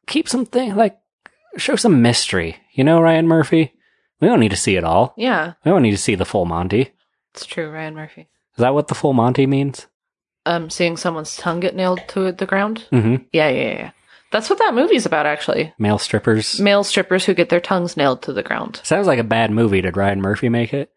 keep 0.07 0.29
something 0.29 0.75
like 0.75 0.97
show 1.57 1.75
some 1.75 2.01
mystery. 2.01 2.55
You 2.73 2.83
know, 2.85 3.01
Ryan 3.01 3.27
Murphy. 3.27 3.73
We 4.21 4.27
don't 4.27 4.39
need 4.39 4.51
to 4.51 4.57
see 4.57 4.75
it 4.75 4.83
all. 4.83 5.13
Yeah, 5.17 5.53
We 5.63 5.71
don't 5.71 5.81
need 5.81 5.91
to 5.91 5.97
see 5.97 6.15
the 6.15 6.25
full 6.25 6.45
Monty. 6.45 6.91
it's 7.33 7.45
true, 7.45 7.69
Ryan 7.69 7.95
Murphy. 7.95 8.21
Is 8.21 8.57
that 8.57 8.73
what 8.73 8.87
the 8.87 8.95
full 8.95 9.13
Monty 9.13 9.45
means? 9.45 9.87
um 10.45 10.69
seeing 10.69 10.95
someone's 10.97 11.35
tongue 11.35 11.59
get 11.59 11.75
nailed 11.75 11.99
to 12.09 12.31
the 12.31 12.45
ground. 12.45 12.85
Mm-hmm. 12.91 13.23
Yeah, 13.33 13.49
yeah, 13.49 13.71
yeah. 13.73 13.91
That's 14.31 14.49
what 14.49 14.59
that 14.59 14.73
movie's 14.73 15.05
about, 15.05 15.25
actually. 15.25 15.73
Male 15.77 15.97
strippers. 15.97 16.59
Male 16.59 16.83
strippers 16.83 17.25
who 17.25 17.33
get 17.33 17.49
their 17.49 17.59
tongues 17.59 17.97
nailed 17.97 18.21
to 18.23 18.33
the 18.33 18.43
ground. 18.43 18.79
Sounds 18.83 19.07
like 19.07 19.19
a 19.19 19.23
bad 19.23 19.51
movie. 19.51 19.81
Did 19.81 19.97
Ryan 19.97 20.21
Murphy 20.21 20.47
make 20.49 20.73
it? 20.73 20.91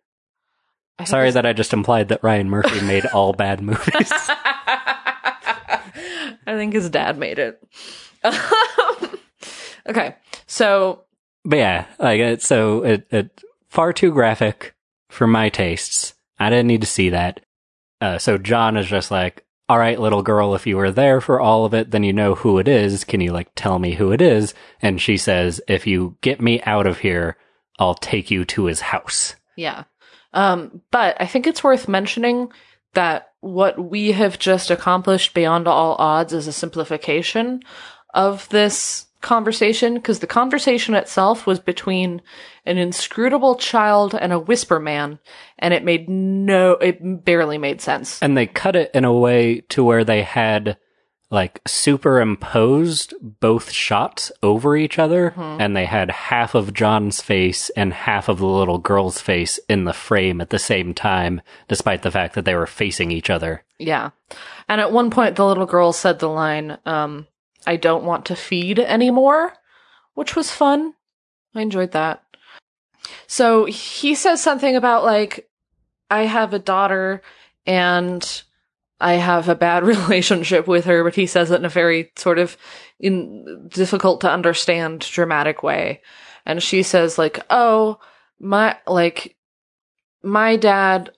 I 0.98 1.04
think 1.04 1.08
Sorry 1.10 1.30
that 1.30 1.46
I 1.46 1.52
just 1.54 1.72
implied 1.72 2.08
that 2.08 2.22
Ryan 2.22 2.50
Murphy 2.50 2.80
made 2.84 3.06
all 3.06 3.32
bad 3.32 3.60
movies. 3.68 4.12
I 5.34 5.80
think 6.46 6.74
his 6.74 6.90
dad 6.90 7.18
made 7.18 7.38
it. 7.38 7.62
okay, 9.88 10.16
so 10.46 11.04
But 11.44 11.58
yeah, 11.58 11.86
like 11.98 12.20
it, 12.20 12.42
so 12.42 12.84
it, 12.84 13.06
it 13.10 13.42
far 13.68 13.92
too 13.92 14.12
graphic 14.12 14.74
for 15.08 15.26
my 15.26 15.48
tastes. 15.48 16.14
I 16.38 16.50
didn't 16.50 16.68
need 16.68 16.82
to 16.82 16.86
see 16.86 17.10
that. 17.10 17.40
Uh, 18.00 18.18
so 18.18 18.38
John 18.38 18.76
is 18.76 18.86
just 18.86 19.10
like, 19.10 19.44
"All 19.68 19.78
right, 19.78 20.00
little 20.00 20.22
girl, 20.22 20.54
if 20.54 20.66
you 20.66 20.76
were 20.76 20.90
there 20.90 21.20
for 21.20 21.40
all 21.40 21.64
of 21.64 21.74
it, 21.74 21.90
then 21.90 22.02
you 22.02 22.12
know 22.12 22.34
who 22.34 22.58
it 22.58 22.68
is. 22.68 23.04
Can 23.04 23.20
you 23.20 23.32
like 23.32 23.50
tell 23.54 23.78
me 23.78 23.94
who 23.94 24.12
it 24.12 24.20
is?" 24.20 24.54
And 24.80 25.00
she 25.00 25.16
says, 25.16 25.60
"If 25.68 25.86
you 25.86 26.16
get 26.20 26.40
me 26.40 26.62
out 26.62 26.86
of 26.86 26.98
here, 26.98 27.36
I'll 27.78 27.94
take 27.94 28.30
you 28.30 28.44
to 28.46 28.64
his 28.66 28.80
house." 28.80 29.36
yeah. 29.56 29.84
Um, 30.34 30.80
but 30.90 31.16
I 31.20 31.26
think 31.26 31.46
it's 31.46 31.62
worth 31.62 31.88
mentioning 31.88 32.50
that 32.94 33.32
what 33.40 33.78
we 33.78 34.12
have 34.12 34.38
just 34.38 34.70
accomplished 34.70 35.34
beyond 35.34 35.66
all 35.66 35.96
odds 35.98 36.32
is 36.32 36.46
a 36.46 36.52
simplification 36.52 37.62
of 38.14 38.48
this 38.50 39.06
conversation 39.22 39.94
because 39.94 40.18
the 40.18 40.26
conversation 40.26 40.94
itself 40.94 41.46
was 41.46 41.58
between 41.60 42.20
an 42.66 42.76
inscrutable 42.78 43.54
child 43.56 44.14
and 44.14 44.32
a 44.32 44.38
whisper 44.38 44.78
man 44.78 45.18
and 45.58 45.72
it 45.72 45.84
made 45.84 46.08
no 46.08 46.72
it 46.72 47.24
barely 47.24 47.58
made 47.58 47.80
sense 47.80 48.20
And 48.22 48.36
they 48.36 48.46
cut 48.46 48.76
it 48.76 48.90
in 48.94 49.04
a 49.04 49.12
way 49.12 49.60
to 49.70 49.82
where 49.82 50.04
they 50.04 50.22
had 50.22 50.76
like 51.30 51.60
superimposed 51.66 53.14
both 53.20 53.70
shots 53.70 54.30
over 54.42 54.76
each 54.76 54.98
other 54.98 55.32
Mhm. 55.36 55.60
and 55.60 55.76
they 55.76 55.86
had 55.86 56.10
half 56.10 56.54
of 56.54 56.74
John's 56.74 57.20
face 57.22 57.70
and 57.70 57.92
half 57.92 58.28
of 58.28 58.38
the 58.38 58.46
little 58.46 58.78
girl's 58.78 59.20
face 59.20 59.58
in 59.68 59.84
the 59.84 59.92
frame 59.92 60.40
at 60.40 60.50
the 60.50 60.58
same 60.58 60.92
time 60.94 61.40
despite 61.68 62.02
the 62.02 62.10
fact 62.10 62.34
that 62.34 62.44
they 62.44 62.54
were 62.54 62.66
facing 62.66 63.10
each 63.10 63.30
other. 63.30 63.64
Yeah. 63.78 64.10
And 64.68 64.80
at 64.80 64.92
one 64.92 65.10
point, 65.10 65.36
the 65.36 65.44
little 65.46 65.66
girl 65.66 65.92
said 65.92 66.18
the 66.18 66.28
line, 66.28 66.78
um, 66.86 67.26
I 67.66 67.76
don't 67.76 68.04
want 68.04 68.26
to 68.26 68.36
feed 68.36 68.78
anymore, 68.78 69.54
which 70.14 70.36
was 70.36 70.50
fun. 70.50 70.94
I 71.54 71.62
enjoyed 71.62 71.92
that. 71.92 72.22
So 73.26 73.64
he 73.66 74.14
says 74.14 74.42
something 74.42 74.76
about, 74.76 75.04
like, 75.04 75.48
I 76.10 76.22
have 76.24 76.52
a 76.52 76.58
daughter 76.58 77.22
and 77.66 78.42
I 79.00 79.14
have 79.14 79.48
a 79.48 79.54
bad 79.54 79.84
relationship 79.84 80.66
with 80.66 80.84
her, 80.84 81.04
but 81.04 81.14
he 81.14 81.26
says 81.26 81.50
it 81.50 81.56
in 81.56 81.64
a 81.64 81.70
very 81.70 82.12
sort 82.16 82.38
of 82.38 82.56
in 83.00 83.68
difficult 83.68 84.20
to 84.20 84.30
understand 84.30 85.00
dramatic 85.00 85.62
way. 85.62 86.00
And 86.46 86.62
she 86.62 86.82
says, 86.82 87.18
like, 87.18 87.40
oh, 87.50 87.98
my, 88.38 88.76
like, 88.86 89.36
my 90.22 90.56
dad 90.56 91.10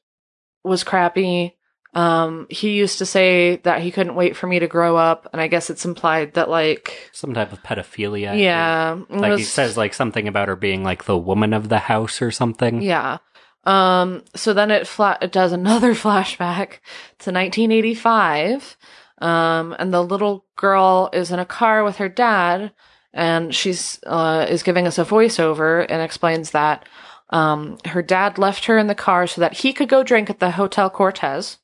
was 0.63 0.85
crappy. 0.85 1.57
Um, 1.95 2.47
he 2.51 2.71
used 2.73 2.99
to 2.99 3.07
say 3.07 3.57
that 3.63 3.83
he 3.83 3.91
couldn't 3.93 4.17
wait 4.17 4.37
for 4.37 4.47
me 4.49 4.59
to 4.59 4.67
grow 4.67 4.97
up, 4.97 5.29
and 5.33 5.41
I 5.41 5.47
guess 5.47 5.71
it's 5.71 5.85
implied 5.85 6.35
that 6.35 6.49
like, 6.51 7.11
Some 7.13 7.33
type 7.35 7.53
of 7.53 7.63
pedophilia. 7.63 8.39
yeah, 8.39 8.97
it 9.09 9.11
Like 9.11 9.39
he 9.39 9.45
says 9.45 9.77
like 9.77 9.95
something 9.95 10.27
about 10.27 10.49
her 10.49 10.57
being 10.57 10.83
like 10.83 11.05
the 11.05 11.17
woman 11.19 11.53
of 11.53 11.69
the 11.69 11.79
house 11.79 12.21
or 12.21 12.31
something. 12.31 12.83
yeah. 12.83 13.19
Um, 13.67 14.23
so 14.35 14.53
then 14.53 14.71
it 14.71 14.87
fla- 14.87 15.17
it 15.23 15.33
does 15.33 15.53
another 15.53 15.95
flashback 15.95 16.81
to 17.21 17.31
1985. 17.33 18.77
Um, 19.19 19.75
and 19.79 19.93
the 19.95 20.03
little 20.03 20.45
girl 20.57 21.09
is 21.13 21.31
in 21.31 21.39
a 21.39 21.47
car 21.47 21.85
with 21.85 21.97
her 21.97 22.09
dad, 22.09 22.73
and 23.13 23.55
she's 23.55 24.01
uh 24.07 24.45
is 24.49 24.63
giving 24.65 24.87
us 24.87 24.99
a 24.99 25.05
voiceover 25.05 25.87
and 25.89 26.03
explains 26.03 26.51
that 26.51 26.87
um 27.31 27.79
her 27.87 28.03
dad 28.03 28.39
left 28.39 28.65
her 28.67 28.77
in 28.77 28.89
the 28.89 28.95
car 28.95 29.27
so 29.27 29.41
that 29.41 29.55
he 29.59 29.73
could 29.73 29.89
go 29.89 30.03
drink 30.03 30.29
at 30.29 30.41
the 30.41 30.51
Hotel 30.53 30.91
Cortez. 30.91 31.59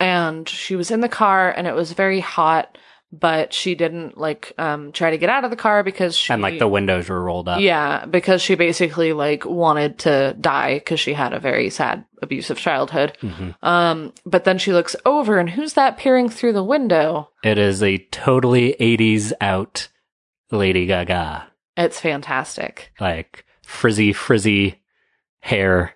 And 0.00 0.48
she 0.48 0.76
was 0.76 0.90
in 0.90 1.00
the 1.00 1.08
car 1.08 1.50
and 1.50 1.66
it 1.66 1.74
was 1.74 1.92
very 1.92 2.20
hot, 2.20 2.76
but 3.12 3.52
she 3.52 3.76
didn't 3.76 4.18
like 4.18 4.52
um 4.58 4.90
try 4.90 5.10
to 5.10 5.18
get 5.18 5.30
out 5.30 5.44
of 5.44 5.50
the 5.50 5.56
car 5.56 5.84
because 5.84 6.16
she 6.16 6.32
And 6.32 6.42
like 6.42 6.58
the 6.58 6.66
windows 6.68 7.08
were 7.08 7.22
rolled 7.22 7.48
up. 7.48 7.60
yeah, 7.60 8.04
because 8.06 8.42
she 8.42 8.56
basically 8.56 9.12
like 9.12 9.44
wanted 9.44 9.98
to 10.00 10.34
die 10.40 10.74
because 10.80 10.98
she 10.98 11.12
had 11.14 11.32
a 11.32 11.38
very 11.38 11.70
sad, 11.70 12.04
abusive 12.22 12.58
childhood. 12.58 13.16
Mhm. 13.22 13.54
Um, 13.62 14.12
but 14.26 14.42
then 14.44 14.58
she 14.58 14.72
looks 14.72 14.96
over, 15.06 15.38
and 15.38 15.48
who's 15.48 15.74
that 15.74 15.96
peering 15.96 16.28
through 16.28 16.54
the 16.54 16.64
window? 16.64 17.30
It 17.44 17.56
is 17.56 17.82
a 17.82 17.98
totally 18.10 18.74
80s 18.80 19.32
out 19.40 19.88
Lady 20.50 20.86
Gaga. 20.86 21.46
It's 21.76 22.00
fantastic. 22.00 22.92
Like 22.98 23.44
frizzy, 23.64 24.12
frizzy 24.12 24.80
hair, 25.40 25.94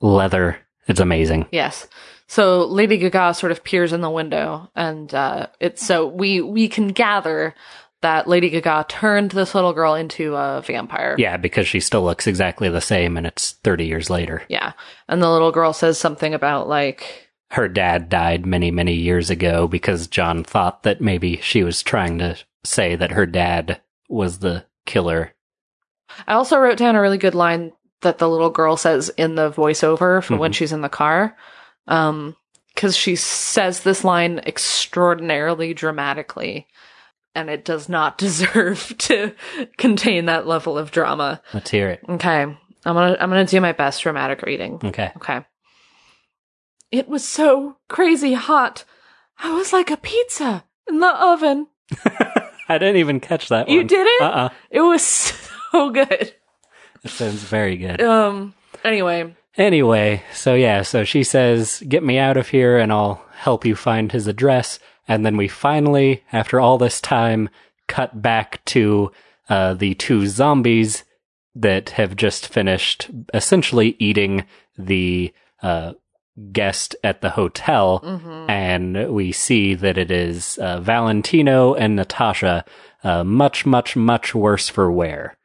leather. 0.00 0.58
It's 0.86 1.00
amazing. 1.00 1.46
Yes. 1.50 1.88
So 2.30 2.64
Lady 2.64 2.96
Gaga 2.96 3.34
sort 3.34 3.50
of 3.50 3.64
peers 3.64 3.92
in 3.92 4.02
the 4.02 4.08
window, 4.10 4.70
and 4.76 5.12
uh, 5.12 5.48
it's 5.58 5.84
so 5.84 6.06
we 6.06 6.40
we 6.40 6.68
can 6.68 6.88
gather 6.88 7.56
that 8.02 8.28
Lady 8.28 8.48
Gaga 8.50 8.86
turned 8.88 9.32
this 9.32 9.52
little 9.52 9.72
girl 9.72 9.96
into 9.96 10.36
a 10.36 10.62
vampire. 10.64 11.16
Yeah, 11.18 11.36
because 11.38 11.66
she 11.66 11.80
still 11.80 12.04
looks 12.04 12.28
exactly 12.28 12.68
the 12.68 12.80
same 12.80 13.16
and 13.16 13.26
it's 13.26 13.54
30 13.64 13.84
years 13.84 14.08
later. 14.08 14.44
Yeah. 14.48 14.74
And 15.08 15.20
the 15.20 15.28
little 15.28 15.50
girl 15.50 15.72
says 15.72 15.98
something 15.98 16.32
about 16.32 16.68
like 16.68 17.30
Her 17.50 17.66
dad 17.66 18.08
died 18.08 18.46
many, 18.46 18.70
many 18.70 18.94
years 18.94 19.28
ago 19.28 19.66
because 19.66 20.06
John 20.06 20.44
thought 20.44 20.84
that 20.84 21.00
maybe 21.00 21.38
she 21.38 21.64
was 21.64 21.82
trying 21.82 22.18
to 22.20 22.36
say 22.64 22.94
that 22.94 23.10
her 23.10 23.26
dad 23.26 23.80
was 24.08 24.38
the 24.38 24.64
killer. 24.86 25.34
I 26.28 26.34
also 26.34 26.58
wrote 26.60 26.78
down 26.78 26.94
a 26.94 27.00
really 27.02 27.18
good 27.18 27.34
line 27.34 27.72
that 28.02 28.18
the 28.18 28.28
little 28.30 28.50
girl 28.50 28.76
says 28.76 29.10
in 29.16 29.34
the 29.34 29.50
voiceover 29.50 30.22
for 30.22 30.36
when 30.36 30.52
Mhm. 30.52 30.54
she's 30.54 30.72
in 30.72 30.80
the 30.80 30.88
car. 30.88 31.36
Um, 31.86 32.36
cause 32.76 32.96
she 32.96 33.16
says 33.16 33.80
this 33.80 34.04
line 34.04 34.38
extraordinarily 34.46 35.74
dramatically 35.74 36.66
and 37.34 37.50
it 37.50 37.64
does 37.64 37.88
not 37.88 38.18
deserve 38.18 38.94
to 38.98 39.34
contain 39.76 40.26
that 40.26 40.46
level 40.46 40.78
of 40.78 40.90
drama. 40.90 41.42
Let's 41.52 41.70
hear 41.70 41.88
it. 41.90 42.00
Okay. 42.08 42.42
I'm 42.42 42.56
gonna, 42.94 43.16
I'm 43.20 43.28
gonna 43.28 43.44
do 43.44 43.60
my 43.60 43.72
best 43.72 44.02
dramatic 44.02 44.42
reading. 44.42 44.80
Okay. 44.82 45.12
Okay. 45.16 45.44
It 46.90 47.08
was 47.08 47.26
so 47.26 47.76
crazy 47.88 48.32
hot. 48.34 48.84
I 49.38 49.52
was 49.54 49.72
like 49.72 49.90
a 49.90 49.96
pizza 49.96 50.64
in 50.88 51.00
the 51.00 51.08
oven. 51.08 51.68
I 52.68 52.78
didn't 52.78 52.96
even 52.96 53.20
catch 53.20 53.48
that 53.48 53.68
You 53.68 53.84
didn't? 53.84 54.22
Uh-uh. 54.22 54.48
It 54.70 54.80
was 54.80 55.02
so 55.72 55.90
good. 55.90 56.34
It 57.02 57.10
sounds 57.10 57.42
very 57.42 57.76
good. 57.76 58.00
Um, 58.00 58.54
anyway, 58.84 59.34
Anyway, 59.56 60.22
so 60.32 60.54
yeah, 60.54 60.82
so 60.82 61.04
she 61.04 61.24
says, 61.24 61.82
Get 61.88 62.02
me 62.02 62.18
out 62.18 62.36
of 62.36 62.48
here 62.48 62.78
and 62.78 62.92
I'll 62.92 63.24
help 63.32 63.64
you 63.64 63.74
find 63.74 64.12
his 64.12 64.26
address. 64.26 64.78
And 65.08 65.26
then 65.26 65.36
we 65.36 65.48
finally, 65.48 66.22
after 66.32 66.60
all 66.60 66.78
this 66.78 67.00
time, 67.00 67.48
cut 67.88 68.22
back 68.22 68.64
to 68.66 69.10
uh, 69.48 69.74
the 69.74 69.94
two 69.94 70.26
zombies 70.28 71.04
that 71.56 71.90
have 71.90 72.14
just 72.14 72.46
finished 72.46 73.10
essentially 73.34 73.96
eating 73.98 74.44
the 74.78 75.32
uh, 75.62 75.94
guest 76.52 76.94
at 77.02 77.20
the 77.20 77.30
hotel. 77.30 78.00
mhm. 78.04 78.48
And 78.48 79.12
we 79.12 79.32
see 79.32 79.74
that 79.74 79.98
it 79.98 80.10
is 80.10 80.58
uh, 80.58 80.80
Valentino 80.80 81.74
and 81.74 81.96
Natasha, 81.96 82.64
uh, 83.02 83.24
much, 83.24 83.66
much, 83.66 83.96
much 83.96 84.34
worse 84.34 84.68
for 84.68 84.92
wear. 84.92 85.36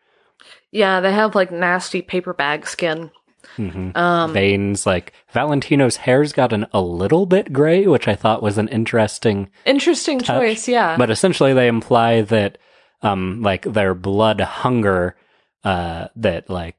Yeah, 0.71 0.99
they 0.99 1.11
have 1.11 1.33
like 1.33 1.51
nasty 1.51 2.01
paper 2.01 2.33
bag 2.33 2.67
skin. 2.67 3.09
Hmm 3.55 3.89
Um, 3.95 4.33
veins. 4.33 4.85
Like 4.85 5.13
Valentino's 5.31 5.97
hair's 5.97 6.33
gotten 6.33 6.65
a 6.73 6.81
little 6.81 7.25
bit 7.25 7.53
gray, 7.53 7.87
which 7.87 8.07
I 8.07 8.15
thought 8.15 8.43
was 8.43 8.57
an 8.57 8.67
interesting. 8.69 9.49
interesting 9.65 10.19
touch, 10.19 10.39
choice, 10.41 10.67
yeah. 10.67 10.97
But 10.97 11.09
essentially, 11.09 11.53
they 11.53 11.67
imply 11.67 12.21
that, 12.21 12.57
um, 13.01 13.41
like 13.41 13.63
their 13.63 13.93
blood 13.93 14.41
hunger, 14.41 15.15
uh, 15.63 16.07
that 16.15 16.49
like 16.49 16.75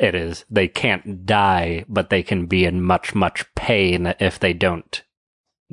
it 0.00 0.14
is 0.14 0.44
they 0.50 0.68
can't 0.68 1.26
die, 1.26 1.84
but 1.88 2.10
they 2.10 2.22
can 2.22 2.46
be 2.46 2.64
in 2.64 2.82
much 2.82 3.14
much 3.14 3.44
pain 3.54 4.14
if 4.18 4.38
they 4.38 4.52
don't 4.52 5.02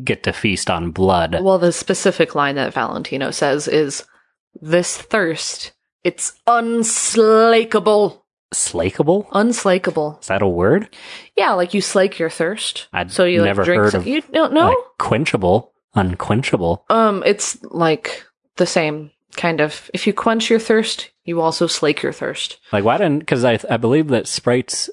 get 0.03 0.23
to 0.23 0.31
feast 0.33 0.69
on 0.69 0.91
blood. 0.91 1.37
well, 1.41 1.57
the 1.59 1.71
specific 1.71 2.35
line 2.35 2.55
that 2.55 2.73
Valentino 2.73 3.31
says 3.31 3.67
is, 3.67 4.05
"This 4.61 4.97
thirst, 4.97 5.73
it's 6.03 6.33
unslakable, 6.47 8.25
Slakeable? 8.53 9.27
unslakable." 9.33 10.17
Is 10.21 10.27
that 10.27 10.41
a 10.41 10.47
word? 10.47 10.89
Yeah, 11.35 11.53
like 11.53 11.73
you 11.73 11.81
slake 11.81 12.17
your 12.19 12.29
thirst. 12.29 12.87
I'd 12.93 13.11
so 13.11 13.25
you 13.25 13.41
like, 13.41 13.47
never 13.49 13.63
drink 13.63 13.81
heard 13.83 13.91
some- 13.91 14.01
of 14.01 14.07
You 14.07 14.21
don't 14.21 14.53
know? 14.53 14.67
Like 14.69 14.77
quenchable, 14.99 15.69
unquenchable. 15.95 16.85
um, 16.89 17.23
it's 17.25 17.61
like 17.63 18.25
the 18.57 18.65
same 18.65 19.11
kind 19.35 19.61
of. 19.61 19.89
If 19.93 20.07
you 20.07 20.13
quench 20.13 20.49
your 20.49 20.59
thirst, 20.59 21.11
you 21.25 21.41
also 21.41 21.67
slake 21.67 22.01
your 22.01 22.13
thirst. 22.13 22.57
Like 22.71 22.83
why 22.83 22.97
didn't? 22.97 23.19
Because 23.19 23.45
I 23.45 23.59
I 23.69 23.77
believe 23.77 24.07
that 24.09 24.27
Sprite's 24.27 24.89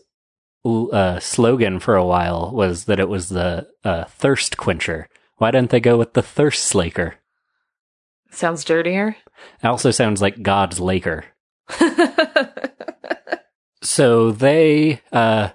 uh, 0.65 1.21
slogan 1.21 1.79
for 1.79 1.95
a 1.97 2.05
while 2.05 2.51
was 2.53 2.85
that 2.87 2.99
it 3.01 3.09
was 3.09 3.29
the 3.29 3.69
uh, 3.85 4.05
thirst 4.05 4.57
quencher. 4.57 5.09
Why 5.37 5.51
didn't 5.51 5.71
they 5.71 5.81
go 5.81 5.97
with 5.97 6.15
the 6.15 6.23
thirst 6.23 6.65
slaker? 6.65 7.17
Sounds 8.33 8.65
dirtier. 8.65 9.17
It 9.63 9.67
also 9.67 9.91
sounds 9.91 10.21
like 10.21 10.43
God's 10.43 10.81
Laker. 10.81 11.25
So 13.87 14.33
they 14.33 15.01
uh, 15.13 15.51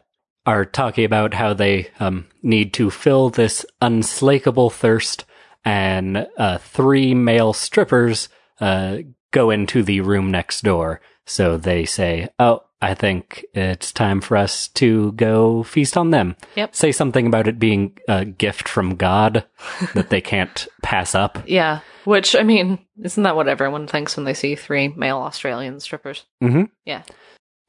are 0.46 0.66
talking 0.66 1.06
about 1.06 1.34
how 1.34 1.54
they 1.54 1.90
um, 2.00 2.28
need 2.42 2.74
to 2.76 2.90
fill 2.90 3.30
this 3.30 3.66
unslakable 3.82 4.70
thirst, 4.70 5.26
and 5.66 6.28
uh, 6.38 6.58
three 6.60 7.14
male 7.14 7.54
strippers 7.54 8.30
uh, 8.60 9.00
go 9.32 9.50
into 9.50 9.84
the 9.84 10.02
room 10.02 10.32
next 10.32 10.62
door. 10.64 11.02
So 11.26 11.58
they 11.58 11.86
say, 11.86 12.30
"Oh, 12.40 12.64
I 12.82 12.94
think 12.94 13.46
it's 13.54 13.92
time 13.92 14.22
for 14.22 14.38
us 14.38 14.70
to 14.70 15.12
go 15.12 15.64
feast 15.64 15.98
on 15.98 16.12
them." 16.12 16.36
Yep. 16.56 16.76
Say 16.76 16.92
something 16.92 17.28
about 17.28 17.48
it 17.48 17.60
being 17.60 17.98
a 18.08 18.26
gift 18.26 18.68
from 18.68 18.96
God 18.96 19.46
that 19.94 20.10
they 20.10 20.22
can't 20.22 20.68
pass 20.82 21.14
up. 21.14 21.44
yeah, 21.46 21.82
which 22.06 22.36
I 22.36 22.44
mean, 22.44 22.80
isn't 23.04 23.24
that 23.24 23.36
what 23.36 23.48
everyone 23.48 23.88
thinks 23.88 24.16
when 24.16 24.24
they 24.26 24.34
see 24.34 24.56
three 24.56 24.88
male 24.88 25.18
Australian 25.18 25.80
strippers? 25.80 26.26
Mm-hmm. 26.42 26.64
Yeah. 26.86 27.04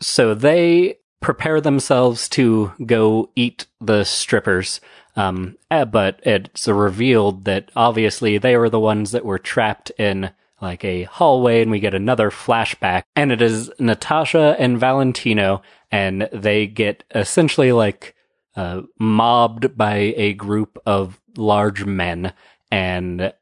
So 0.03 0.34
they 0.34 0.98
prepare 1.20 1.61
themselves 1.61 2.28
to 2.30 2.72
go 2.84 3.30
eat 3.34 3.66
the 3.80 4.05
strippers. 4.05 4.80
Um, 5.14 5.57
eh, 5.70 5.84
but 5.84 6.20
it's 6.24 6.66
revealed 6.66 7.44
that 7.44 7.70
obviously 7.76 8.38
they 8.38 8.57
were 8.57 8.70
the 8.70 8.80
ones 8.80 9.12
that 9.12 9.24
were 9.24 9.38
trapped 9.38 9.90
in 9.98 10.30
like 10.61 10.84
a 10.84 11.05
hallway, 11.05 11.61
and 11.61 11.70
we 11.70 11.80
get 11.80 11.94
another 11.94 12.30
flashback, 12.30 13.03
and 13.16 13.32
it 13.32 13.42
is 13.42 13.70
Natasha 13.80 14.55
and 14.61 14.78
Valentino, 14.78 15.61
and 15.90 16.28
they 16.32 16.68
get 16.68 17.03
essentially 17.14 17.72
like 17.72 18.14
uh, 18.55 18.82
mobbed 18.98 19.76
by 19.76 20.14
a 20.16 20.34
group 20.34 20.78
of 20.86 21.20
large 21.36 21.84
men, 21.84 22.32
and 22.70 23.32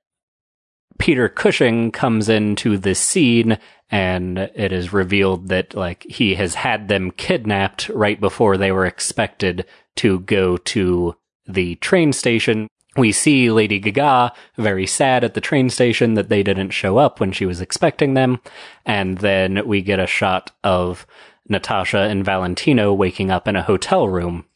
Peter 0.99 1.29
Cushing 1.29 1.91
comes 1.91 2.31
into 2.31 2.79
this 2.79 3.01
scene 3.01 3.59
and 3.91 4.39
it 4.39 4.73
is 4.73 4.93
revealed 4.93 5.49
that 5.49 5.75
like 5.75 6.05
he 6.05 6.35
has 6.37 6.55
had 6.55 6.89
them 6.89 7.11
kidnapped 7.11 7.89
right 7.89 8.21
before 8.21 8.57
they 8.57 8.71
were 8.71 8.87
expected 8.87 9.67
to 9.97 10.21
go 10.21 10.57
to 10.57 11.17
the 11.47 11.75
train 11.77 12.13
station. 12.13 12.69
We 12.97 13.13
see 13.13 13.51
Lady 13.51 13.79
Gaga 13.79 14.33
very 14.57 14.87
sad 14.87 15.25
at 15.25 15.35
the 15.35 15.41
train 15.41 15.71
station 15.71 16.15
that 16.15 16.29
they 16.29 16.43
didn't 16.43 16.71
show 16.71 16.99
up 16.99 17.21
when 17.21 17.33
she 17.33 17.47
was 17.47 17.61
expecting 17.61 18.15
them. 18.15 18.41
And 18.85 19.19
then 19.19 19.67
we 19.67 19.81
get 19.83 20.01
a 20.01 20.07
shot 20.07 20.53
of 20.65 21.07
Natasha 21.49 21.99
and 21.99 22.25
Valentino 22.25 22.93
waking 22.93 23.31
up 23.31 23.49
in 23.49 23.57
a 23.57 23.63
hotel 23.63 24.09
room. 24.09 24.47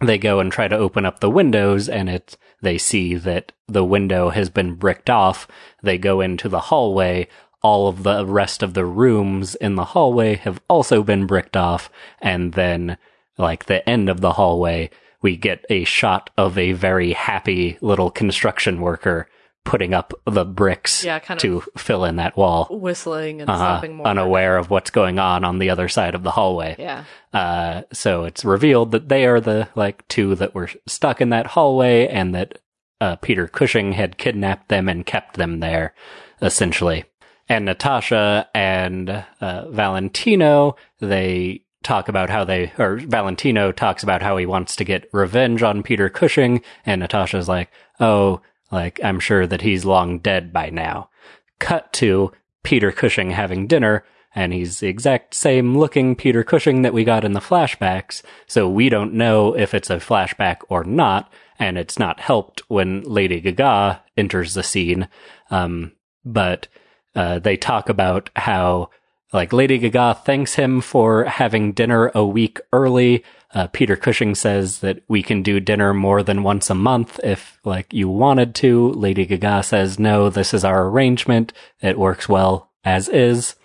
They 0.00 0.18
go 0.18 0.40
and 0.40 0.50
try 0.50 0.66
to 0.66 0.76
open 0.76 1.04
up 1.04 1.20
the 1.20 1.30
windows 1.30 1.88
and 1.88 2.08
it, 2.08 2.36
they 2.62 2.78
see 2.78 3.16
that 3.16 3.52
the 3.68 3.84
window 3.84 4.30
has 4.30 4.48
been 4.48 4.74
bricked 4.74 5.10
off. 5.10 5.46
They 5.82 5.98
go 5.98 6.20
into 6.20 6.48
the 6.48 6.60
hallway. 6.60 7.28
All 7.62 7.88
of 7.88 8.02
the 8.02 8.24
rest 8.26 8.62
of 8.62 8.74
the 8.74 8.84
rooms 8.84 9.54
in 9.54 9.74
the 9.74 9.84
hallway 9.86 10.36
have 10.36 10.60
also 10.68 11.02
been 11.02 11.26
bricked 11.26 11.56
off. 11.56 11.90
And 12.20 12.52
then, 12.54 12.96
like, 13.36 13.66
the 13.66 13.86
end 13.88 14.08
of 14.08 14.20
the 14.20 14.32
hallway, 14.32 14.90
we 15.22 15.36
get 15.36 15.64
a 15.68 15.84
shot 15.84 16.30
of 16.38 16.56
a 16.56 16.72
very 16.72 17.12
happy 17.12 17.76
little 17.80 18.10
construction 18.10 18.80
worker 18.80 19.28
putting 19.62 19.92
up 19.92 20.14
the 20.24 20.44
bricks 20.44 21.04
Yeah, 21.04 21.18
kind 21.18 21.38
to 21.40 21.62
fill 21.76 22.06
in 22.06 22.16
that 22.16 22.34
wall, 22.34 22.66
whistling 22.70 23.42
and 23.42 23.50
uh, 23.50 23.56
stopping 23.56 23.96
more. 23.96 24.06
unaware 24.06 24.56
of 24.56 24.70
what's 24.70 24.88
going 24.90 25.18
on 25.18 25.44
on 25.44 25.58
the 25.58 25.68
other 25.68 25.86
side 25.86 26.14
of 26.14 26.22
the 26.22 26.30
hallway. 26.30 26.76
Yeah. 26.78 27.04
Uh, 27.34 27.82
so 27.92 28.24
it's 28.24 28.42
revealed 28.42 28.92
that 28.92 29.10
they 29.10 29.26
are 29.26 29.38
the 29.38 29.68
like 29.74 30.08
two 30.08 30.34
that 30.36 30.54
were 30.54 30.70
stuck 30.86 31.20
in 31.20 31.28
that 31.28 31.48
hallway, 31.48 32.08
and 32.08 32.34
that 32.34 32.58
uh, 33.02 33.16
Peter 33.16 33.46
Cushing 33.46 33.92
had 33.92 34.16
kidnapped 34.16 34.68
them 34.68 34.88
and 34.88 35.04
kept 35.04 35.36
them 35.36 35.60
there, 35.60 35.92
essentially. 36.40 37.04
And 37.50 37.64
Natasha 37.64 38.48
and 38.54 39.24
uh, 39.40 39.68
Valentino, 39.70 40.76
they 41.00 41.64
talk 41.82 42.08
about 42.08 42.30
how 42.30 42.44
they, 42.44 42.72
or 42.78 42.98
Valentino 42.98 43.72
talks 43.72 44.04
about 44.04 44.22
how 44.22 44.36
he 44.36 44.46
wants 44.46 44.76
to 44.76 44.84
get 44.84 45.08
revenge 45.12 45.60
on 45.60 45.82
Peter 45.82 46.08
Cushing, 46.08 46.62
and 46.86 47.00
Natasha's 47.00 47.48
like, 47.48 47.68
oh, 47.98 48.40
like 48.70 49.00
I'm 49.02 49.18
sure 49.18 49.48
that 49.48 49.62
he's 49.62 49.84
long 49.84 50.20
dead 50.20 50.52
by 50.52 50.70
now. 50.70 51.10
Cut 51.58 51.92
to 51.94 52.30
Peter 52.62 52.92
Cushing 52.92 53.30
having 53.30 53.66
dinner, 53.66 54.04
and 54.32 54.52
he's 54.52 54.78
the 54.78 54.86
exact 54.86 55.34
same 55.34 55.76
looking 55.76 56.14
Peter 56.14 56.44
Cushing 56.44 56.82
that 56.82 56.94
we 56.94 57.02
got 57.02 57.24
in 57.24 57.32
the 57.32 57.40
flashbacks, 57.40 58.22
so 58.46 58.68
we 58.68 58.88
don't 58.88 59.12
know 59.12 59.56
if 59.56 59.74
it's 59.74 59.90
a 59.90 59.96
flashback 59.96 60.58
or 60.68 60.84
not, 60.84 61.32
and 61.58 61.76
it's 61.76 61.98
not 61.98 62.20
helped 62.20 62.60
when 62.68 63.02
Lady 63.02 63.40
Gaga 63.40 64.04
enters 64.16 64.54
the 64.54 64.62
scene. 64.62 65.08
Um, 65.50 65.90
but 66.24 66.68
uh, 67.14 67.38
they 67.38 67.56
talk 67.56 67.88
about 67.88 68.30
how, 68.36 68.90
like, 69.32 69.52
Lady 69.52 69.78
Gaga 69.78 70.20
thanks 70.24 70.54
him 70.54 70.80
for 70.80 71.24
having 71.24 71.72
dinner 71.72 72.10
a 72.14 72.24
week 72.24 72.60
early. 72.72 73.24
Uh, 73.52 73.66
Peter 73.66 73.96
Cushing 73.96 74.34
says 74.36 74.78
that 74.78 75.02
we 75.08 75.22
can 75.22 75.42
do 75.42 75.58
dinner 75.58 75.92
more 75.92 76.22
than 76.22 76.42
once 76.44 76.70
a 76.70 76.74
month 76.74 77.18
if, 77.24 77.58
like, 77.64 77.92
you 77.92 78.08
wanted 78.08 78.54
to. 78.56 78.90
Lady 78.92 79.26
Gaga 79.26 79.62
says, 79.64 79.98
no, 79.98 80.30
this 80.30 80.54
is 80.54 80.64
our 80.64 80.86
arrangement. 80.86 81.52
It 81.80 81.98
works 81.98 82.28
well 82.28 82.70
as 82.84 83.08
is. 83.08 83.56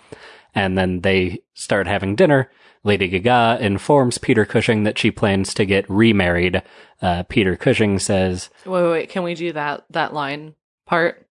And 0.56 0.78
then 0.78 1.02
they 1.02 1.42
start 1.54 1.86
having 1.86 2.16
dinner. 2.16 2.50
Lady 2.84 3.08
Gaga 3.08 3.58
informs 3.64 4.18
Peter 4.18 4.46
Cushing 4.46 4.84
that 4.84 4.98
she 4.98 5.12
plans 5.12 5.54
to 5.56 5.66
get 5.66 5.90
remarried. 5.90 6.62
Uh, 7.02 7.24
Peter 7.24 7.56
Cushing 7.56 8.00
says, 8.00 8.50
Wait, 8.66 8.82
wait, 8.84 8.92
wait. 8.92 9.10
Can 9.10 9.24
we 9.24 9.34
do 9.36 9.52
that 9.54 9.86
that 9.90 10.14
line 10.14 10.56
part? 10.86 11.28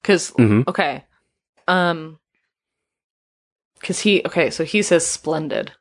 Because 0.00 0.30
Mhm. 0.32 0.68
okay, 0.68 1.04
um, 1.68 2.18
because 3.80 4.00
he 4.00 4.22
okay, 4.26 4.50
so 4.50 4.64
he 4.64 4.82
says 4.82 5.06
splendid. 5.06 5.72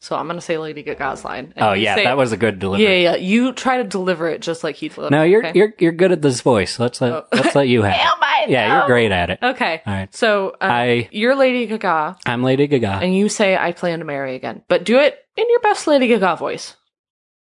So 0.00 0.16
I'm 0.16 0.26
gonna 0.26 0.40
say 0.40 0.58
Lady 0.58 0.82
Gaga's 0.82 1.24
line. 1.24 1.52
and 1.54 1.64
"Oh 1.64 1.72
yeah, 1.74 1.94
say- 1.94 2.04
that 2.04 2.16
was 2.16 2.32
a 2.32 2.36
good 2.36 2.58
delivery." 2.58 2.84
Yeah, 2.86 3.12
yeah. 3.12 3.16
You 3.16 3.52
try 3.52 3.76
to 3.76 3.84
deliver 3.84 4.28
it 4.28 4.40
just 4.42 4.64
like 4.64 4.74
he 4.76 4.88
delivered. 4.88 5.12
No, 5.12 5.22
you're 5.22 5.46
okay? 5.46 5.56
you're 5.56 5.74
you're 5.78 5.92
good 5.92 6.10
at 6.10 6.22
this 6.22 6.40
voice. 6.40 6.78
Let's 6.80 7.00
let 7.00 7.12
Oh. 7.12 7.24
let's 7.32 7.54
let 7.54 7.68
you 7.68 7.82
have. 7.82 7.94
it. 7.96 8.00
Am 8.00 8.16
I? 8.20 8.46
Yeah, 8.48 8.78
you're 8.78 8.86
great 8.88 9.12
at 9.12 9.30
it. 9.30 9.38
Okay. 9.40 9.80
All 9.86 9.92
right, 9.94 10.12
So 10.12 10.50
uh, 10.60 10.64
I 10.64 11.08
you're 11.12 11.36
Lady 11.36 11.66
Gaga, 11.66 12.16
I'm 12.26 12.42
Lady 12.42 12.66
Gaga. 12.66 12.98
and 13.00 13.14
you 13.16 13.28
say 13.28 13.56
I 13.56 13.70
plan 13.70 14.00
to 14.00 14.04
marry 14.04 14.34
again, 14.34 14.62
but 14.68 14.82
do 14.82 14.98
it 14.98 15.16
in 15.36 15.48
your 15.48 15.60
best 15.60 15.86
Lady 15.86 16.08
Gaga 16.08 16.34
voice. 16.36 16.74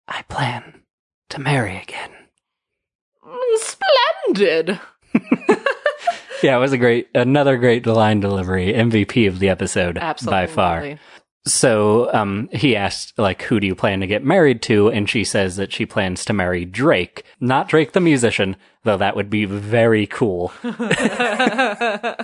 I 0.08 0.24
plan 0.24 0.82
to 1.30 1.40
marry 1.40 1.78
again. 1.78 2.10
Mm, 3.24 3.58
Splendid. 3.60 4.80
Yeah, 6.44 6.56
it 6.56 6.60
was 6.60 6.72
a 6.74 6.78
great, 6.78 7.08
another 7.16 7.58
great 7.58 7.86
line 7.86 8.20
delivery. 8.20 8.74
MVP 8.74 9.28
of 9.28 9.40
the 9.40 9.50
episode 9.50 9.98
Absolutely. 9.98 10.40
by 10.40 10.48
far. 10.48 11.00
So, 11.48 12.14
um, 12.14 12.50
he 12.52 12.76
asked, 12.76 13.18
like, 13.18 13.42
who 13.44 13.60
do 13.60 13.68
you 13.68 13.76
plan 13.76 14.02
to 14.02 14.08
get 14.08 14.24
married 14.24 14.62
to? 14.64 14.90
And 14.90 15.10
she 15.10 15.24
says 15.24 15.56
that 15.56 15.72
she 15.72 15.86
plans 15.86 16.26
to 16.26 16.34
marry 16.34 16.66
Drake. 16.66 17.24
Not 17.40 17.70
Drake 17.70 17.94
the 17.94 18.00
musician, 18.00 18.56
though 18.84 18.98
that 18.98 19.16
would 19.16 19.30
be 19.30 19.46
very 19.46 20.06
cool. 20.08 20.52
uh, 20.64 22.18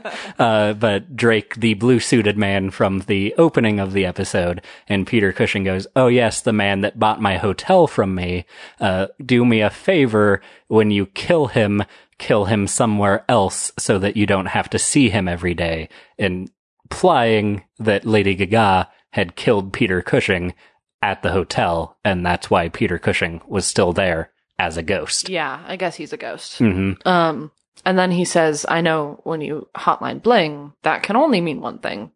but 0.74 1.15
Drake, 1.15 1.55
the 1.55 1.74
blue 1.76 1.99
suited 1.99 2.38
man 2.38 2.69
from 2.69 2.99
the 3.01 3.34
opening 3.38 3.80
of 3.80 3.93
the 3.93 4.05
episode. 4.05 4.61
And 4.88 5.07
Peter 5.07 5.32
Cushing 5.32 5.63
goes, 5.63 5.88
Oh, 5.95 6.07
yes, 6.07 6.41
the 6.41 6.53
man 6.53 6.82
that 6.82 6.99
bought 6.99 7.21
my 7.21 7.38
hotel 7.38 7.88
from 7.88 8.13
me. 8.15 8.45
Uh, 8.80 9.07
do 9.26 9.45
me 9.45 9.61
a 9.61 9.69
favor 9.69 10.41
when 10.67 10.91
you 10.91 11.05
kill 11.07 11.47
him, 11.47 11.84
kill 12.17 12.45
him 12.45 12.67
somewhere 12.67 13.24
else 13.30 13.71
so 13.80 13.97
that 13.99 14.17
you 14.17 14.26
don't 14.26 14.47
have 14.47 14.69
to 14.71 14.80
see 14.80 15.09
him 15.09 15.28
every 15.28 15.53
day. 15.53 15.89
And 16.19 16.49
implying 16.93 17.63
that 17.80 18.05
Lady 18.05 18.36
Gaga 18.36 18.88
had 19.14 19.36
killed 19.36 19.72
Peter 19.74 20.01
Cushing 20.01 20.53
at 21.01 21.22
the 21.24 21.32
hotel, 21.32 21.97
and 22.05 22.26
that's 22.26 22.49
why 22.49 22.70
Peter 22.70 22.97
Cushing 22.99 23.41
was 23.47 23.66
still 23.66 23.93
there 23.93 24.32
as 24.59 24.78
a 24.78 24.84
ghost. 24.84 25.30
Yeah, 25.30 25.64
I 25.68 25.76
guess 25.76 25.95
he's 25.95 26.14
a 26.14 26.18
ghost. 26.18 26.57
hmm 26.59 26.93
Um, 27.05 27.51
and 27.86 27.97
then 27.97 28.11
he 28.11 28.24
says, 28.26 28.66
I 28.70 28.82
know 28.82 29.20
when 29.24 29.41
you 29.41 29.68
hotline 29.76 30.22
bling, 30.22 30.74
that 30.84 31.03
can 31.03 31.16
only 31.16 31.41
mean 31.41 31.59
one 31.61 31.80
thing 31.80 32.11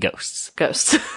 Ghosts. 0.00 0.50
ghosts. 0.56 0.96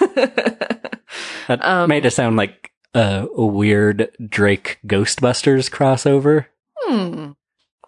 That 1.46 1.64
Um, 1.64 1.88
made 1.88 2.06
it 2.06 2.10
sound 2.12 2.36
like 2.36 2.72
a, 2.94 3.26
a 3.36 3.44
weird 3.46 4.10
Drake 4.28 4.78
Ghostbusters 4.86 5.70
crossover. 5.70 6.46
hmm. 6.80 7.32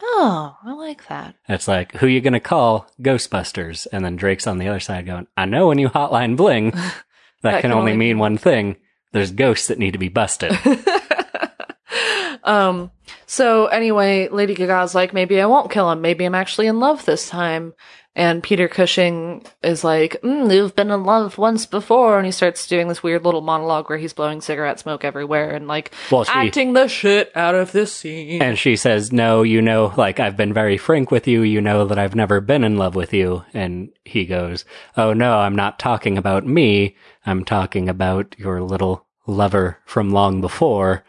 Oh, 0.09 0.57
I 0.65 0.73
like 0.73 1.09
that. 1.09 1.35
It's 1.49 1.67
like, 1.67 1.93
who 1.97 2.07
you 2.07 2.21
gonna 2.21 2.41
call? 2.41 2.89
Ghostbusters. 3.03 3.87
And 3.93 4.05
then 4.05 4.17
Drake's 4.17 4.47
on 4.47 4.59
the 4.59 4.69
other 4.69 4.81
side 4.81 5.05
going, 5.05 5.27
I 5.37 5.47
know 5.47 5.67
when 5.67 5.79
you 5.79 5.89
hotline 5.89 6.37
bling, 6.37 6.71
that, 7.43 7.61
can, 7.61 7.73
only 7.73 7.97
mean 7.97 8.19
one 8.19 8.39
thing. 8.39 8.77
There's 9.13 9.33
ghosts 9.33 9.69
that 9.69 9.79
need 9.79 9.93
to 9.93 9.99
be 9.99 10.09
busted. 10.09 10.57
um, 12.45 12.91
so 13.27 13.67
anyway, 13.67 14.29
Lady 14.29 14.55
Gaga's 14.55 14.95
like, 14.95 15.13
maybe 15.13 15.41
I 15.41 15.47
won't 15.47 15.71
kill 15.71 15.91
him. 15.91 16.01
Maybe 16.01 16.25
I'm 16.25 16.35
actually 16.35 16.69
in 16.69 16.79
love 16.79 17.05
this 17.05 17.29
time. 17.29 17.75
And 18.19 18.43
Peter 18.43 18.67
Cushing 18.67 19.45
is 19.63 19.85
like, 19.85 20.17
mm, 20.23 20.51
you've 20.53 20.75
been 20.75 20.91
in 20.91 21.05
love 21.05 21.37
once 21.37 21.67
before. 21.67 22.17
And 22.17 22.25
he 22.25 22.33
starts 22.33 22.67
doing 22.67 22.89
this 22.89 23.03
weird 23.03 23.27
little 23.27 23.43
monologue 23.43 23.91
where 23.91 23.99
he's 23.99 24.15
blowing 24.15 24.41
cigarette 24.41 24.81
smoke 24.81 25.05
everywhere 25.05 25.51
and 25.51 25.69
like 25.69 25.93
Well, 26.11 26.25
she- 26.25 26.33
acting 26.33 26.73
the 26.73 26.89
shit 26.89 27.31
out 27.37 27.55
of 27.55 27.73
this 27.73 27.93
scene. 27.93 28.41
And 28.41 28.59
she 28.59 28.75
says, 28.75 29.13
No, 29.13 29.43
you 29.43 29.61
know, 29.61 29.93
like, 29.99 30.19
I've 30.19 30.37
been 30.37 30.55
very 30.55 30.79
frank 30.79 31.11
with 31.11 31.29
you. 31.29 31.43
You 31.43 31.61
know 31.61 31.85
that 31.85 31.99
I've 31.99 32.15
never 32.15 32.41
been 32.41 32.65
in 32.65 32.79
love 32.79 32.95
with 32.95 33.13
you. 33.13 33.45
And 33.53 33.91
he 34.07 34.25
goes, 34.25 34.65
Oh, 34.97 35.13
no, 35.13 35.39
I'm 35.41 35.55
not 35.55 35.79
talking 35.79 36.17
about 36.17 36.47
me. 36.47 36.97
I'm 37.27 37.45
talking 37.45 37.87
about 37.87 38.35
your 38.39 38.63
little 38.63 39.07
lover 39.27 39.79
from 39.85 40.09
long 40.09 40.41
before. 40.41 41.05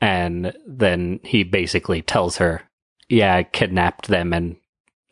And 0.00 0.52
then 0.64 1.18
he 1.24 1.42
basically 1.42 2.00
tells 2.00 2.36
her, 2.36 2.62
Yeah, 3.08 3.34
I 3.34 3.42
kidnapped 3.42 4.06
them 4.06 4.32
and 4.32 4.54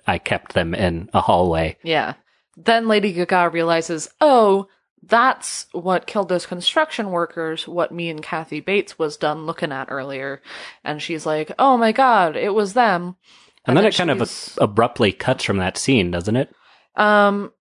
I 0.06 0.18
kept 0.18 0.52
them 0.54 0.74
in 0.74 1.10
a 1.12 1.20
hallway. 1.20 1.76
Yeah. 1.82 2.14
Then 2.56 2.88
Lady 2.88 3.12
Gaga 3.12 3.50
realizes, 3.50 4.08
oh, 4.20 4.68
that's 5.02 5.66
what 5.72 6.06
killed 6.06 6.28
those 6.28 6.46
construction 6.46 7.10
workers, 7.10 7.68
what 7.68 7.92
me 7.92 8.08
and 8.08 8.22
Kathy 8.22 8.60
Bates 8.60 8.98
was 8.98 9.16
done 9.16 9.46
looking 9.46 9.72
at 9.72 9.88
earlier. 9.90 10.42
And 10.84 11.00
she's 11.02 11.26
like, 11.26 11.52
oh 11.58 11.76
my 11.76 11.92
god, 11.92 12.36
it 12.36 12.54
was 12.54 12.72
them. 12.72 13.16
And, 13.66 13.76
then, 13.76 13.84
it 13.84 13.96
kind 13.96 14.10
of 14.10 14.56
abruptly 14.60 15.12
cuts 15.12 15.44
from 15.44 15.58
that 15.58 15.76
scene, 15.76 16.10
doesn't 16.12 16.36
it? 16.36 16.54
Um, 16.94 17.52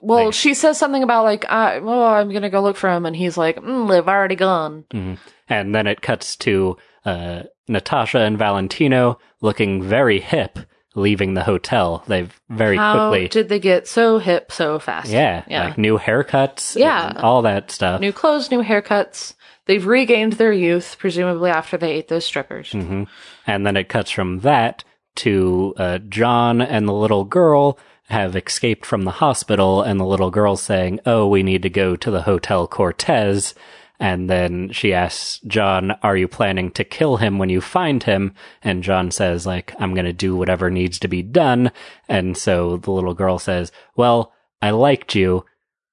well, 0.00 0.26
Like- 0.26 0.34
she 0.34 0.54
says 0.54 0.78
something 0.78 1.02
about 1.02 1.24
like, 1.24 1.44
I, 1.50 1.80
oh, 1.80 2.04
I'm 2.04 2.32
gonna 2.32 2.50
go 2.50 2.62
look 2.62 2.76
for 2.76 2.88
him, 2.90 3.04
and 3.06 3.16
he's 3.16 3.36
like, 3.36 3.56
mm, 3.56 3.88
they've 3.88 4.06
already 4.08 4.36
gone. 4.36 4.84
Mhm. 4.92 5.18
And 5.48 5.74
then 5.74 5.86
it 5.86 6.02
cuts 6.02 6.36
to 6.36 6.76
uh, 7.04 7.42
Natasha 7.68 8.18
and 8.20 8.38
Valentino 8.38 9.18
looking 9.42 9.82
very 9.82 10.20
hip, 10.20 10.58
leaving 10.94 11.34
the 11.34 11.42
hotel. 11.44 12.04
They've 12.06 12.32
very 12.48 12.76
How 12.76 13.08
quickly, 13.10 13.28
did 13.28 13.48
they 13.48 13.58
get 13.58 13.86
so 13.88 14.18
hip 14.18 14.52
so 14.52 14.78
fast? 14.78 15.10
yeah, 15.10 15.44
yeah. 15.48 15.64
like 15.64 15.78
new 15.78 15.98
haircuts, 15.98 16.76
Yeah. 16.76 17.08
and 17.10 17.18
all 17.18 17.42
that 17.42 17.70
stuff. 17.70 18.00
new 18.00 18.12
clothes, 18.12 18.50
new 18.50 18.62
haircuts. 18.62 19.34
They've 19.66 19.84
regained 19.86 20.34
their 20.34 20.52
youth, 20.52 20.96
presumably 20.98 21.50
after 21.50 21.76
they 21.76 21.92
ate 21.92 22.08
those 22.08 22.24
strippers. 22.26 22.70
hmm 22.72 23.04
And 23.46 23.66
then 23.66 23.76
it 23.76 23.88
cuts 23.88 24.10
from 24.10 24.40
that 24.40 24.84
to 25.16 25.74
uh, 25.78 25.98
John 25.98 26.60
and 26.60 26.86
the 26.88 26.92
little 26.92 27.24
girl 27.24 27.78
have 28.08 28.36
escaped 28.36 28.84
from 28.84 29.04
the 29.04 29.10
hospital, 29.12 29.80
and 29.80 29.98
the 29.98 30.04
little 30.04 30.30
girl's 30.30 30.60
saying, 30.62 31.00
"Oh, 31.06 31.26
we 31.26 31.42
need 31.42 31.62
to 31.62 31.70
go 31.70 31.96
to 31.96 32.10
the 32.10 32.22
Hotel 32.22 32.66
Cortez." 32.66 33.54
And 34.00 34.28
then 34.28 34.70
she 34.72 34.92
asks 34.92 35.40
John, 35.46 35.92
"Are 36.02 36.16
you 36.16 36.26
planning 36.28 36.70
to 36.72 36.84
kill 36.84 37.18
him 37.18 37.38
when 37.38 37.48
you 37.48 37.60
find 37.60 38.02
him?" 38.02 38.34
And 38.62 38.82
John 38.82 39.10
says, 39.10 39.46
"Like 39.46 39.72
I'm 39.78 39.94
going 39.94 40.04
to 40.06 40.12
do 40.12 40.36
whatever 40.36 40.70
needs 40.70 40.98
to 41.00 41.08
be 41.08 41.22
done." 41.22 41.70
And 42.08 42.36
so 42.36 42.76
the 42.76 42.90
little 42.90 43.14
girl 43.14 43.38
says, 43.38 43.70
"Well, 43.96 44.32
I 44.60 44.70
liked 44.70 45.14
you." 45.14 45.44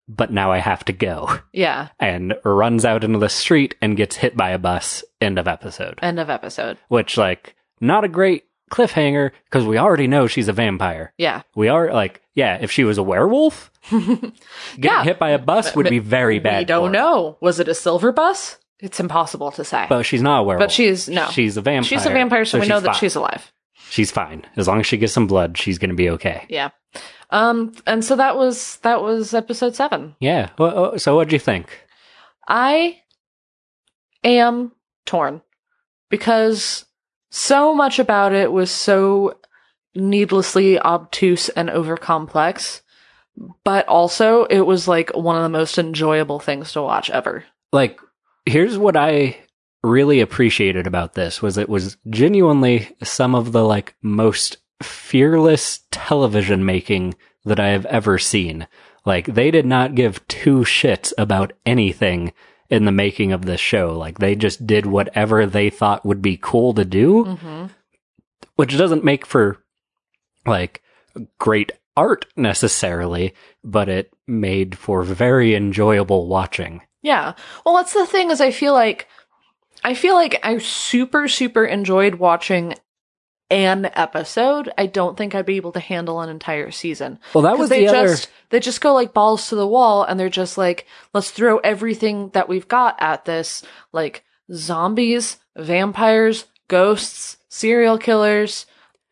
But 0.08 0.32
now 0.32 0.52
I 0.52 0.58
have 0.58 0.84
to 0.86 0.94
go. 0.94 1.40
Yeah. 1.54 1.90
And 1.98 2.36
runs 2.44 2.84
out 2.84 3.06
into 3.06 3.20
the 3.20 3.30
street 3.30 3.76
and 3.82 3.96
gets 3.96 4.18
hit 4.18 4.36
by 4.36 4.50
a 4.50 4.58
bus. 4.58 5.06
End 5.22 5.40
of 5.40 5.48
episode. 5.48 6.00
End 6.02 6.20
of 6.20 6.30
episode. 6.30 6.78
Which, 6.90 7.16
like, 7.18 7.56
not 7.80 8.04
a 8.04 8.10
great 8.10 8.44
cliffhanger 8.70 9.32
because 9.46 9.66
we 9.66 9.78
already 9.78 10.08
know 10.08 10.28
she's 10.28 10.50
a 10.50 10.54
vampire. 10.54 11.14
Yeah. 11.18 11.44
We 11.56 11.70
are 11.70 11.94
like, 11.94 12.22
yeah, 12.34 12.58
if 12.60 12.72
she 12.72 12.84
was 12.84 12.98
a 12.98 13.04
werewolf, 13.04 13.71
getting 13.90 14.34
Yeah. 14.78 15.04
hit 15.04 15.20
by 15.20 15.30
a 15.32 15.40
bus 15.40 15.76
would 15.76 15.90
be 15.90 16.00
very 16.00 16.40
bad. 16.40 16.60
we 16.60 16.66
don't 16.66 16.92
know. 16.92 17.38
Was 17.42 17.60
it 17.60 17.68
a 17.68 17.76
silver 17.76 18.12
bus? 18.12 18.58
It's 18.80 19.00
impossible 19.00 19.52
to 19.52 19.64
say. 19.64 19.86
But 19.90 20.04
she's 20.06 20.22
not 20.22 20.40
a 20.40 20.44
werewolf. 20.44 20.68
But 20.68 20.72
she's 20.72 21.08
no. 21.08 21.28
She's 21.28 21.58
a 21.58 21.62
vampire. 21.62 21.84
She's 21.88 22.06
a 22.06 22.10
vampire, 22.10 22.46
so, 22.46 22.60
we 22.60 22.68
know 22.68 22.80
that 22.80 22.96
she's 22.96 23.16
alive. 23.16 23.52
she's 23.90 24.10
fine 24.12 24.44
as 24.56 24.68
long 24.68 24.80
as 24.80 24.88
she 24.88 24.98
gets 24.98 25.14
some 25.14 25.28
blood. 25.28 25.58
She's 25.58 25.78
gonna 25.78 25.94
be 25.94 26.10
okay. 26.12 26.46
Yeah. 26.50 26.70
Um. 27.30 27.74
And 27.86 28.04
so 28.04 28.16
that 28.16 28.36
was 28.38 28.78
that 28.78 29.02
was 29.04 29.34
episode 29.34 29.76
seven. 29.76 30.16
Yeah. 30.20 30.50
So 30.98 31.16
what 31.16 31.30
do 31.30 31.36
you 31.36 31.40
think? 31.40 31.68
I 32.48 32.98
am 34.24 34.72
torn 35.06 35.42
because 36.10 36.86
so 37.30 37.74
much 37.74 38.00
about 38.00 38.34
it 38.34 38.52
was 38.52 38.72
so 38.72 39.38
needlessly 39.96 40.80
obtuse 40.80 41.50
and 41.50 41.70
overcomplex, 41.70 42.82
but 43.64 43.88
also 43.88 44.46
it 44.46 44.62
was 44.62 44.88
like 44.88 45.10
one 45.16 45.36
of 45.36 45.44
the 45.44 45.50
most 45.50 45.78
enjoyable 45.78 46.40
things 46.40 46.72
to 46.74 46.82
watch 46.82 47.10
ever. 47.10 47.44
like 47.72 48.00
here's 48.46 48.78
what 48.78 48.98
I 48.98 49.38
really 49.84 50.20
appreciated 50.20 50.86
about 50.88 51.14
this 51.14 51.42
was 51.42 51.58
it 51.58 51.70
was 51.70 51.98
genuinely 52.10 52.96
some 53.04 53.34
of 53.36 53.52
the 53.52 53.64
like 53.64 53.96
most 54.02 54.58
fearless 54.82 55.82
television 55.92 56.66
making 56.66 57.16
that 57.46 57.60
I 57.60 57.70
have 57.70 57.86
ever 57.88 58.18
seen. 58.18 58.68
Like 59.06 59.26
they 59.28 59.50
did 59.52 59.66
not 59.66 59.96
give 59.96 60.28
two 60.28 60.60
shits 60.60 61.14
about 61.18 61.54
anything 61.66 62.34
in 62.70 62.86
the 62.86 62.92
making 62.92 63.32
of 63.32 63.46
this 63.46 63.60
show. 63.60 63.98
Like 63.98 64.20
they 64.20 64.36
just 64.36 64.66
did 64.68 64.86
whatever 64.86 65.46
they 65.46 65.70
thought 65.70 66.06
would 66.06 66.22
be 66.22 66.38
cool 66.42 66.74
to 66.76 66.86
do, 66.86 67.26
Mm-hmm. 67.26 67.66
which 68.56 68.78
doesn't 68.78 69.04
make 69.04 69.26
for 69.26 69.58
like 70.46 70.82
great 71.40 71.72
art 71.96 72.26
necessarily, 72.36 73.34
but 73.64 73.90
it 73.90 74.14
made 74.28 74.78
for 74.78 75.04
very 75.04 75.56
enjoyable 75.56 76.28
watching. 76.28 76.82
Yeah. 77.02 77.34
Well, 77.66 77.76
that's 77.76 77.94
the 77.94 78.06
thing 78.06 78.32
is 78.32 78.42
I 78.42 78.52
feel 78.52 78.74
like 78.74 79.08
I 79.84 79.94
feel 79.94 80.16
like 80.16 80.40
I 80.44 80.58
super 80.60 81.28
super 81.28 81.66
enjoyed 81.66 82.16
watching 82.16 82.76
an 83.50 83.92
episode. 83.96 84.72
I 84.78 84.86
don't 84.86 85.18
think 85.18 85.36
I'd 85.36 85.46
be 85.46 85.58
able 85.58 85.74
to 85.74 85.80
handle 85.80 86.22
an 86.22 86.30
entire 86.30 86.72
season. 86.72 87.20
Well, 87.34 87.42
that 87.44 87.58
was 87.58 87.70
they 87.70 87.82
the 87.86 87.88
other. 87.90 88.08
just 88.08 88.30
they 88.50 88.60
just 88.60 88.82
go 88.82 88.94
like 88.94 89.14
balls 89.14 89.50
to 89.50 89.56
the 89.56 89.68
wall 89.68 90.04
and 90.04 90.20
they're 90.20 90.30
just 90.30 90.58
like 90.58 90.88
let's 91.14 91.32
throw 91.32 91.58
everything 91.58 92.30
that 92.30 92.48
we've 92.48 92.68
got 92.68 92.96
at 93.00 93.26
this 93.26 93.64
like 93.92 94.24
zombies, 94.54 95.38
vampires, 95.58 96.46
ghosts, 96.68 97.38
serial 97.50 97.98
killers, 97.98 98.66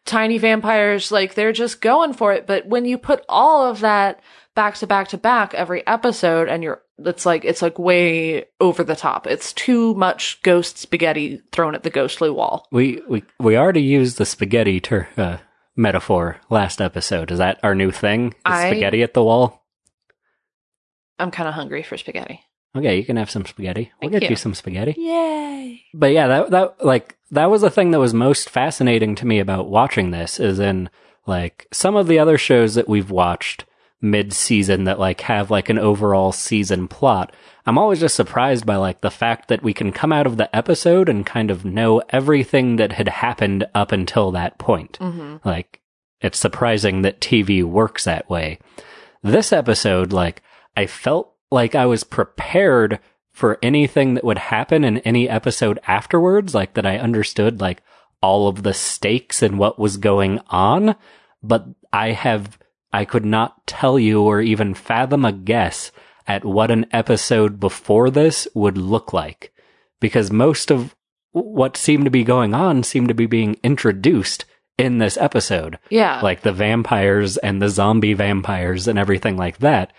tiny 0.10 0.38
vampires 0.38 1.12
like 1.12 1.36
they're 1.36 1.52
just 1.54 1.82
going 1.82 2.14
for 2.14 2.34
it 2.34 2.48
but 2.48 2.66
when 2.66 2.84
you 2.86 2.98
put 2.98 3.24
all 3.30 3.66
of 3.70 3.80
that 3.82 4.20
back 4.56 4.76
to 4.76 4.88
back 4.88 5.08
to 5.08 5.18
back 5.18 5.54
every 5.54 5.86
episode 5.88 6.50
and 6.50 6.64
you're 6.64 6.82
it's 7.06 7.26
like 7.26 7.46
it's 7.46 7.62
like 7.62 7.78
way 7.80 8.44
over 8.60 8.84
the 8.84 8.96
top 8.96 9.28
it's 9.28 9.54
too 9.54 9.94
much 9.96 10.42
ghost 10.42 10.78
spaghetti 10.78 11.40
thrown 11.52 11.76
at 11.76 11.84
the 11.84 11.90
ghostly 11.90 12.30
wall 12.30 12.66
We 12.72 13.02
we 13.08 13.24
we 13.40 13.56
already 13.56 13.82
used 13.84 14.18
the 14.18 14.26
spaghetti 14.26 14.80
ter- 14.82 15.08
uh, 15.16 15.38
metaphor 15.78 16.42
last 16.50 16.82
episode. 16.82 17.32
Is 17.32 17.38
that 17.38 17.58
our 17.64 17.74
new 17.74 17.92
thing? 17.92 18.30
Is 18.30 18.36
I- 18.46 18.72
spaghetti 18.72 19.02
at 19.04 19.14
the 19.14 19.24
wall? 19.24 19.64
i'm 21.20 21.32
kind 21.32 21.48
of 21.48 21.54
hungry 21.56 21.84
for 21.84 21.98
spaghetti 21.98 22.42
Okay, 22.76 22.98
you 22.98 23.04
can 23.04 23.18
have 23.18 23.32
some 23.32 23.46
spaghetti. 23.48 23.92
We'll 24.00 24.12
Thank 24.12 24.22
get 24.22 24.24
you. 24.30 24.30
you 24.30 24.36
some 24.36 24.54
spaghetti. 24.54 24.94
yay 24.96 25.82
But 25.92 26.12
yeah, 26.14 26.28
that 26.28 26.52
that 26.52 26.86
like 26.86 27.18
that 27.32 27.50
was 27.50 27.62
the 27.62 27.70
thing 27.70 27.92
that 27.92 28.00
was 28.00 28.14
most 28.14 28.50
fascinating 28.50 29.16
to 29.16 29.26
me 29.26 29.40
about 29.40 29.70
watching 29.70 30.12
this 30.12 30.40
is 30.40 30.60
in 30.60 30.90
like 31.26 31.68
some 31.72 31.96
of 31.96 32.08
the 32.08 32.20
other 32.20 32.38
shows 32.38 32.76
that 32.76 32.90
we've 32.90 33.12
watched 33.12 33.66
mid-season 34.02 34.86
that 34.86 35.00
like 35.00 35.22
have 35.22 35.52
like 35.52 35.70
an 35.70 35.78
overall 35.78 36.32
season 36.32 36.88
plot. 36.88 37.34
I'm 37.66 37.78
always 37.78 38.00
just 38.00 38.16
surprised 38.16 38.66
by 38.66 38.78
like 38.78 39.02
the 39.02 39.12
fact 39.12 39.50
that 39.50 39.62
we 39.62 39.74
can 39.74 39.92
come 39.92 40.12
out 40.12 40.26
of 40.26 40.38
the 40.38 40.54
episode 40.56 41.10
and 41.10 41.26
kind 41.26 41.52
of 41.52 41.66
know 41.66 42.02
everything 42.10 42.78
that 42.78 42.94
had 42.94 43.10
happened 43.10 43.68
up 43.76 43.92
until 43.92 44.32
that 44.32 44.58
point. 44.58 44.98
mm-hmm. 45.00 45.38
Like, 45.48 45.82
it's 46.22 46.40
surprising 46.40 47.02
that 47.04 47.22
TV 47.22 47.64
works 47.64 48.06
that 48.06 48.30
way. 48.30 48.60
This 49.22 49.54
episode, 49.54 50.12
like, 50.12 50.42
I 50.76 50.86
felt 50.86 51.34
like 51.52 51.76
I 51.76 51.86
was 51.86 52.04
prepared 52.04 53.00
for 53.40 53.58
anything 53.64 54.16
that 54.16 54.24
would 54.24 54.38
happen 54.38 54.84
in 54.84 54.98
any 55.00 55.30
episode 55.30 55.80
afterwards, 55.88 56.54
like 56.54 56.74
that 56.74 56.86
I 56.86 56.98
understood, 56.98 57.62
like, 57.62 57.82
all 58.22 58.50
of 58.50 58.64
the 58.64 58.74
stakes 58.74 59.42
and 59.42 59.58
what 59.58 59.80
was 59.80 59.96
going 59.96 60.42
on, 60.50 60.96
but 61.42 61.66
I 61.94 62.12
have, 62.12 62.60
I 62.92 63.06
could 63.06 63.24
not 63.24 63.66
tell 63.66 63.98
you 63.98 64.22
or 64.22 64.42
even 64.42 64.74
fathom 64.74 65.24
a 65.24 65.32
guess 65.32 65.94
at 66.28 66.44
what 66.44 66.70
an 66.70 66.86
episode 66.92 67.62
before 67.62 68.10
this 68.10 68.46
would 68.54 68.78
look 68.78 69.14
like. 69.14 69.54
Because 70.02 70.32
most 70.32 70.70
of 70.70 70.96
what 71.32 71.78
seemed 71.78 72.04
to 72.06 72.12
be 72.12 72.26
going 72.26 72.54
on 72.54 72.84
seemed 72.84 73.08
to 73.08 73.14
be 73.14 73.26
being 73.26 73.58
introduced 73.64 74.44
in 74.78 74.98
this 74.98 75.18
episode, 75.18 75.80
yeah 75.90 76.22
like 76.22 76.42
the 76.42 76.52
vampires 76.52 77.38
and 77.38 77.62
the 77.62 77.70
zombie 77.70 78.14
vampires 78.14 78.88
and 78.88 79.00
everything 79.00 79.38
like 79.38 79.60
that. 79.60 79.94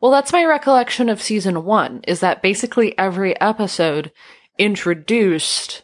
Well, 0.00 0.10
that's 0.10 0.32
my 0.32 0.44
recollection 0.44 1.08
of 1.08 1.22
season 1.22 1.64
one, 1.64 2.00
is 2.08 2.20
that 2.20 2.42
basically 2.42 2.96
every 2.98 3.38
episode 3.40 4.12
introduced 4.58 5.82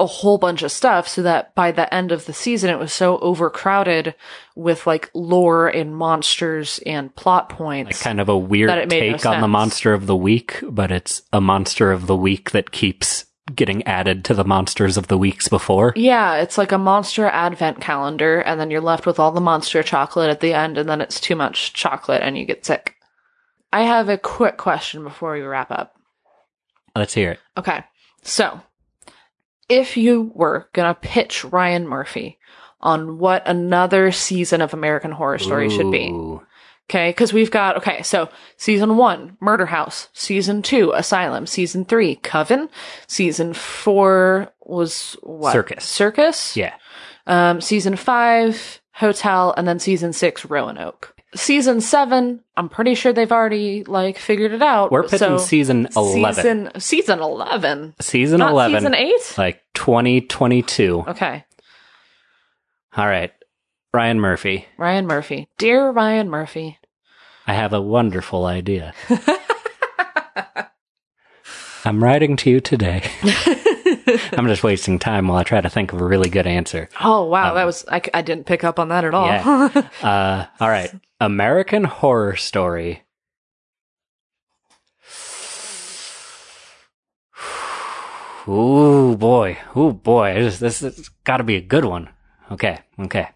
a 0.00 0.06
whole 0.06 0.38
bunch 0.38 0.62
of 0.62 0.70
stuff 0.70 1.08
so 1.08 1.22
that 1.22 1.54
by 1.54 1.72
the 1.72 1.92
end 1.92 2.12
of 2.12 2.26
the 2.26 2.32
season 2.32 2.70
it 2.70 2.78
was 2.78 2.92
so 2.92 3.18
overcrowded 3.18 4.14
with 4.54 4.86
like 4.86 5.10
lore 5.12 5.66
and 5.68 5.96
monsters 5.96 6.78
and 6.86 7.14
plot 7.16 7.48
points. 7.48 7.90
Like 7.90 8.00
kind 8.00 8.20
of 8.20 8.28
a 8.28 8.38
weird 8.38 8.88
made 8.88 9.10
no 9.10 9.16
take 9.16 9.26
on 9.26 9.40
the 9.40 9.48
monster 9.48 9.92
of 9.92 10.06
the 10.06 10.16
week, 10.16 10.60
but 10.62 10.92
it's 10.92 11.22
a 11.32 11.40
monster 11.40 11.90
of 11.90 12.06
the 12.06 12.16
week 12.16 12.52
that 12.52 12.70
keeps 12.70 13.26
getting 13.54 13.82
added 13.84 14.24
to 14.26 14.34
the 14.34 14.44
monsters 14.44 14.96
of 14.96 15.08
the 15.08 15.18
weeks 15.18 15.48
before. 15.48 15.94
yeah, 15.96 16.36
it's 16.36 16.58
like 16.58 16.70
a 16.70 16.78
monster 16.78 17.26
advent 17.26 17.80
calendar 17.80 18.40
and 18.40 18.60
then 18.60 18.70
you're 18.70 18.80
left 18.80 19.06
with 19.06 19.18
all 19.18 19.32
the 19.32 19.40
monster 19.40 19.82
chocolate 19.82 20.30
at 20.30 20.40
the 20.40 20.52
end 20.52 20.78
and 20.78 20.88
then 20.88 21.00
it's 21.00 21.18
too 21.18 21.34
much 21.34 21.72
chocolate 21.72 22.22
and 22.22 22.38
you 22.38 22.44
get 22.44 22.64
sick. 22.64 22.94
I 23.72 23.82
have 23.82 24.08
a 24.08 24.18
quick 24.18 24.56
question 24.56 25.02
before 25.02 25.34
we 25.34 25.42
wrap 25.42 25.70
up. 25.70 25.94
Let's 26.96 27.14
hear 27.14 27.32
it. 27.32 27.40
Okay. 27.56 27.84
So, 28.22 28.60
if 29.68 29.96
you 29.96 30.32
were 30.34 30.68
going 30.72 30.92
to 30.92 31.00
pitch 31.00 31.44
Ryan 31.44 31.86
Murphy 31.86 32.38
on 32.80 33.18
what 33.18 33.46
another 33.46 34.10
season 34.12 34.60
of 34.60 34.72
American 34.72 35.12
Horror 35.12 35.38
Story 35.38 35.68
should 35.68 35.90
be, 35.90 36.10
okay? 36.88 37.10
Because 37.10 37.32
we've 37.32 37.50
got, 37.50 37.76
okay, 37.76 38.02
so 38.02 38.28
season 38.56 38.96
one, 38.96 39.36
Murder 39.40 39.66
House. 39.66 40.08
Season 40.12 40.62
two, 40.62 40.92
Asylum. 40.92 41.46
Season 41.46 41.84
three, 41.84 42.16
Coven. 42.16 42.68
Season 43.06 43.52
four 43.52 44.52
was 44.60 45.16
what? 45.22 45.52
Circus. 45.52 45.84
Circus? 45.84 46.56
Yeah. 46.56 46.74
Um, 47.26 47.60
season 47.60 47.96
five, 47.96 48.80
Hotel. 48.92 49.52
And 49.56 49.68
then 49.68 49.78
season 49.78 50.12
six, 50.12 50.44
Roanoke. 50.44 51.14
Season 51.34 51.80
seven, 51.82 52.42
I'm 52.56 52.68
pretty 52.70 52.94
sure 52.94 53.12
they've 53.12 53.30
already, 53.30 53.84
like, 53.84 54.16
figured 54.18 54.52
it 54.52 54.62
out. 54.62 54.90
We're 54.90 55.02
pitching 55.02 55.18
so 55.18 55.38
season 55.38 55.86
11. 55.94 56.34
Season, 56.34 56.70
season 56.80 57.20
11. 57.20 57.94
Season 58.00 58.38
Not 58.38 58.50
11. 58.52 58.80
season 58.80 58.94
eight? 58.94 59.34
Like 59.36 59.62
2022. 59.74 61.04
Okay. 61.08 61.44
All 62.96 63.06
right. 63.06 63.32
Ryan 63.92 64.20
Murphy, 64.20 64.66
Ryan 64.76 65.06
Murphy. 65.06 65.48
Dear 65.58 65.90
Ryan 65.90 66.28
Murphy. 66.28 66.78
I 67.46 67.54
have 67.54 67.72
a 67.72 67.80
wonderful 67.80 68.44
idea. 68.44 68.92
I'm 71.84 72.02
writing 72.04 72.36
to 72.36 72.50
you 72.50 72.60
today. 72.60 73.02
I'm 74.32 74.46
just 74.46 74.62
wasting 74.62 74.98
time 74.98 75.28
while 75.28 75.38
I 75.38 75.42
try 75.44 75.60
to 75.60 75.70
think 75.70 75.92
of 75.92 76.00
a 76.00 76.04
really 76.04 76.28
good 76.28 76.46
answer. 76.46 76.88
Oh, 77.02 77.24
wow. 77.24 77.50
Um, 77.50 77.54
that 77.54 77.64
was, 77.64 77.84
I, 77.88 78.02
I 78.12 78.22
didn't 78.22 78.44
pick 78.44 78.64
up 78.64 78.78
on 78.78 78.88
that 78.88 79.04
at 79.04 79.14
all. 79.14 79.26
Yeah. 79.26 79.88
Uh, 80.02 80.46
all 80.60 80.68
right. 80.68 80.92
American 81.20 81.84
Horror 81.84 82.36
Story. 82.36 83.02
Ooh 88.48 89.14
boy, 89.16 89.58
ooh 89.76 89.92
boy! 89.92 90.34
This 90.34 90.58
this 90.58 90.80
has 90.80 91.08
got 91.24 91.36
to 91.38 91.44
be 91.44 91.56
a 91.56 91.60
good 91.60 91.84
one. 91.84 92.08
Okay. 92.50 92.78
Okay. 92.98 93.28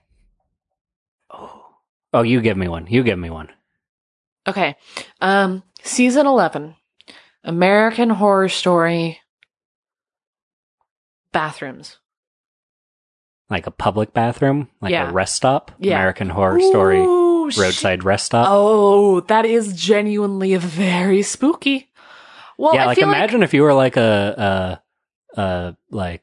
Oh. 1.31 1.67
Oh, 2.15 2.23
you 2.23 2.41
give 2.41 2.57
me 2.57 2.67
one. 2.69 2.87
You 2.87 3.03
give 3.03 3.19
me 3.19 3.29
one. 3.29 3.51
Okay. 4.49 4.75
Um, 5.21 5.63
season 5.83 6.27
11. 6.27 6.75
American 7.45 8.09
Horror 8.11 8.49
Story. 8.49 9.21
Bathrooms. 11.33 11.99
Like 13.51 13.67
a 13.67 13.71
public 13.71 14.15
bathroom, 14.15 14.69
like 14.81 14.93
Yeah. 14.93 15.11
a 15.11 15.13
rest 15.13 15.37
stop. 15.37 15.73
Yeah. 15.79 15.97
American 15.97 16.31
Horror 16.31 16.61
Story 16.61 17.01
Ooh, 17.01 17.05
sh- 17.51 17.59
roadside 17.59 18.05
rest 18.05 18.27
stop. 18.27 18.47
Oh, 18.51 19.21
that 19.21 19.45
is 19.45 19.73
genuinely 19.75 20.55
very 20.57 21.23
spooky. 21.23 21.91
Well, 22.59 22.75
yeah, 22.75 22.85
I 22.85 22.87
like 22.87 22.99
imagine 22.99 23.43
if 23.43 23.55
you 23.55 23.63
were 23.63 23.75
like 23.75 23.97
a, 23.97 24.81
a, 25.37 25.41
a 25.41 25.77
like 25.91 26.23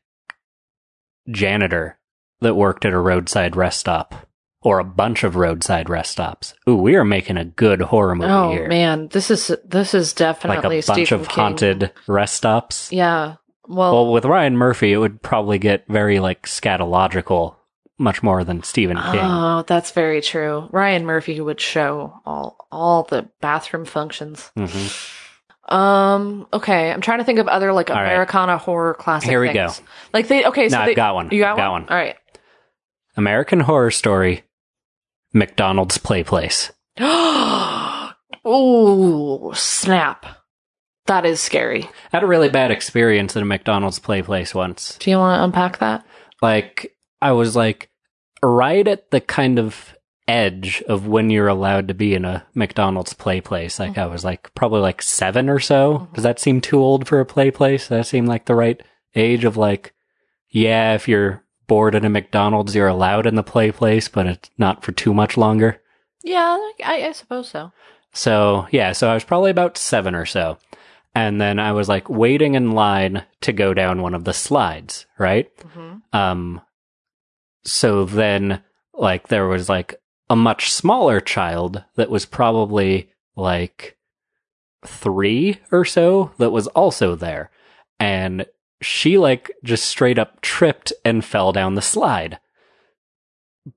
janitor 1.30 1.98
that 2.42 2.56
worked 2.56 2.86
at 2.86 2.94
a 2.94 3.00
roadside 3.00 3.56
rest 3.56 3.80
stop 3.80 4.28
or 4.62 4.80
a 4.80 4.84
bunch 4.84 5.24
of 5.24 5.36
roadside 5.36 5.90
rest 5.90 6.12
stops. 6.12 6.54
Ooh, 6.68 6.76
we 6.76 6.96
are 6.96 7.06
making 7.06 7.38
a 7.38 7.46
good 7.46 7.82
horror 7.82 8.16
movie 8.16 8.32
oh 8.32 8.52
here. 8.52 8.68
man, 8.68 9.08
this 9.10 9.32
is 9.32 9.52
this 9.66 9.94
is 9.94 10.12
like 10.12 10.18
definitely 10.18 10.80
a 10.80 10.84
bunch 10.84 11.08
Stephen 11.08 11.22
of 11.22 11.28
King. 11.30 11.36
haunted 11.36 11.92
rest 12.08 12.36
stops. 12.36 12.92
Yeah. 12.92 13.36
Well, 13.68 13.94
Well, 14.06 14.14
with 14.14 14.26
Ryan 14.26 14.58
Murphy, 14.58 14.92
it 14.94 14.98
would 14.98 15.22
probably 15.22 15.60
get 15.60 15.86
very 15.88 16.20
like 16.20 16.44
scatological, 16.48 17.56
much 18.00 18.24
more 18.24 18.44
than 18.44 18.64
Stephen 18.64 18.98
King. 18.98 19.20
oh, 19.22 19.64
that's 19.68 19.92
very 19.92 20.22
true. 20.22 20.68
Ryan 20.72 21.06
Murphy 21.06 21.40
would 21.42 21.60
show 21.62 22.20
all 22.26 22.58
all 22.72 23.04
the 23.04 23.30
bathroom 23.42 23.86
functions. 23.86 24.50
Mhm. 24.58 25.16
Um. 25.72 26.48
Okay, 26.52 26.92
I'm 26.92 27.02
trying 27.02 27.20
to 27.20 27.24
think 27.26 27.38
of 27.38 27.48
other 27.48 27.72
like 27.74 27.92
All 27.92 27.96
right. 27.98 28.06
Americana 28.06 28.58
horror 28.58 28.96
classic. 28.96 29.30
Here 29.30 29.40
we 29.40 29.52
things. 29.52 29.80
go. 29.80 29.86
Like 30.14 30.28
they. 30.28 30.46
Okay, 30.46 30.68
so 30.70 30.80
No, 30.80 30.86
they, 30.86 30.92
I've 30.92 30.96
got 30.96 31.14
one. 31.14 31.30
You 31.32 31.40
got, 31.42 31.58
Got 31.58 31.72
one? 31.72 31.82
one. 31.84 31.90
All 31.92 31.96
right. 31.98 32.16
American 33.18 33.60
Horror 33.60 33.92
Story, 33.92 34.44
McDonald's 35.34 35.98
Play 36.00 36.24
Place. 36.24 36.72
Ooh, 38.48 39.52
snap. 39.54 40.26
That 41.08 41.26
is 41.26 41.40
scary. 41.42 41.84
I 41.84 41.90
had 42.18 42.24
a 42.24 42.28
really 42.28 42.50
bad 42.50 42.72
experience 42.72 43.36
at 43.36 43.42
a 43.42 43.46
McDonald's 43.46 44.00
Play 44.00 44.22
Place 44.22 44.54
once. 44.54 44.96
Do 45.00 45.10
you 45.10 45.18
want 45.18 45.40
to 45.40 45.44
unpack 45.44 45.80
that? 45.80 46.06
like 46.42 46.96
I 47.22 47.34
was 47.34 47.54
like 47.56 47.89
right 48.42 48.88
at 48.88 49.12
the 49.12 49.22
kind 49.22 49.60
of 49.60 49.96
edge 50.28 50.84
of 50.84 51.08
when 51.08 51.32
you're 51.32 51.48
allowed 51.48 51.88
to 51.88 51.94
be 51.96 52.14
in 52.14 52.24
a 52.24 52.46
McDonald's 52.54 53.14
play 53.14 53.42
place. 53.42 53.80
Like 53.80 53.98
I 53.98 54.06
was 54.06 54.24
like 54.24 54.54
probably 54.54 54.80
like 54.80 55.02
seven 55.02 55.50
or 55.50 55.60
so. 55.60 56.08
Does 56.14 56.24
that 56.24 56.40
seem 56.40 56.62
too 56.62 56.80
old 56.80 57.08
for 57.08 57.20
a 57.20 57.26
play 57.26 57.50
place? 57.50 57.84
Does 57.84 57.90
that 57.90 58.06
seem 58.06 58.28
like 58.28 58.46
the 58.46 58.56
right 58.56 58.82
age 59.16 59.44
of 59.44 59.58
like, 59.58 59.94
yeah, 60.50 60.94
if 60.94 61.08
you're 61.08 61.44
bored 61.68 61.96
at 61.96 62.06
a 62.06 62.10
McDonald's, 62.10 62.76
you're 62.76 62.88
allowed 62.88 63.26
in 63.26 63.36
the 63.36 63.44
play 63.44 63.72
place, 63.72 64.08
but 64.08 64.28
it's 64.28 64.52
not 64.58 64.84
for 64.84 64.92
too 64.92 65.14
much 65.14 65.36
longer. 65.36 65.82
Yeah, 66.24 66.58
I, 66.86 67.08
I 67.08 67.12
suppose 67.12 67.50
so. 67.50 67.72
So 68.14 68.68
yeah, 68.72 68.92
so 68.92 69.10
I 69.10 69.16
was 69.16 69.24
probably 69.24 69.52
about 69.52 69.78
seven 69.78 70.14
or 70.14 70.26
so. 70.26 70.58
And 71.16 71.42
then 71.42 71.60
I 71.60 71.72
was 71.72 71.90
like 71.90 72.08
waiting 72.08 72.54
in 72.54 72.72
line 72.72 73.26
to 73.42 73.52
go 73.52 73.74
down 73.74 74.02
one 74.02 74.14
of 74.14 74.26
the 74.26 74.34
slides, 74.34 75.08
right? 75.18 75.50
Mm-hmm. 75.58 76.16
Um, 76.16 76.62
so 77.64 78.06
then, 78.06 78.64
like, 78.94 79.28
there 79.28 79.48
was 79.48 79.70
like 79.70 79.96
a 80.30 80.36
much 80.36 80.72
smaller 80.72 81.20
child 81.20 81.84
that 81.96 82.10
was 82.10 82.26
probably 82.26 83.12
like 83.36 83.98
three 84.86 85.60
or 85.72 85.86
so 85.86 86.32
that 86.38 86.52
was 86.52 86.68
also 86.68 87.16
there. 87.16 87.50
And 88.00 88.46
she, 88.82 89.18
like, 89.18 89.52
just 89.64 89.86
straight 89.86 90.18
up 90.18 90.42
tripped 90.42 90.94
and 91.04 91.26
fell 91.26 91.52
down 91.52 91.76
the 91.76 91.82
slide. 91.82 92.40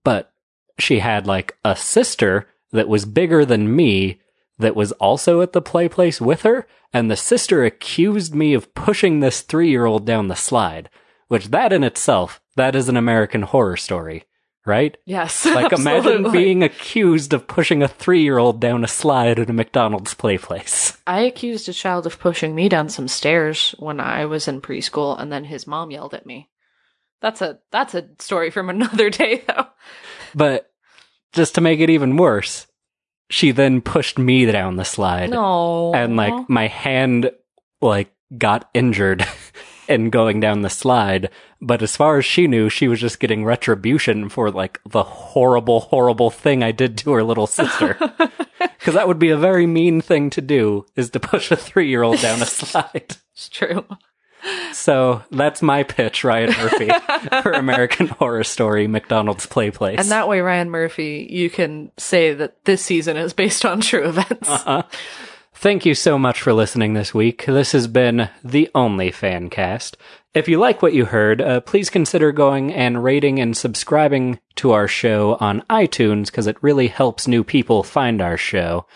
But 0.05 0.33
she 0.79 1.01
had, 1.01 1.27
like, 1.27 1.57
a 1.65 1.75
sister 1.75 2.49
that 2.71 2.89
was 2.89 3.05
bigger 3.05 3.45
than 3.45 3.75
me 3.75 4.21
that 4.59 4.77
was 4.77 4.93
also 4.93 5.41
at 5.41 5.53
the 5.53 5.63
play 5.63 5.89
place 5.89 6.21
with 6.21 6.43
her. 6.43 6.67
And 6.93 7.11
the 7.11 7.17
sister 7.17 7.65
accused 7.65 8.35
me 8.35 8.55
of 8.55 8.75
pushing 8.75 9.21
this 9.21 9.41
three 9.41 9.71
year 9.71 9.87
old 9.87 10.07
down 10.07 10.29
the 10.29 10.37
slide 10.37 10.89
which 11.33 11.49
that 11.49 11.73
in 11.73 11.83
itself, 11.83 12.43
that 12.57 12.77
is 12.77 12.91
an 12.91 12.97
American 12.99 13.41
horror 13.41 13.79
story, 13.79 14.25
right? 14.67 14.99
Yes. 15.07 15.47
Like 15.55 15.73
imagine 15.73 16.31
being 16.31 16.63
accused 16.63 17.33
of 17.33 17.47
pushing 17.47 17.83
a 17.83 17.89
three-year-old 17.89 18.61
down 18.61 18.85
a 18.85 18.87
slide 18.87 19.39
at 19.39 19.49
a 19.49 19.53
McDonald's 19.55 20.13
play 20.13 20.37
place. 20.37 20.99
I 21.07 21.21
accused 21.21 21.71
a 21.71 21.73
child 21.73 22.07
of 22.07 22.21
pushing 22.21 22.55
me 22.55 22.69
down 22.69 22.91
some 22.91 23.09
stairs 23.09 23.75
when 23.79 23.99
I 23.99 24.27
was 24.27 24.47
in 24.47 24.61
preschool, 24.61 25.19
and 25.19 25.33
then 25.33 25.45
his 25.45 25.67
mom 25.67 25.91
yelled 25.91 26.13
at 26.13 26.27
me. 26.27 26.51
That's 27.23 27.41
a 27.41 27.61
that's 27.71 27.95
a 27.95 28.11
story 28.19 28.51
from 28.51 28.69
another 28.69 29.09
day, 29.09 29.43
though. 29.49 29.69
But 30.35 30.71
just 31.33 31.55
to 31.55 31.63
make 31.63 31.81
it 31.81 31.89
even 31.89 32.19
worse, 32.19 32.67
she 33.31 33.53
then 33.53 33.81
pushed 33.81 34.19
me 34.19 34.45
down 34.45 34.77
the 34.77 34.85
slide. 34.85 35.31
No. 35.31 35.95
And 35.95 36.15
like 36.15 36.51
my 36.51 36.67
hand 36.67 37.31
like 37.81 38.13
got 38.37 38.69
injured 38.75 39.27
in 39.89 40.11
going 40.11 40.41
down 40.41 40.63
the 40.63 40.71
slide. 40.71 41.31
But 41.61 41.83
as 41.83 41.97
far 41.97 42.19
as 42.19 42.25
she 42.25 42.47
knew, 42.47 42.69
she 42.69 42.89
was 42.89 43.01
just 43.01 43.21
getting 43.21 43.45
retribution 43.45 44.29
for 44.29 44.51
like 44.51 44.81
the 44.89 45.03
horrible, 45.03 45.81
horrible 45.81 46.31
thing 46.31 46.63
I 46.63 46.73
did 46.73 46.99
to 46.99 47.13
her 47.13 47.23
little 47.23 47.47
sister. 47.47 47.99
Because 48.83 48.95
that 48.95 49.07
would 49.07 49.21
be 49.21 49.31
a 49.31 49.37
very 49.37 49.67
mean 49.67 50.01
thing 50.01 50.29
to 50.31 50.41
do, 50.41 50.87
is 50.97 51.11
to 51.11 51.21
push 51.21 51.53
a 51.53 51.57
three 51.57 51.89
year 51.89 52.03
old 52.03 52.21
down 52.21 52.43
a 52.43 52.47
slide. 52.47 53.17
it's 53.33 53.49
true. 53.49 53.85
So 54.73 55.23
that's 55.31 55.63
my 55.63 55.85
pitch, 55.85 56.25
Ryan 56.25 56.51
Murphy, 56.51 56.91
for 57.43 57.53
American 57.53 58.09
Horror 58.09 58.43
Story 58.43 58.89
McDonald's 58.89 59.47
Play 59.47 59.71
Place. 59.71 60.01
And 60.01 60.11
that 60.11 60.27
way, 60.27 60.41
Ryan 60.41 60.69
Murphy, 60.69 61.29
you 61.31 61.49
can 61.49 61.93
say 61.97 62.35
that 62.35 62.65
this 62.65 62.85
season 62.85 63.17
is 63.17 63.33
based 63.33 63.65
on 63.65 63.81
true 63.81 64.05
events. 64.09 64.49
Uh-huh. 64.49 64.83
Thank 65.63 65.87
you 65.87 65.95
so 65.95 66.19
much 66.19 66.43
for 66.43 66.53
listening 66.53 66.95
this 66.95 67.15
week. 67.15 67.47
This 67.47 67.71
has 67.71 67.87
been 67.87 68.29
the 68.43 68.69
only 68.75 69.13
fan 69.13 69.49
cast. 69.49 69.97
If 70.35 70.49
you 70.49 70.59
like 70.59 70.83
what 70.83 70.93
you 70.93 71.05
heard, 71.05 71.41
uh, 71.41 71.61
please 71.61 71.89
consider 71.89 72.33
going 72.33 72.73
and 72.73 73.05
rating 73.05 73.39
and 73.39 73.57
subscribing 73.57 74.41
to 74.57 74.73
our 74.73 74.89
show 74.89 75.37
on 75.39 75.63
iTunes 75.71 76.27
because 76.27 76.49
it 76.49 76.61
really 76.65 76.89
helps 76.89 77.29
new 77.29 77.45
people 77.45 77.85
find 77.85 78.21
our 78.21 78.37
show. 78.37 78.87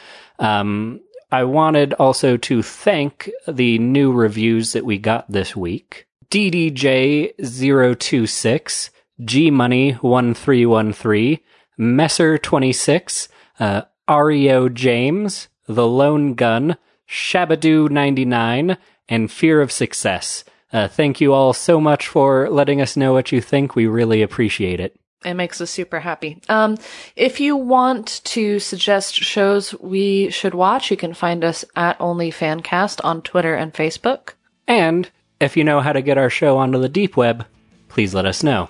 Um, 0.41 1.03
I 1.31 1.45
wanted 1.45 1.93
also 1.93 2.37
to 2.37 2.65
thank 2.65 3.31
the 3.47 3.79
new 3.79 4.11
reviews 4.11 4.73
that 4.73 4.85
we 4.85 4.99
got 4.99 5.31
this 5.31 5.55
week. 5.55 6.09
DDJ026, 6.31 8.91
GMoney1313, 9.21 11.41
Messer26, 11.79 13.29
uh, 13.61 13.83
Ario 14.09 14.75
James, 14.75 15.47
The 15.67 15.87
Lone 15.87 16.35
Gun, 16.35 16.77
Shabadoo99, 17.09 18.77
and 19.09 19.31
Fear 19.31 19.61
of 19.61 19.73
Success. 19.73 20.45
Uh, 20.73 20.89
thank 20.89 21.21
you 21.21 21.33
all 21.33 21.53
so 21.53 21.81
much 21.81 22.09
for 22.09 22.51
letting 22.51 22.81
us 22.81 22.97
know 22.97 23.13
what 23.13 23.33
you 23.33 23.41
think. 23.41 23.75
We 23.75 23.87
really 23.87 24.23
appreciate 24.23 24.81
it. 24.81 24.99
It 25.25 25.35
makes 25.35 25.61
us 25.61 25.71
super 25.71 26.01
happy. 26.01 26.41
Um, 26.49 26.77
if 27.17 27.41
you 27.41 27.57
want 27.57 28.21
to 28.25 28.59
suggest 28.59 29.15
shows 29.15 29.75
we 29.81 30.31
should 30.31 30.55
watch, 30.55 30.91
you 30.91 30.97
can 30.97 31.15
find 31.15 31.43
us 31.43 31.65
at 31.75 31.99
OnlyFancast 31.99 33.01
on 33.05 33.23
Twitter 33.23 33.55
and 33.55 33.73
Facebook. 33.73 34.35
And 34.69 35.11
if 35.41 35.57
you 35.57 35.65
know 35.65 35.81
how 35.81 35.93
to 35.93 36.03
get 36.03 36.19
our 36.19 36.31
show 36.31 36.59
onto 36.59 36.79
the 36.79 36.89
deep 36.89 37.17
web, 37.17 37.47
please 37.89 38.15
let 38.15 38.27
us 38.27 38.43
know. 38.43 38.69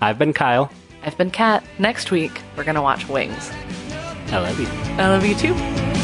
I've 0.00 0.18
been 0.18 0.32
Kyle. 0.32 0.70
I've 1.02 1.18
been 1.18 1.30
Kat. 1.30 1.64
Next 1.78 2.10
week, 2.10 2.40
we're 2.56 2.64
going 2.64 2.76
to 2.76 2.82
watch 2.82 3.08
Wings. 3.08 3.50
I 4.28 4.38
love 4.38 4.60
you. 4.60 4.68
I 4.96 5.08
love 5.08 5.24
you 5.24 5.34
too. 5.34 5.99